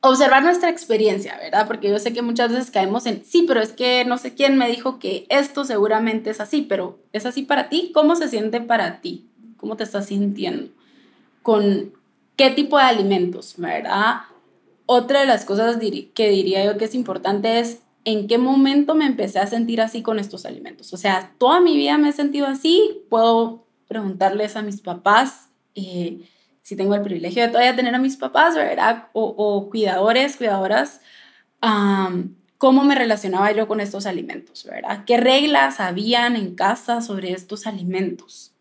observar 0.00 0.42
nuestra 0.42 0.70
experiencia, 0.70 1.36
¿verdad? 1.38 1.66
Porque 1.66 1.90
yo 1.90 1.98
sé 1.98 2.12
que 2.12 2.22
muchas 2.22 2.52
veces 2.52 2.70
caemos 2.70 3.06
en, 3.06 3.24
sí, 3.24 3.44
pero 3.46 3.60
es 3.60 3.72
que 3.72 4.04
no 4.04 4.18
sé 4.18 4.34
quién 4.34 4.56
me 4.56 4.68
dijo 4.68 4.98
que 4.98 5.26
esto 5.28 5.64
seguramente 5.64 6.30
es 6.30 6.40
así, 6.40 6.62
pero 6.62 6.98
¿es 7.12 7.26
así 7.26 7.42
para 7.42 7.68
ti? 7.68 7.90
¿Cómo 7.92 8.14
se 8.16 8.28
siente 8.28 8.60
para 8.60 9.00
ti? 9.00 9.28
cómo 9.58 9.76
te 9.76 9.84
estás 9.84 10.06
sintiendo, 10.06 10.70
con 11.42 11.92
qué 12.36 12.50
tipo 12.50 12.78
de 12.78 12.84
alimentos, 12.84 13.54
¿verdad? 13.58 14.22
Otra 14.86 15.20
de 15.20 15.26
las 15.26 15.44
cosas 15.44 15.76
que 15.76 16.30
diría 16.30 16.64
yo 16.64 16.78
que 16.78 16.86
es 16.86 16.94
importante 16.94 17.58
es 17.58 17.82
en 18.04 18.26
qué 18.26 18.38
momento 18.38 18.94
me 18.94 19.04
empecé 19.04 19.38
a 19.38 19.46
sentir 19.46 19.82
así 19.82 20.00
con 20.00 20.18
estos 20.18 20.46
alimentos. 20.46 20.94
O 20.94 20.96
sea, 20.96 21.34
toda 21.36 21.60
mi 21.60 21.76
vida 21.76 21.98
me 21.98 22.08
he 22.08 22.12
sentido 22.12 22.46
así, 22.46 23.02
puedo 23.10 23.66
preguntarles 23.86 24.56
a 24.56 24.62
mis 24.62 24.80
papás, 24.80 25.50
eh, 25.74 26.20
si 26.68 26.76
tengo 26.76 26.94
el 26.94 27.02
privilegio 27.02 27.42
de 27.42 27.48
todavía 27.48 27.74
tener 27.74 27.94
a 27.94 27.98
mis 27.98 28.16
papás, 28.16 28.54
¿verdad? 28.54 29.08
O, 29.14 29.68
cuidadores, 29.70 30.36
cuidadoras, 30.36 31.00
cómo 32.58 32.84
me 32.84 32.94
relacionaba 32.94 33.50
yo 33.52 33.66
con 33.66 33.80
estos 33.80 34.04
alimentos, 34.04 34.64
¿verdad? 34.64 35.04
¿Qué 35.06 35.16
reglas 35.16 35.80
habían 35.80 36.36
en 36.36 36.54
casa 36.54 37.00
sobre 37.00 37.32
estos 37.32 37.66
alimentos? 37.66 38.52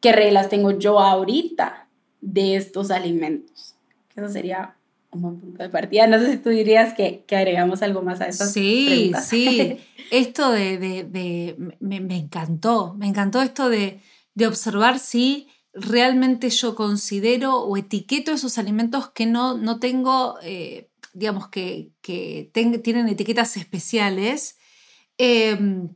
qué 0.00 0.12
reglas 0.12 0.48
tengo 0.48 0.70
yo 0.72 1.00
ahorita 1.00 1.88
de 2.20 2.56
estos 2.56 2.90
alimentos. 2.90 3.76
Eso 4.14 4.28
sería 4.28 4.76
un 5.10 5.22
buen 5.22 5.40
punto 5.40 5.62
de 5.62 5.68
partida. 5.68 6.06
No 6.06 6.18
sé 6.18 6.32
si 6.32 6.38
tú 6.38 6.50
dirías 6.50 6.94
que, 6.94 7.24
que 7.26 7.36
agregamos 7.36 7.82
algo 7.82 8.02
más 8.02 8.20
a 8.20 8.26
eso. 8.26 8.44
Sí, 8.46 9.12
sí. 9.24 9.78
Esto 10.10 10.50
de, 10.50 10.78
de, 10.78 11.04
de 11.04 11.56
me, 11.80 12.00
me, 12.00 12.16
encantó, 12.16 12.94
me 12.94 13.06
encantó 13.06 13.42
esto 13.42 13.68
de, 13.68 14.00
de 14.34 14.46
observar 14.46 14.98
si 14.98 15.48
realmente 15.80 16.50
yo 16.50 16.74
considero 16.74 17.58
o 17.60 17.76
etiqueto 17.76 18.32
esos 18.32 18.58
alimentos 18.58 19.10
que 19.10 19.26
no, 19.26 19.56
no 19.56 19.78
tengo, 19.80 20.38
eh, 20.42 20.90
digamos, 21.12 21.48
que, 21.48 21.92
que 22.00 22.50
tienen 22.82 23.08
etiquetas 23.08 23.56
especiales. 23.56 24.58
Em, 25.18 25.94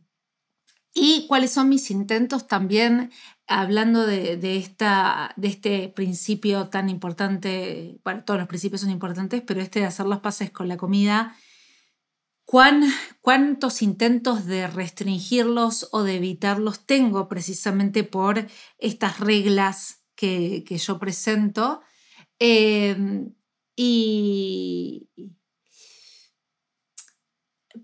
y 0.95 1.27
cuáles 1.27 1.53
son 1.53 1.69
mis 1.69 1.91
intentos 1.91 2.47
también 2.47 3.11
hablando 3.47 4.07
de, 4.07 4.57
esta, 4.57 5.33
de 5.37 5.49
este 5.49 5.89
principio 5.89 6.69
tan 6.69 6.89
importante, 6.89 7.99
bueno, 8.05 8.25
todos 8.25 8.41
los 8.41 8.49
principios 8.49 8.81
son 8.81 8.91
importantes, 8.91 9.43
pero 9.47 9.61
este 9.61 9.81
de 9.81 9.87
hacer 9.87 10.07
los 10.07 10.21
pases 10.21 10.51
con 10.51 10.69
la 10.69 10.77
comida, 10.77 11.37
¿cuán, 12.45 12.85
¿cuántos 13.21 13.83
intentos 13.83 14.47
de 14.47 14.67
restringirlos 14.67 15.89
o 15.93 16.03
de 16.03 16.17
evitarlos 16.17 16.87
tengo 16.87 17.29
precisamente 17.29 18.05
por 18.05 18.47
estas 18.79 19.21
reglas 19.21 20.05
que, 20.15 20.65
yo 20.65 20.99
presento? 20.99 21.83
Eh, 22.39 22.97
y, 23.77 25.09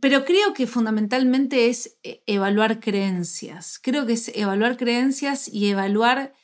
pero 0.01 0.25
creo 0.25 0.53
que 0.53 0.67
fundamentalmente 0.67 1.69
es 1.69 1.99
eh, 2.03 2.23
evaluar 2.27 2.81
creencias. 2.81 3.79
Creo 3.83 4.07
que 4.07 4.13
es 4.15 4.31
evaluar 4.35 4.77
creencias 4.77 5.49
y 5.49 5.69
evaluar 5.71 6.35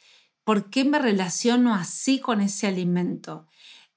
por 0.44 0.70
qué 0.70 0.84
me 0.84 0.98
relaciono 0.98 1.74
así 1.74 2.20
con 2.20 2.40
ese 2.40 2.66
alimento. 2.66 3.46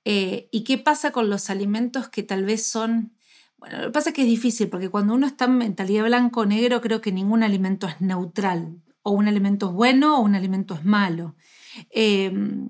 Eh, 0.06 0.50
y 0.52 0.64
qué 0.64 0.78
pasa 0.78 1.12
con 1.12 1.30
los 1.30 1.50
alimentos 1.50 2.10
que 2.10 2.24
tal 2.24 2.46
vez 2.46 2.66
son... 2.66 3.17
Bueno, 3.58 3.80
lo 3.80 3.88
que 3.88 3.92
pasa 3.92 4.10
es 4.10 4.16
que 4.16 4.22
es 4.22 4.28
difícil, 4.28 4.70
porque 4.70 4.90
cuando 4.90 5.14
uno 5.14 5.28
está 5.28 5.46
en 5.46 5.58
mentalidad 5.58 6.06
blanco-negro, 6.06 6.82
creo 6.82 7.02
que 7.02 7.12
ningún 7.12 7.44
alimento 7.44 7.88
es 7.88 8.00
neutral. 8.02 8.82
O 9.02 9.12
un 9.12 9.28
alimento 9.28 9.70
es 9.70 9.74
bueno 9.74 10.18
o 10.18 10.22
un 10.22 10.36
alimento 10.36 10.76
es 10.76 10.86
malo. 10.86 11.36
Em, 11.90 12.70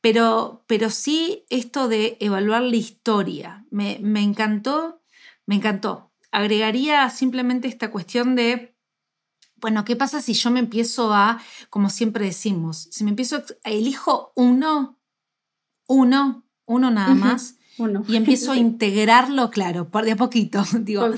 pero, 0.00 0.64
pero 0.66 0.90
sí 0.90 1.44
esto 1.50 1.88
de 1.88 2.16
evaluar 2.20 2.62
la 2.62 2.76
historia. 2.76 3.64
Me, 3.70 3.98
me 4.02 4.20
encantó 4.20 5.02
me 5.46 5.56
encantó. 5.56 6.12
Agregaría 6.30 7.08
simplemente 7.10 7.68
esta 7.68 7.90
cuestión 7.90 8.34
de, 8.34 8.76
bueno, 9.56 9.84
¿qué 9.84 9.96
pasa 9.96 10.20
si 10.20 10.34
yo 10.34 10.50
me 10.50 10.60
empiezo 10.60 11.12
a, 11.12 11.40
como 11.68 11.90
siempre 11.90 12.24
decimos, 12.24 12.88
si 12.90 13.04
me 13.04 13.10
empiezo 13.10 13.36
a 13.64 13.70
elijo 13.70 14.32
uno, 14.34 14.98
uno, 15.86 16.46
uno 16.64 16.90
nada 16.90 17.14
más, 17.14 17.56
y 18.08 18.16
empiezo 18.16 18.52
a 18.52 18.56
integrarlo, 18.56 19.50
claro, 19.50 19.90
por 19.90 20.04
de 20.04 20.12
a 20.12 20.16
poquito, 20.16 20.62
digo, 20.80 21.10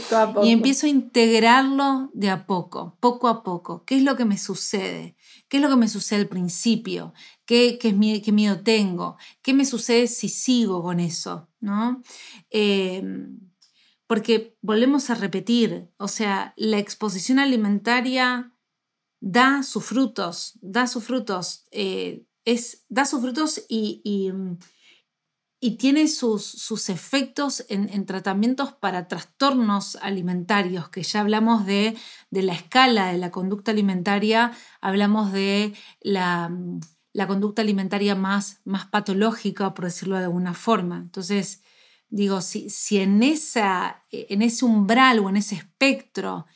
y 0.42 0.50
empiezo 0.50 0.86
a 0.86 0.88
integrarlo 0.90 2.10
de 2.14 2.30
a 2.30 2.46
poco, 2.46 2.96
poco 3.00 3.28
a 3.28 3.42
poco. 3.42 3.84
¿Qué 3.84 3.96
es 3.96 4.02
lo 4.02 4.16
que 4.16 4.24
me 4.24 4.38
sucede? 4.38 5.16
¿Qué 5.48 5.56
es 5.58 5.62
lo 5.62 5.68
que 5.68 5.76
me 5.76 5.88
sucede 5.88 6.20
al 6.20 6.28
principio? 6.28 7.12
¿Qué, 7.44 7.78
qué, 7.80 7.92
miedo 7.92 8.60
tengo? 8.60 9.16
¿Qué 9.42 9.52
me 9.52 9.64
sucede 9.64 10.06
si 10.06 10.28
sigo 10.28 10.82
con 10.82 11.00
eso? 11.00 11.48
¿No? 11.60 12.02
Em, 12.50 13.40
porque 14.06 14.56
volvemos 14.60 15.10
a 15.10 15.14
repetir, 15.14 15.88
o 15.96 16.08
sea, 16.08 16.54
la 16.56 16.78
exposición 16.78 17.38
alimentaria 17.38 18.52
da 19.20 19.62
sus 19.62 19.84
frutos, 19.84 20.58
da 20.60 20.86
sus 20.86 21.04
frutos, 21.04 21.64
eh, 21.70 22.26
es, 22.44 22.84
da 22.88 23.06
sus 23.06 23.20
frutos 23.22 23.64
y, 23.68 24.02
y, 24.04 24.30
mm, 25.72 25.76
tiene 25.76 26.08
sus, 26.08 26.44
sus 26.44 26.88
efectos 26.88 27.64
en, 27.68 28.06
tratamientos 28.06 28.72
para 28.72 29.08
trastornos 29.08 29.96
alimentarios, 29.96 30.88
que 30.88 31.02
ya 31.02 31.20
hablamos 31.20 31.66
de, 31.66 31.96
de, 32.30 32.42
la 32.42 32.54
escala 32.54 33.12
de 33.12 33.18
la 33.18 33.30
conducta 33.30 33.70
alimentaria, 33.70 34.52
hablamos 34.80 35.32
de 35.32 35.74
la, 36.00 36.50
la 37.12 37.26
conducta 37.26 37.62
alimentaria 37.62 38.14
más, 38.14 38.60
más 38.64 38.86
patológica, 38.86 39.74
por 39.74 39.86
decirlo 39.86 40.16
de 40.16 40.24
alguna 40.24 40.54
forma. 40.54 40.98
Entonces, 40.98 41.62
digo, 42.08 42.40
si, 42.40 42.70
si 42.70 42.98
en, 42.98 43.22
esa, 43.22 44.04
en 44.10 44.42
ese 44.42 44.64
umbral 44.64 45.20
o 45.20 45.28
en 45.28 45.36
ese 45.36 45.54
espectro 45.54 46.46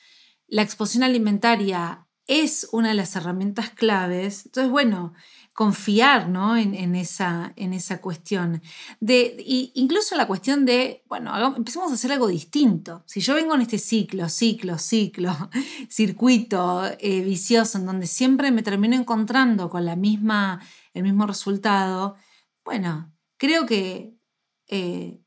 la 0.48 0.62
exposición 0.62 1.04
alimentaria 1.04 2.07
es 2.28 2.68
una 2.70 2.90
de 2.90 2.94
las 2.94 3.16
herramientas 3.16 3.70
claves. 3.70 4.46
Entonces, 4.46 4.70
bueno, 4.70 5.14
confiar 5.58 6.28
¿no? 6.28 6.56
en, 6.56 6.94
esa, 6.94 7.52
en 7.56 7.72
esa 7.72 8.00
cuestión. 8.00 8.62
De, 9.00 9.34
incluso 9.74 10.14
la 10.14 10.28
cuestión 10.28 10.64
de, 10.64 11.02
bueno, 11.08 11.56
empecemos 11.56 11.90
a 11.90 11.94
hacer 11.94 12.12
algo 12.12 12.28
distinto. 12.28 13.02
Si 13.06 13.20
yo 13.20 13.34
vengo 13.34 13.56
en 13.56 13.62
este 13.62 13.78
ciclo, 13.78 14.28
ciclo, 14.28 14.78
ciclo, 14.78 15.34
circuito 15.88 16.84
eh, 17.00 17.22
vicioso, 17.22 17.78
en 17.78 17.86
donde 17.86 18.06
siempre 18.06 18.52
me 18.52 18.62
termino 18.62 18.94
encontrando 18.94 19.68
con 19.68 19.84
la 19.84 19.96
misma, 19.96 20.60
el 20.94 21.02
mismo 21.02 21.26
resultado, 21.26 22.14
bueno, 22.64 23.12
creo 23.36 23.66
que 23.66 24.14
eh, 24.68 25.18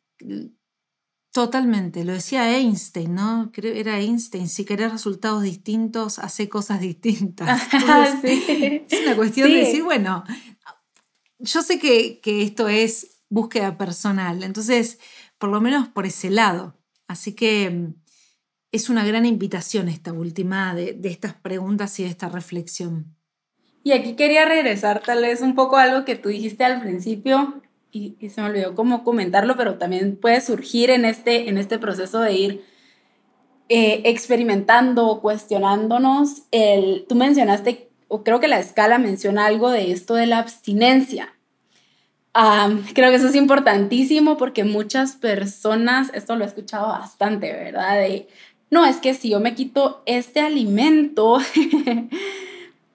Totalmente, 1.32 2.03
lo 2.03 2.11
decía 2.11 2.57
Einstein, 2.57 3.15
¿no? 3.15 3.51
Creo 3.53 3.73
era 3.73 3.99
Einstein, 3.99 4.49
si 4.49 4.65
querés 4.65 4.91
resultados 4.91 5.43
distintos, 5.43 6.19
hace 6.19 6.49
cosas 6.49 6.82
distintas. 6.82 7.61
Es 8.23 9.01
una 9.03 9.15
cuestión 9.15 9.49
de 9.49 9.59
decir, 9.59 9.84
bueno, 9.84 10.25
yo 11.39 11.61
sé 11.61 11.79
que, 11.79 12.19
esto 12.43 12.67
es 12.67 13.21
búsqueda 13.29 13.77
personal, 13.77 14.43
entonces, 14.43 14.99
por 15.38 15.49
lo 15.49 15.61
menos 15.61 15.88
por 15.88 16.05
ese 16.05 16.29
lado. 16.29 16.77
Así 17.07 17.34
que 17.34 17.69
mm, 17.69 17.95
es 18.73 18.89
una 18.89 19.05
gran 19.05 19.25
invitación 19.25 19.88
esta 19.88 20.11
última 20.11 20.75
de, 20.75 20.93
de 20.93 21.09
estas 21.09 21.34
preguntas 21.34 21.97
y 21.99 22.03
de 22.03 22.09
esta 22.09 22.27
reflexión. 22.27 23.15
Y 23.84 23.93
aquí 23.93 24.15
quería 24.17 24.43
regresar 24.43 25.01
tal 25.01 25.21
vez 25.21 25.39
un 25.39 25.55
poco 25.55 25.77
a 25.77 25.84
algo 25.84 26.03
que 26.03 26.15
tú 26.15 26.27
dijiste 26.27 26.65
al 26.65 26.82
principio, 26.82 27.61
y, 27.92 28.30
se 28.30 28.42
me 28.42 28.48
olvidó 28.48 28.76
cómo 28.76 29.04
comentarlo, 29.04 29.56
pero 29.58 29.78
también 29.78 30.16
puede 30.16 30.42
surgir 30.42 30.89
en 30.89 31.06
este, 31.06 31.50
en 31.50 31.58
este 31.58 31.78
proceso 31.78 32.20
de 32.20 32.34
ir 32.34 32.66
eh, 33.70 34.02
experimentando, 34.06 35.20
cuestionándonos. 35.22 36.44
El, 36.52 37.06
tú 37.08 37.16
mencionaste, 37.16 37.89
o 38.08 38.24
creo 38.24 38.39
que 38.39 38.48
la 38.48 38.60
escala 38.60 38.98
menciona 38.98 39.46
algo 39.46 39.70
de 39.70 39.92
esto 39.92 40.16
de 40.16 40.26
la 40.26 40.39
abstinencia. 40.39 41.34
creo 42.94 43.10
que 43.10 43.16
eso 43.16 43.28
es 43.28 43.36
importantísimo 43.36 44.38
porque 44.38 44.64
muchas 44.64 45.16
personas, 45.16 46.12
esto 46.14 46.36
lo 46.36 46.44
he 46.44 46.48
escuchado 46.48 46.88
bastante, 46.88 47.52
¿verdad? 47.52 48.00
De, 48.00 48.28
no, 48.70 48.86
es 48.86 48.98
que 48.98 49.14
si 49.14 49.30
yo 49.30 49.42
me 49.42 49.54
quito 49.54 50.02
este 50.06 50.39
alimento, 50.39 51.39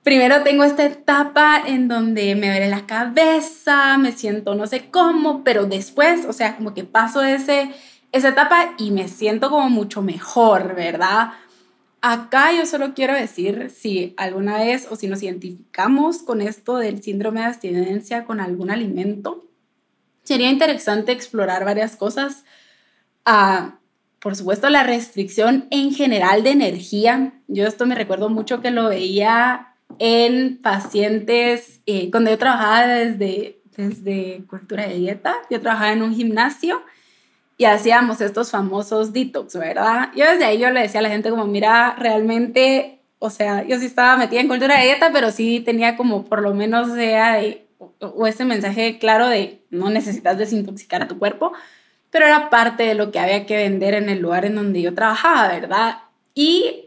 primero 0.06 0.44
tengo 0.44 0.62
esta 0.62 0.84
etapa 0.84 1.60
en 1.66 1.88
donde 1.88 2.36
me 2.36 2.46
duele 2.46 2.68
la 2.68 2.86
cabeza, 2.86 3.98
me 3.98 4.12
siento 4.12 4.54
no 4.54 4.68
sé 4.68 4.88
cómo, 4.88 5.42
pero 5.42 5.66
después, 5.66 6.26
o 6.26 6.32
sea, 6.32 6.54
como 6.54 6.74
que 6.74 6.84
paso 6.84 7.24
ese, 7.24 7.72
esa 8.12 8.28
etapa 8.28 8.76
y 8.78 8.92
me 8.92 9.08
siento 9.08 9.50
como 9.50 9.68
mucho 9.68 10.02
mejor, 10.02 10.76
¿verdad? 10.76 11.32
Acá 12.02 12.52
yo 12.52 12.66
solo 12.66 12.94
quiero 12.94 13.14
decir 13.14 13.68
si 13.76 14.14
alguna 14.16 14.58
vez 14.58 14.86
o 14.88 14.94
si 14.94 15.08
nos 15.08 15.24
identificamos 15.24 16.18
con 16.18 16.40
esto 16.40 16.76
del 16.76 17.02
síndrome 17.02 17.40
de 17.40 17.46
abstinencia 17.46 18.26
con 18.26 18.38
algún 18.38 18.70
alimento, 18.70 19.48
sería 20.22 20.50
interesante 20.50 21.10
explorar 21.10 21.64
varias 21.64 21.96
cosas. 21.96 22.44
Ah, 23.24 23.80
por 24.20 24.36
supuesto, 24.36 24.70
la 24.70 24.84
restricción 24.84 25.66
en 25.72 25.92
general 25.92 26.44
de 26.44 26.50
energía. 26.50 27.32
Yo 27.48 27.66
esto 27.66 27.86
me 27.86 27.96
recuerdo 27.96 28.28
mucho 28.28 28.60
que 28.60 28.70
lo 28.70 28.88
veía 28.88 29.72
en 29.98 30.58
pacientes, 30.58 31.80
eh, 31.86 32.10
cuando 32.10 32.30
yo 32.30 32.38
trabajaba 32.38 32.86
desde, 32.86 33.60
desde 33.76 34.44
cultura 34.48 34.86
de 34.86 34.94
dieta, 34.94 35.36
yo 35.50 35.60
trabajaba 35.60 35.92
en 35.92 36.02
un 36.02 36.14
gimnasio 36.14 36.82
y 37.58 37.64
hacíamos 37.64 38.20
estos 38.20 38.50
famosos 38.50 39.12
detox, 39.12 39.56
¿verdad? 39.56 40.10
Yo 40.14 40.26
desde 40.30 40.44
ahí 40.44 40.58
yo 40.58 40.70
le 40.70 40.82
decía 40.82 41.00
a 41.00 41.02
la 41.02 41.08
gente 41.08 41.30
como, 41.30 41.46
mira, 41.46 41.96
realmente, 41.98 43.00
o 43.18 43.30
sea, 43.30 43.64
yo 43.66 43.78
sí 43.78 43.86
estaba 43.86 44.16
metida 44.16 44.40
en 44.40 44.48
cultura 44.48 44.78
de 44.78 44.84
dieta, 44.84 45.10
pero 45.12 45.30
sí 45.30 45.60
tenía 45.60 45.96
como 45.96 46.24
por 46.24 46.42
lo 46.42 46.54
menos 46.54 46.92
sea 46.92 47.36
de, 47.36 47.66
o, 47.78 47.92
o 48.00 48.26
ese 48.26 48.44
mensaje 48.44 48.98
claro 48.98 49.28
de 49.28 49.62
no 49.70 49.88
necesitas 49.88 50.36
desintoxicar 50.36 51.02
a 51.02 51.08
tu 51.08 51.18
cuerpo, 51.18 51.52
pero 52.10 52.26
era 52.26 52.50
parte 52.50 52.82
de 52.82 52.94
lo 52.94 53.10
que 53.10 53.18
había 53.18 53.46
que 53.46 53.56
vender 53.56 53.94
en 53.94 54.10
el 54.10 54.20
lugar 54.20 54.44
en 54.44 54.54
donde 54.54 54.82
yo 54.82 54.94
trabajaba, 54.94 55.48
¿verdad? 55.48 55.98
Y 56.34 56.85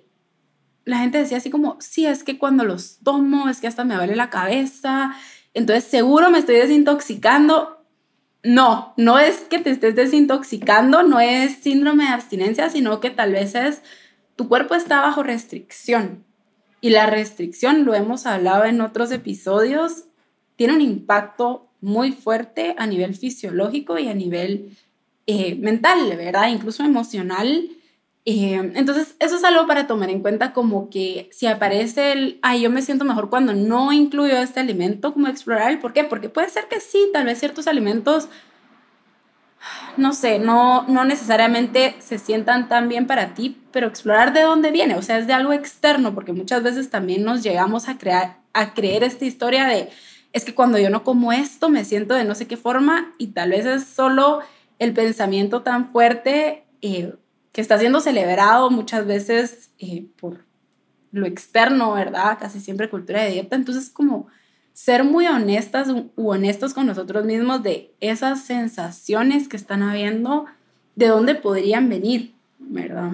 la 0.89 0.97
gente 0.97 1.19
decía 1.19 1.37
así 1.37 1.51
como, 1.51 1.77
sí, 1.79 2.07
es 2.07 2.23
que 2.23 2.39
cuando 2.39 2.63
los 2.63 2.97
tomo 3.03 3.47
es 3.47 3.61
que 3.61 3.67
hasta 3.67 3.85
me 3.85 3.93
duele 3.93 4.15
la 4.15 4.31
cabeza, 4.31 5.15
entonces 5.53 5.83
seguro 5.83 6.31
me 6.31 6.39
estoy 6.39 6.55
desintoxicando. 6.55 7.85
No, 8.41 8.93
no 8.97 9.19
es 9.19 9.41
que 9.41 9.59
te 9.59 9.69
estés 9.69 9.95
desintoxicando, 9.95 11.03
no 11.03 11.19
es 11.19 11.57
síndrome 11.57 12.05
de 12.05 12.09
abstinencia, 12.09 12.69
sino 12.69 12.99
que 13.01 13.11
tal 13.11 13.33
vez 13.33 13.53
es 13.53 13.83
tu 14.35 14.47
cuerpo 14.47 14.73
está 14.73 15.01
bajo 15.01 15.21
restricción. 15.21 16.23
Y 16.81 16.89
la 16.89 17.05
restricción, 17.05 17.85
lo 17.85 17.93
hemos 17.93 18.25
hablado 18.25 18.63
en 18.65 18.81
otros 18.81 19.11
episodios, 19.11 20.05
tiene 20.55 20.73
un 20.73 20.81
impacto 20.81 21.69
muy 21.81 22.13
fuerte 22.13 22.73
a 22.79 22.87
nivel 22.87 23.13
fisiológico 23.13 23.99
y 23.99 24.07
a 24.07 24.15
nivel 24.15 24.75
eh, 25.27 25.53
mental, 25.55 26.15
¿verdad? 26.17 26.49
Incluso 26.49 26.83
emocional 26.83 27.69
eh, 28.31 28.71
entonces, 28.75 29.15
eso 29.17 29.37
es 29.37 29.43
algo 29.43 29.65
para 29.65 29.87
tomar 29.87 30.11
en 30.11 30.21
cuenta 30.21 30.53
como 30.53 30.91
que 30.91 31.29
si 31.31 31.47
aparece 31.47 32.11
el, 32.11 32.39
ay, 32.43 32.61
yo 32.61 32.69
me 32.69 32.83
siento 32.83 33.03
mejor 33.03 33.31
cuando 33.31 33.53
no 33.53 33.91
incluyo 33.91 34.37
este 34.37 34.59
alimento, 34.59 35.13
como 35.13 35.27
explorar 35.27 35.71
el 35.71 35.79
por 35.79 35.93
qué, 35.93 36.03
porque 36.03 36.29
puede 36.29 36.47
ser 36.49 36.67
que 36.67 36.79
sí, 36.79 37.09
tal 37.11 37.25
vez 37.25 37.39
ciertos 37.39 37.65
alimentos, 37.65 38.29
no 39.97 40.13
sé, 40.13 40.37
no, 40.37 40.83
no 40.87 41.05
necesariamente 41.05 41.95
se 41.97 42.19
sientan 42.19 42.69
tan 42.69 42.87
bien 42.87 43.07
para 43.07 43.33
ti, 43.33 43.57
pero 43.71 43.87
explorar 43.87 44.31
de 44.31 44.43
dónde 44.43 44.69
viene, 44.69 44.93
o 44.93 45.01
sea, 45.01 45.17
es 45.17 45.25
de 45.25 45.33
algo 45.33 45.51
externo, 45.51 46.13
porque 46.13 46.31
muchas 46.31 46.61
veces 46.61 46.91
también 46.91 47.23
nos 47.23 47.41
llegamos 47.41 47.89
a, 47.89 47.97
crear, 47.97 48.37
a 48.53 48.75
creer 48.75 49.03
esta 49.03 49.25
historia 49.25 49.65
de, 49.65 49.89
es 50.33 50.45
que 50.45 50.53
cuando 50.53 50.77
yo 50.77 50.91
no 50.91 51.03
como 51.03 51.33
esto 51.33 51.69
me 51.69 51.83
siento 51.83 52.13
de 52.13 52.25
no 52.25 52.35
sé 52.35 52.45
qué 52.45 52.57
forma 52.57 53.11
y 53.17 53.29
tal 53.29 53.49
vez 53.49 53.65
es 53.65 53.85
solo 53.85 54.41
el 54.77 54.93
pensamiento 54.93 55.63
tan 55.63 55.89
fuerte. 55.91 56.65
Eh, 56.83 57.15
que 57.51 57.61
está 57.61 57.77
siendo 57.79 58.01
celebrado 58.01 58.69
muchas 58.69 59.05
veces 59.05 59.71
eh, 59.79 60.05
por 60.19 60.45
lo 61.11 61.25
externo, 61.25 61.93
¿verdad? 61.93 62.37
Casi 62.39 62.59
siempre 62.59 62.89
cultura 62.89 63.23
de 63.23 63.31
dieta. 63.31 63.55
Entonces, 63.55 63.89
como 63.89 64.27
ser 64.73 65.03
muy 65.03 65.27
honestas 65.27 65.89
u 65.89 66.29
honestos 66.29 66.73
con 66.73 66.85
nosotros 66.85 67.25
mismos 67.25 67.63
de 67.63 67.93
esas 67.99 68.43
sensaciones 68.43 69.47
que 69.47 69.57
están 69.57 69.83
habiendo, 69.83 70.45
de 70.95 71.07
dónde 71.07 71.35
podrían 71.35 71.89
venir, 71.89 72.33
¿verdad? 72.59 73.11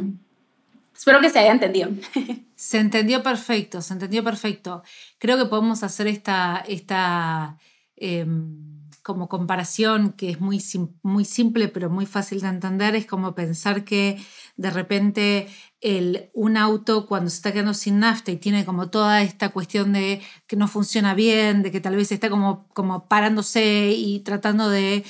Espero 0.96 1.20
que 1.22 1.30
se 1.30 1.40
haya 1.40 1.52
entendido. 1.52 1.90
Se 2.56 2.78
entendió 2.80 3.22
perfecto, 3.22 3.82
se 3.82 3.92
entendió 3.92 4.24
perfecto. 4.24 4.82
Creo 5.18 5.38
que 5.38 5.44
podemos 5.44 5.84
hacer 5.84 6.08
esta, 6.08 6.64
esta 6.70 7.58
em, 7.98 8.75
como 9.06 9.30
comparación 9.30 10.14
que 10.14 10.32
es 10.32 10.42
muy, 10.42 10.60
muy 11.04 11.26
simple 11.26 11.68
pero 11.68 11.92
muy 11.92 12.08
fácil 12.08 12.42
de 12.42 12.48
entender, 12.48 12.96
es 12.96 13.06
como 13.06 13.36
pensar 13.36 13.84
que 13.84 14.18
de 14.58 14.72
repente 14.72 15.48
el, 15.80 16.32
un 16.34 16.58
auto 16.58 17.06
cuando 17.06 17.30
se 17.30 17.36
está 17.36 17.52
quedando 17.52 17.76
sin 17.76 18.00
nafta 18.00 18.32
y 18.32 18.38
tiene 18.38 18.66
como 18.66 18.90
toda 18.90 19.22
esta 19.22 19.50
cuestión 19.50 19.94
de 19.94 20.24
que 20.48 20.56
no 20.56 20.68
funciona 20.68 21.14
bien, 21.14 21.62
de 21.62 21.70
que 21.70 21.82
tal 21.82 21.96
vez 21.96 22.12
está 22.12 22.32
como, 22.32 22.68
como 22.70 23.06
parándose 23.06 23.92
y 23.96 24.22
tratando 24.22 24.70
de 24.70 25.06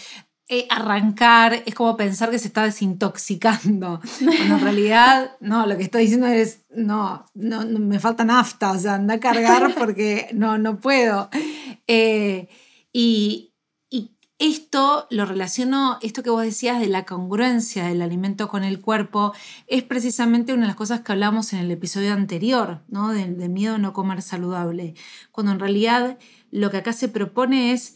eh, 0.50 0.68
arrancar, 0.70 1.64
es 1.66 1.74
como 1.74 1.96
pensar 1.96 2.30
que 2.32 2.38
se 2.38 2.48
está 2.48 2.66
desintoxicando. 2.66 4.02
Cuando 4.20 4.56
en 4.56 4.62
realidad, 4.62 5.38
no, 5.40 5.66
lo 5.68 5.78
que 5.78 5.84
estoy 5.84 6.02
diciendo 6.02 6.28
es, 6.28 6.66
no, 6.76 7.28
no, 7.34 7.66
me 7.66 8.00
falta 8.00 8.26
nafta, 8.26 8.74
o 8.74 8.78
sea, 8.78 8.96
anda 8.96 9.14
a 9.14 9.20
cargar 9.22 9.74
porque 9.80 10.28
no, 10.34 10.58
no 10.58 10.82
puedo. 10.82 11.30
Eh, 11.88 12.50
y, 12.92 13.55
esto 14.38 15.08
lo 15.10 15.26
relaciono, 15.26 15.98
esto 16.02 16.22
que 16.22 16.30
vos 16.30 16.44
decías 16.44 16.82
de 16.82 16.88
la 16.88 17.06
congruencia 17.06 17.86
del 17.86 18.02
alimento 18.02 18.50
con 18.50 18.66
el 18.66 18.82
cuerpo, 18.82 19.34
es 19.68 19.84
precisamente 19.84 20.52
una 20.52 20.64
de 20.64 20.68
las 20.68 20.76
cosas 20.76 21.02
que 21.02 21.14
hablamos 21.14 21.54
en 21.54 21.60
el 21.60 21.72
episodio 21.72 22.12
anterior, 22.12 22.82
¿no? 22.90 23.14
De, 23.14 23.26
miedo 23.48 23.76
a 23.76 23.78
no 23.78 23.94
comer 23.94 24.22
saludable. 24.22 24.96
Cuando 25.32 25.54
en 25.54 25.60
realidad 25.60 26.18
lo 26.52 26.70
que 26.70 26.78
acá 26.78 26.92
se 26.92 27.08
propone 27.08 27.72
es, 27.72 27.96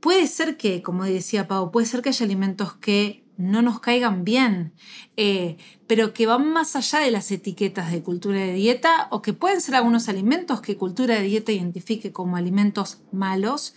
puede 0.00 0.26
ser 0.26 0.56
que, 0.56 0.82
como 0.82 1.04
decía 1.04 1.46
Pau, 1.46 1.70
puede 1.70 1.86
ser 1.86 2.02
que 2.02 2.08
haya 2.08 2.24
alimentos 2.24 2.74
que 2.74 3.24
no 3.36 3.62
nos 3.62 3.80
caigan 3.80 4.24
bien, 4.24 4.74
eh, 5.16 5.56
pero 5.86 6.12
que 6.12 6.26
van 6.26 6.52
más 6.52 6.74
allá 6.76 6.98
de 6.98 7.10
las 7.10 7.30
etiquetas 7.30 7.92
de 7.92 8.02
cultura 8.02 8.38
de 8.38 8.52
dieta 8.54 9.08
o 9.10 9.22
que 9.22 9.32
pueden 9.32 9.60
ser 9.60 9.76
algunos 9.76 10.08
alimentos 10.08 10.60
que 10.60 10.76
cultura 10.76 11.14
de 11.14 11.22
dieta 11.22 11.52
identifique 11.52 12.12
como 12.12 12.36
alimentos 12.36 12.98
malos 13.12 13.74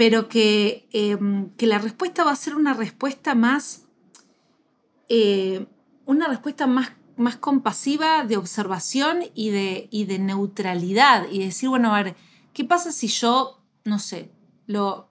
pero 0.00 0.28
em, 0.32 1.50
que, 1.58 1.66
la 1.66 1.76
respuesta 1.76 2.24
va 2.24 2.30
a 2.30 2.36
ser 2.36 2.54
una 2.54 2.72
respuesta 2.72 3.34
más, 3.34 3.84
eh, 5.10 5.66
una 6.06 6.26
respuesta 6.26 6.66
más, 6.66 6.92
más 7.18 7.36
compasiva 7.36 8.24
de 8.24 8.38
observación 8.38 9.18
y 9.34 9.50
de, 9.50 9.88
y 9.90 10.06
de 10.06 10.18
neutralidad 10.18 11.26
y 11.30 11.40
decir, 11.44 11.68
bueno, 11.68 11.94
a 11.94 12.02
ver, 12.02 12.16
¿qué 12.54 12.64
pasa 12.64 12.92
si 12.92 13.08
yo, 13.08 13.62
no 13.84 13.98
sé, 13.98 14.32
lo, 14.66 15.10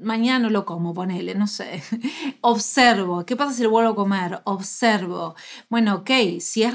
mañana 0.00 0.48
lo 0.48 0.64
como, 0.64 0.94
ponele, 0.94 1.34
no 1.34 1.48
sé. 1.48 1.82
observo. 2.40 3.26
¿Qué 3.26 3.34
pasa 3.34 3.52
si 3.52 3.64
lo 3.64 3.70
vuelvo 3.70 3.90
a 3.90 3.96
comer? 3.96 4.42
Observo. 4.44 5.34
Bueno, 5.68 5.96
ok, 5.96 6.10
si 6.38 6.62
es, 6.62 6.74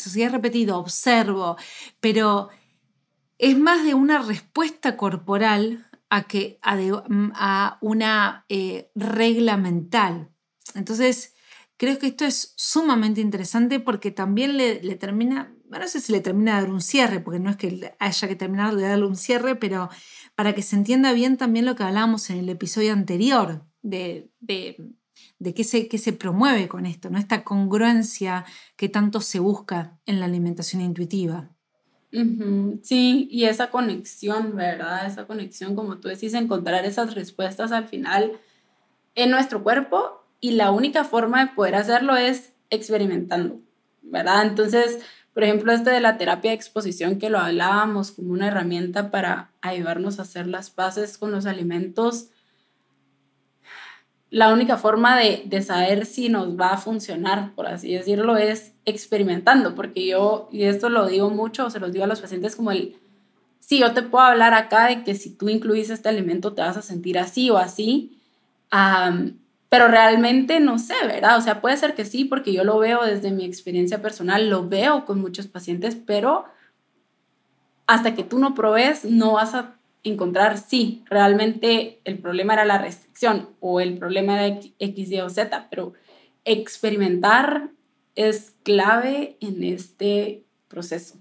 si 0.00 0.22
es 0.22 0.32
repetido, 0.32 0.76
observo. 0.76 1.56
Pero 2.00 2.48
es 3.38 3.56
más 3.56 3.84
de 3.84 3.94
una 3.94 4.18
respuesta 4.18 4.96
corporal 4.96 5.87
a, 6.10 6.26
que, 6.26 6.58
mm, 6.62 7.30
a, 7.34 7.78
una 7.80 8.44
eh, 8.48 8.90
regla 8.94 9.56
mental. 9.56 10.30
Entonces, 10.74 11.34
creo 11.76 11.98
que 11.98 12.08
esto 12.08 12.24
es 12.24 12.52
sumamente 12.56 13.20
interesante 13.20 13.80
porque 13.80 14.10
también 14.10 14.56
le, 14.56 14.78
termina, 14.96 15.54
no 15.68 15.88
sé 15.88 16.00
si 16.00 16.12
le 16.12 16.20
termina 16.20 16.56
de 16.56 16.62
dar 16.62 16.70
un 16.70 16.80
cierre, 16.80 17.20
porque 17.20 17.40
no 17.40 17.50
es 17.50 17.56
que 17.56 17.94
haya 17.98 18.28
que 18.28 18.36
terminar 18.36 18.74
de 18.74 18.82
darle 18.82 19.06
un 19.06 19.16
cierre, 19.16 19.56
pero 19.56 19.88
para 20.34 20.54
que 20.54 20.62
se 20.62 20.76
entienda 20.76 21.12
bien 21.12 21.36
también 21.36 21.64
lo 21.64 21.76
que 21.76 21.84
hablábamos 21.84 22.28
en 22.30 22.38
el 22.38 22.48
episodio 22.48 22.92
anterior 22.92 23.64
de, 23.82 24.30
de, 24.40 24.92
de 25.38 25.54
qué, 25.54 25.64
se, 25.64 25.88
qué 25.88 25.98
se 25.98 26.12
promueve 26.12 26.68
con 26.68 26.86
esto, 26.86 27.10
¿no? 27.10 27.18
esta 27.18 27.44
congruencia 27.44 28.44
que 28.76 28.88
tanto 28.88 29.20
se 29.20 29.38
busca 29.38 29.98
en 30.06 30.20
la 30.20 30.26
alimentación 30.26 30.82
intuitiva. 30.82 31.54
Sí, 32.82 33.28
y 33.30 33.44
esa 33.44 33.70
conexión, 33.70 34.56
¿verdad? 34.56 35.06
Esa 35.06 35.26
conexión, 35.26 35.74
como 35.74 35.98
tú 35.98 36.08
decís, 36.08 36.32
encontrar 36.34 36.84
esas 36.84 37.14
respuestas 37.14 37.70
al 37.70 37.86
final 37.86 38.32
en 39.14 39.30
nuestro 39.30 39.62
cuerpo 39.62 40.24
y 40.40 40.52
la 40.52 40.70
única 40.70 41.04
forma 41.04 41.44
de 41.44 41.52
poder 41.52 41.74
hacerlo 41.74 42.16
es 42.16 42.52
experimentando, 42.70 43.60
¿verdad? 44.02 44.46
Entonces, 44.46 45.00
por 45.34 45.44
ejemplo, 45.44 45.72
este 45.72 45.90
de 45.90 46.00
la 46.00 46.16
terapia 46.16 46.50
de 46.50 46.56
exposición 46.56 47.18
que 47.18 47.30
lo 47.30 47.38
hablábamos 47.38 48.12
como 48.12 48.32
una 48.32 48.48
herramienta 48.48 49.10
para 49.10 49.50
ayudarnos 49.60 50.18
a 50.18 50.22
hacer 50.22 50.46
las 50.46 50.70
paces 50.70 51.18
con 51.18 51.30
los 51.30 51.46
alimentos, 51.46 52.28
la 54.30 54.52
única 54.52 54.76
forma 54.76 55.18
de, 55.18 55.44
de, 55.46 55.62
saber 55.62 56.04
si 56.04 56.28
nos 56.28 56.58
va 56.58 56.70
a 56.70 56.76
funcionar, 56.76 57.54
por 57.54 57.66
así 57.66 57.94
decirlo, 57.94 58.36
es 58.36 58.72
experimentando, 58.84 59.74
porque 59.74 60.06
yo, 60.06 60.48
y 60.52 60.64
esto 60.64 60.90
lo 60.90 61.06
digo 61.06 61.30
mucho, 61.30 61.70
se 61.70 61.80
los 61.80 61.92
digo 61.92 62.04
a 62.04 62.08
los 62.08 62.20
pacientes 62.20 62.54
como 62.54 62.70
el, 62.70 62.96
sí, 63.60 63.78
yo 63.78 63.92
te 63.94 64.02
puedo 64.02 64.24
hablar 64.24 64.52
acá 64.52 64.88
de 64.88 65.02
que 65.02 65.14
si 65.14 65.30
tú 65.30 65.48
incluís 65.48 65.88
este 65.88 66.08
alimento 66.08 66.52
te 66.52 66.62
vas 66.62 66.76
a 66.76 66.82
sentir 66.82 67.18
así 67.18 67.48
o 67.48 67.56
así, 67.56 68.18
pero 69.68 69.88
realmente 69.88 70.60
no 70.60 70.78
sé, 70.78 70.94
¿verdad? 71.06 71.38
O 71.38 71.40
sea, 71.40 71.60
puede 71.62 71.76
ser 71.78 71.94
que 71.94 72.04
sí, 72.04 72.24
porque 72.24 72.52
yo 72.52 72.64
lo 72.64 72.78
veo 72.78 73.02
desde 73.04 73.30
mi 73.30 73.44
experiencia 73.44 74.02
personal, 74.02 74.50
lo 74.50 74.68
veo 74.68 75.06
con 75.06 75.20
muchos 75.20 75.46
pacientes, 75.46 75.96
pero 75.96 76.44
hasta 77.86 78.14
que 78.14 78.24
tú 78.24 78.38
no 78.38 78.54
probes, 78.54 79.06
no 79.06 79.32
vas 79.32 79.54
a 79.54 79.77
encontrar 80.04 80.58
si 80.58 81.04
realmente 81.06 82.00
el 82.04 82.18
problema 82.18 82.54
era 82.54 82.64
la 82.64 82.78
restricción 82.78 83.50
o 83.60 83.80
el 83.80 83.98
problema 83.98 84.34
era 84.44 84.60
X, 84.78 85.10
Y 85.10 85.20
o 85.20 85.28
Z, 85.28 85.68
pero 85.70 85.92
experimentar 86.44 87.70
es 88.14 88.54
clave 88.62 89.36
en 89.40 89.62
este 89.64 90.44
proceso. 90.68 91.16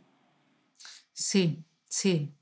Sí, 1.13 1.63
sí. 1.88 2.34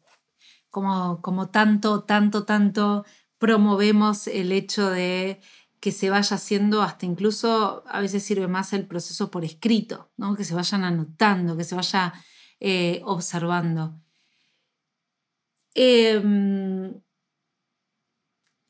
Como, 0.69 1.21
como 1.21 1.49
tanto, 1.49 2.03
tanto, 2.03 2.43
tanto 2.43 3.05
promovemos 3.37 4.27
el 4.27 4.51
hecho 4.51 4.89
de 4.89 5.39
que 5.79 5.91
se 5.91 6.09
vaya 6.09 6.35
haciendo, 6.35 6.81
hasta 6.81 7.05
incluso 7.05 7.83
a 7.87 8.01
veces 8.01 8.23
sirve 8.23 8.47
más 8.47 8.73
el 8.73 8.87
proceso 8.87 9.29
por 9.29 9.45
escrito, 9.45 10.09
¿no? 10.17 10.35
que 10.35 10.43
se 10.43 10.55
vayan 10.55 10.83
anotando, 10.83 11.55
que 11.55 11.63
se 11.63 11.75
vaya 11.75 12.13
eh, 12.59 13.01
observando. 13.05 14.01
Em, 15.75 17.01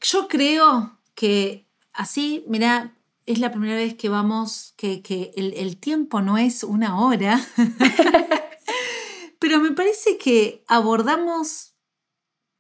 yo 0.02 0.28
creo 0.28 1.00
que 1.14 1.70
así, 1.94 2.44
mira, 2.48 2.98
es 3.28 3.40
la 3.40 3.52
primera 3.52 3.76
vez 3.76 3.94
que 3.96 4.10
vamos, 4.10 4.74
que, 4.76 5.32
el, 5.36 5.78
tiempo 5.78 6.22
no 6.22 6.38
es 6.38 6.64
una 6.64 7.00
hora, 7.00 7.40
pero 9.40 9.60
me 9.60 9.72
parece 9.72 10.18
que 10.18 10.64
abordamos 10.68 11.76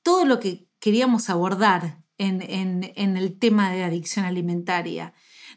todo 0.03 0.25
lo 0.25 0.39
que 0.39 0.67
queríamos 0.79 1.29
abordar 1.29 2.03
en, 2.17 2.41
el 2.95 3.39
tema 3.39 3.71
de 3.71 3.83
adicción 3.83 4.25
alimentaria. 4.25 5.13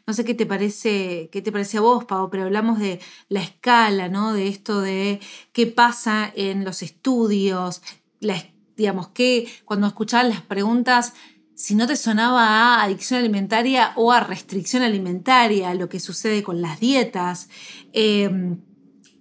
No 0.07 0.13
sé 0.13 0.25
qué 0.25 0.33
te 0.33 0.47
parece, 0.47 1.29
qué 1.31 1.43
te 1.43 1.51
parece 1.51 1.77
a 1.77 1.81
vos, 1.81 2.05
Pau, 2.05 2.29
pero 2.31 2.43
hablamos 2.43 2.79
de 2.79 2.99
la 3.27 3.41
escala, 3.41 4.09
¿no? 4.09 4.33
De 4.33 4.47
esto 4.47 4.81
de 4.81 5.19
qué 5.53 5.67
pasa 5.67 6.31
en 6.35 6.65
los 6.65 6.81
estudios, 6.81 7.83
la, 8.19 8.43
digamos, 8.79 9.09
que 9.09 9.45
cuando 9.65 9.87
escuchabas 9.87 10.29
las 10.29 10.41
preguntas, 10.41 11.13
si 11.53 11.75
no 11.75 11.85
te 11.85 11.97
sonaba 11.97 12.45
a 12.45 12.83
adicción 12.83 13.19
alimentaria 13.19 13.91
o 13.97 14.13
a 14.13 14.21
restricción 14.21 14.83
alimentaria, 14.83 15.73
lo 15.73 15.89
que 15.89 15.99
sucede 15.99 16.43
con 16.43 16.61
las 16.61 16.79
dietas, 16.79 17.49
em, 17.91 18.61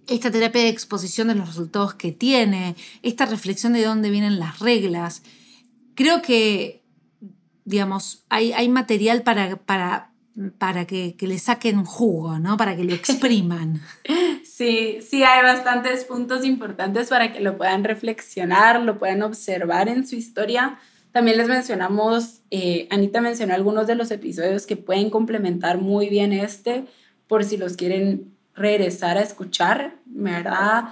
esta 0.07 0.31
terapia 0.31 0.63
de 0.63 0.69
exposición 0.69 1.27
de 1.27 1.35
los 1.35 1.49
resultados 1.49 1.95
que 1.95 2.13
tiene, 2.13 2.77
esta 3.03 3.27
reflexión 3.27 3.73
de 3.73 3.85
dónde 3.85 4.11
vienen 4.11 4.39
las 4.39 4.61
reglas. 4.61 5.23
Creo 5.97 6.23
que, 6.23 6.85
digamos, 7.65 8.25
hay, 8.29 8.53
hay 8.53 8.69
material 8.69 9.25
para, 9.25 9.57
para, 9.57 10.13
para 10.59 10.87
que, 10.87 11.17
que, 11.17 11.27
le 11.27 11.41
saquen 11.41 11.85
jugo, 11.85 12.39
¿no? 12.39 12.57
Para 12.57 12.77
que 12.77 12.85
lo 12.85 12.95
expriman. 13.01 13.83
Sí, 14.59 14.99
sí, 15.03 15.23
hay 15.23 15.45
bastantes 15.45 16.05
puntos 16.05 16.45
importantes 16.45 17.11
para 17.11 17.33
que 17.33 17.39
lo 17.39 17.57
puedan 17.57 17.85
reflexionar, 17.85 18.83
lo 18.83 18.99
puedan 18.99 19.23
observar 19.23 19.89
en 19.89 20.05
su 20.05 20.17
historia. 20.17 20.81
También 21.13 21.39
les 21.39 21.47
mencionamos, 21.47 22.41
eh, 22.51 22.89
Anita 22.91 23.21
mencionó 23.21 23.55
algunos 23.55 23.87
de 23.87 23.95
los 23.95 24.11
episodios 24.11 24.67
que 24.67 24.77
pueden 24.77 25.11
complementar 25.11 25.79
muy 25.79 26.09
bien 26.09 26.33
este, 26.33 26.87
por 27.29 27.45
si 27.45 27.57
los 27.57 27.77
quieren 27.77 28.35
regresar 28.53 29.17
a 29.17 29.23
escuchar, 29.23 29.95
¿verdad? 30.07 30.87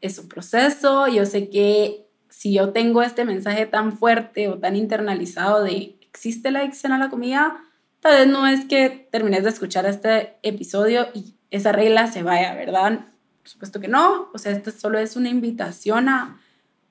Es 0.00 0.18
un 0.18 0.28
proceso, 0.28 1.06
yo 1.06 1.24
sé 1.24 1.48
que 1.50 2.08
si 2.28 2.54
yo 2.54 2.72
tengo 2.72 3.00
este 3.00 3.24
mensaje 3.24 3.66
tan 3.66 3.96
fuerte 3.96 4.48
o 4.48 4.58
tan 4.58 4.74
internalizado 4.74 5.62
de 5.62 5.94
existe 6.00 6.50
la 6.50 6.62
adicción 6.62 6.90
a 6.90 6.98
la 6.98 7.10
comida, 7.10 7.62
tal 8.00 8.16
vez 8.16 8.26
no 8.26 8.48
es 8.48 8.64
que 8.64 9.06
termines 9.12 9.44
de 9.44 9.50
escuchar 9.50 9.86
este 9.86 10.34
episodio 10.42 11.06
y 11.14 11.33
esa 11.54 11.70
regla 11.70 12.08
se 12.08 12.24
vaya, 12.24 12.52
¿verdad? 12.54 13.06
Por 13.40 13.48
supuesto 13.48 13.80
que 13.80 13.86
no, 13.86 14.28
o 14.34 14.38
sea, 14.38 14.50
esto 14.50 14.72
solo 14.72 14.98
es 14.98 15.14
una 15.14 15.28
invitación 15.28 16.08
a 16.08 16.40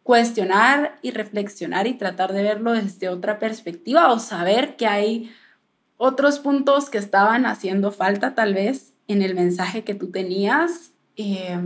cuestionar 0.04 0.98
y 1.02 1.12
reflexionar 1.12 1.86
y 1.86 1.96
tratar 1.96 2.32
de 2.32 2.44
verlo 2.44 2.72
desde 2.72 3.10
otra 3.10 3.40
perspectiva 3.40 4.12
o 4.12 4.20
saber 4.20 4.78
que 4.78 4.88
hay 4.88 5.32
otros 5.98 6.40
puntos 6.40 6.90
que 6.90 6.98
estaban 6.98 7.46
haciendo 7.46 7.92
falta 7.92 8.36
tal 8.36 8.54
vez 8.54 8.94
en 9.10 9.22
el 9.22 9.36
mensaje 9.36 9.84
que 9.84 9.96
tú 9.96 10.12
tenías. 10.12 10.92
Eh, 11.18 11.60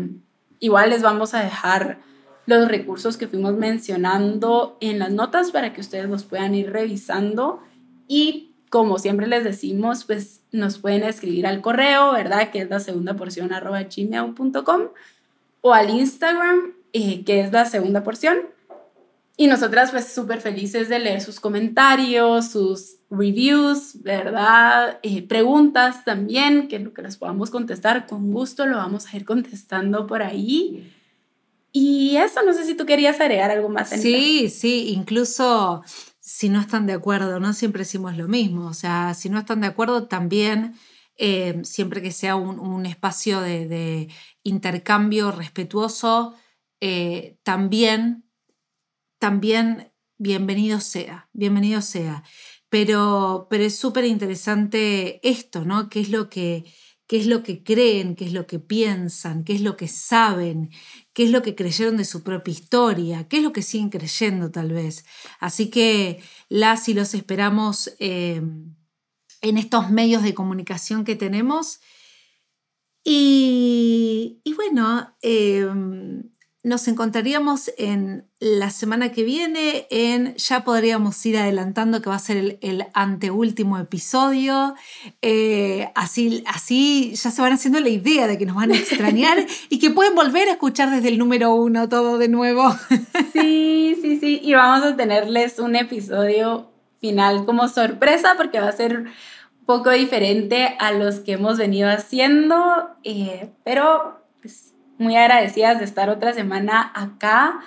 igual 0.59 0.89
les 0.89 1.03
vamos 1.03 1.35
a 1.35 1.43
dejar 1.43 1.99
los 2.47 2.67
recursos 2.67 3.15
que 3.17 3.27
fuimos 3.27 3.53
mencionando 3.55 4.77
en 4.81 4.97
las 4.97 5.11
notas 5.11 5.51
para 5.51 5.71
que 5.71 5.81
ustedes 5.81 6.09
los 6.09 6.23
puedan 6.23 6.55
ir 6.55 6.71
revisando 6.71 7.61
y 8.07 8.46
como 8.69 8.99
siempre 8.99 9.27
les 9.27 9.43
decimos, 9.43 10.03
pues 10.03 10.41
nos 10.51 10.77
pueden 10.77 11.03
escribir 11.03 11.47
al 11.47 11.61
correo, 11.61 12.13
¿verdad? 12.13 12.51
Que 12.51 12.59
es 12.59 12.69
la 12.69 12.79
segunda 12.79 13.15
porción 13.15 13.53
arroba 13.53 13.83
gmail.com 13.83 14.81
o 15.61 15.73
al 15.73 15.89
Instagram, 15.89 16.73
eh, 16.93 17.23
que 17.23 17.41
es 17.41 17.51
la 17.51 17.65
segunda 17.65 18.03
porción. 18.03 18.37
Y 19.39 19.47
nosotras 19.47 19.91
pues 19.91 20.07
súper 20.07 20.41
felices 20.41 20.89
de 20.89 20.97
leer 20.97 21.21
sus 21.21 21.39
comentarios, 21.39 22.49
sus 22.49 22.95
reviews, 23.11 24.01
¿verdad? 24.01 24.99
Eh, 25.03 25.21
preguntas 25.21 26.03
también, 26.03 26.67
que 26.67 26.79
lo 26.79 26.91
que 26.91 27.03
les 27.03 27.17
podamos 27.17 27.51
contestar, 27.51 28.07
con 28.07 28.31
gusto 28.31 28.65
lo 28.65 28.77
vamos 28.77 29.05
a 29.05 29.15
ir 29.15 29.25
contestando 29.25 30.07
por 30.07 30.23
ahí. 30.23 30.91
Y 31.71 32.17
eso, 32.17 32.41
no 32.43 32.53
sé 32.53 32.65
si 32.65 32.73
tú 32.73 32.87
querías 32.87 33.19
agregar 33.21 33.51
algo 33.51 33.69
más. 33.69 33.89
Sí, 33.89 34.49
sí, 34.49 34.89
incluso 34.89 35.83
si 36.27 36.49
no 36.49 36.59
están 36.59 36.85
de 36.87 36.93
acuerdo, 36.93 37.39
no 37.39 37.53
siempre 37.53 37.83
decimos 37.83 38.17
lo 38.17 38.27
mismo, 38.27 38.67
o 38.67 38.73
sea, 38.73 39.13
si 39.13 39.29
no 39.29 39.39
están 39.39 39.61
de 39.61 39.67
acuerdo 39.67 40.09
también, 40.09 40.75
eh, 41.15 41.61
siempre 41.63 42.01
que 42.01 42.11
sea 42.11 42.35
un, 42.35 42.85
espacio 42.85 43.39
de, 43.39 44.09
intercambio 44.43 45.31
respetuoso, 45.31 46.35
eh, 46.81 47.37
también, 47.43 48.29
también 49.19 49.93
bienvenido 50.17 50.81
sea, 50.81 51.29
bienvenido 51.31 51.81
sea. 51.81 52.23
Pero, 52.67 53.47
pero 53.49 53.63
es 53.63 53.77
súper 53.77 54.03
interesante 54.03 55.21
esto, 55.27 55.63
¿no? 55.63 55.87
¿Qué 55.87 56.01
es 56.01 56.09
lo 56.09 56.29
que 56.29 56.65
qué 57.07 57.17
es 57.17 57.25
lo 57.25 57.41
que 57.41 57.63
creen, 57.63 58.15
qué 58.15 58.25
es 58.25 58.33
lo 58.33 58.45
que 58.47 58.59
piensan, 58.59 59.43
qué 59.43 59.53
es 59.53 59.61
lo 59.61 59.77
que 59.77 59.87
saben, 59.87 60.69
qué 61.13 61.23
es 61.23 61.31
lo 61.31 61.41
que 61.41 61.55
creyeron 61.55 61.97
de 61.97 62.05
su 62.05 62.21
propia 62.21 62.51
historia, 62.51 63.27
qué 63.27 63.37
es 63.37 63.43
lo 63.43 63.53
que 63.53 63.61
siguen 63.61 63.89
creyendo 63.89 64.51
tal 64.51 64.73
vez. 64.73 65.05
Así 65.39 65.69
que 65.69 66.21
las 66.49 66.89
y 66.89 66.93
los 66.93 67.13
esperamos 67.13 67.93
eh, 67.99 68.41
en 69.41 69.57
estos 69.57 69.89
medios 69.89 70.23
de 70.23 70.33
comunicación 70.33 71.05
que 71.05 71.15
tenemos. 71.15 71.79
Y, 73.09 74.41
bueno, 74.57 75.15
eh, 75.21 75.65
nos 76.67 76.87
encontraríamos 76.87 77.71
en 77.77 78.25
la 78.39 78.69
semana 78.69 79.11
que 79.11 79.23
viene 79.23 79.87
en, 79.89 80.35
ya 80.35 80.63
podríamos 80.63 81.25
ir 81.25 81.37
adelantando 81.37 82.01
que 82.01 82.09
va 82.09 82.15
a 82.15 82.19
ser 82.19 82.59
el, 82.61 82.85
anteúltimo 82.93 83.79
episodio, 83.79 84.75
eh, 85.21 85.89
así, 85.95 86.43
así 86.45 87.13
ya 87.15 87.31
se 87.31 87.41
van 87.41 87.53
haciendo 87.53 87.79
la 87.79 87.89
idea 87.89 88.27
de 88.27 88.37
que 88.37 88.45
nos 88.45 88.55
van 88.55 88.71
a 88.71 88.75
extrañar 88.75 89.45
y 89.69 89.79
que 89.79 89.89
pueden 89.89 90.13
volver 90.13 90.49
a 90.49 90.51
escuchar 90.51 90.91
desde 90.91 91.09
el 91.09 91.17
número 91.17 91.55
uno 91.55 91.89
todo 91.89 92.17
de 92.17 92.27
nuevo. 92.27 92.75
Sí, 93.33 93.95
sí, 94.01 94.19
sí, 94.19 94.39
y 94.43 94.53
vamos 94.53 94.83
a 94.83 94.95
tenerles 94.95 95.59
un 95.59 95.75
episodio 95.75 96.71
final 96.99 97.45
como 97.45 97.67
sorpresa 97.67 98.33
porque 98.35 98.59
va 98.59 98.69
a 98.69 98.71
ser 98.71 98.97
un 98.97 99.65
poco 99.65 99.91
diferente 99.91 100.75
a 100.79 100.91
los 100.91 101.19
que 101.19 101.33
hemos 101.33 101.57
venido 101.57 101.89
haciendo, 101.89 102.89
eh, 103.03 103.51
pero 103.63 104.16
muy 104.97 105.15
agradecidas 105.15 105.79
de 105.79 105.85
estar 105.85 106.09
otra 106.09 106.33
semana 106.33 106.91
acá. 106.95 107.59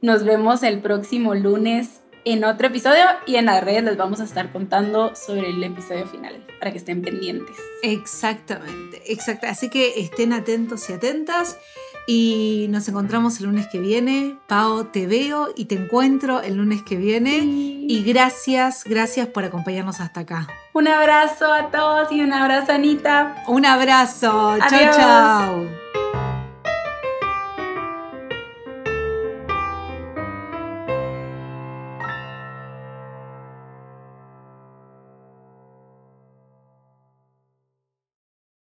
Nos 0.00 0.24
vemos 0.24 0.62
el 0.62 0.80
próximo 0.80 1.34
lunes 1.34 2.00
en 2.24 2.44
otro 2.44 2.68
episodio 2.68 3.04
y 3.26 3.36
en 3.36 3.46
las 3.46 3.62
redes 3.62 3.84
les 3.84 3.96
vamos 3.96 4.20
a 4.20 4.24
estar 4.24 4.50
contando 4.50 5.14
sobre 5.14 5.50
el 5.50 5.62
episodio 5.62 6.06
final 6.06 6.44
para 6.58 6.72
que 6.72 6.78
estén 6.78 7.02
pendientes. 7.02 7.56
Exactamente, 7.82 9.02
exacto. 9.06 9.46
Así 9.48 9.68
que 9.68 10.00
estén 10.00 10.32
atentos 10.32 10.88
y 10.88 10.94
atentas 10.94 11.58
y 12.06 12.66
nos 12.70 12.88
encontramos 12.88 13.38
el 13.40 13.46
lunes 13.46 13.66
que 13.68 13.78
viene. 13.78 14.38
Pao, 14.46 14.86
te 14.86 15.06
veo 15.06 15.48
y 15.56 15.66
te 15.66 15.74
encuentro 15.74 16.40
el 16.40 16.56
lunes 16.56 16.82
que 16.82 16.96
viene. 16.96 17.38
Y 17.38 18.02
gracias, 18.04 18.84
gracias 18.84 19.28
por 19.28 19.44
acompañarnos 19.44 20.00
hasta 20.00 20.20
acá. 20.20 20.46
Un 20.72 20.88
abrazo 20.88 21.52
a 21.52 21.70
todos 21.70 22.10
y 22.12 22.20
un 22.20 22.32
abrazo 22.32 22.72
Anita. 22.72 23.44
Un 23.48 23.66
abrazo. 23.66 24.56
Chao, 24.68 24.92
chao. 24.96 25.83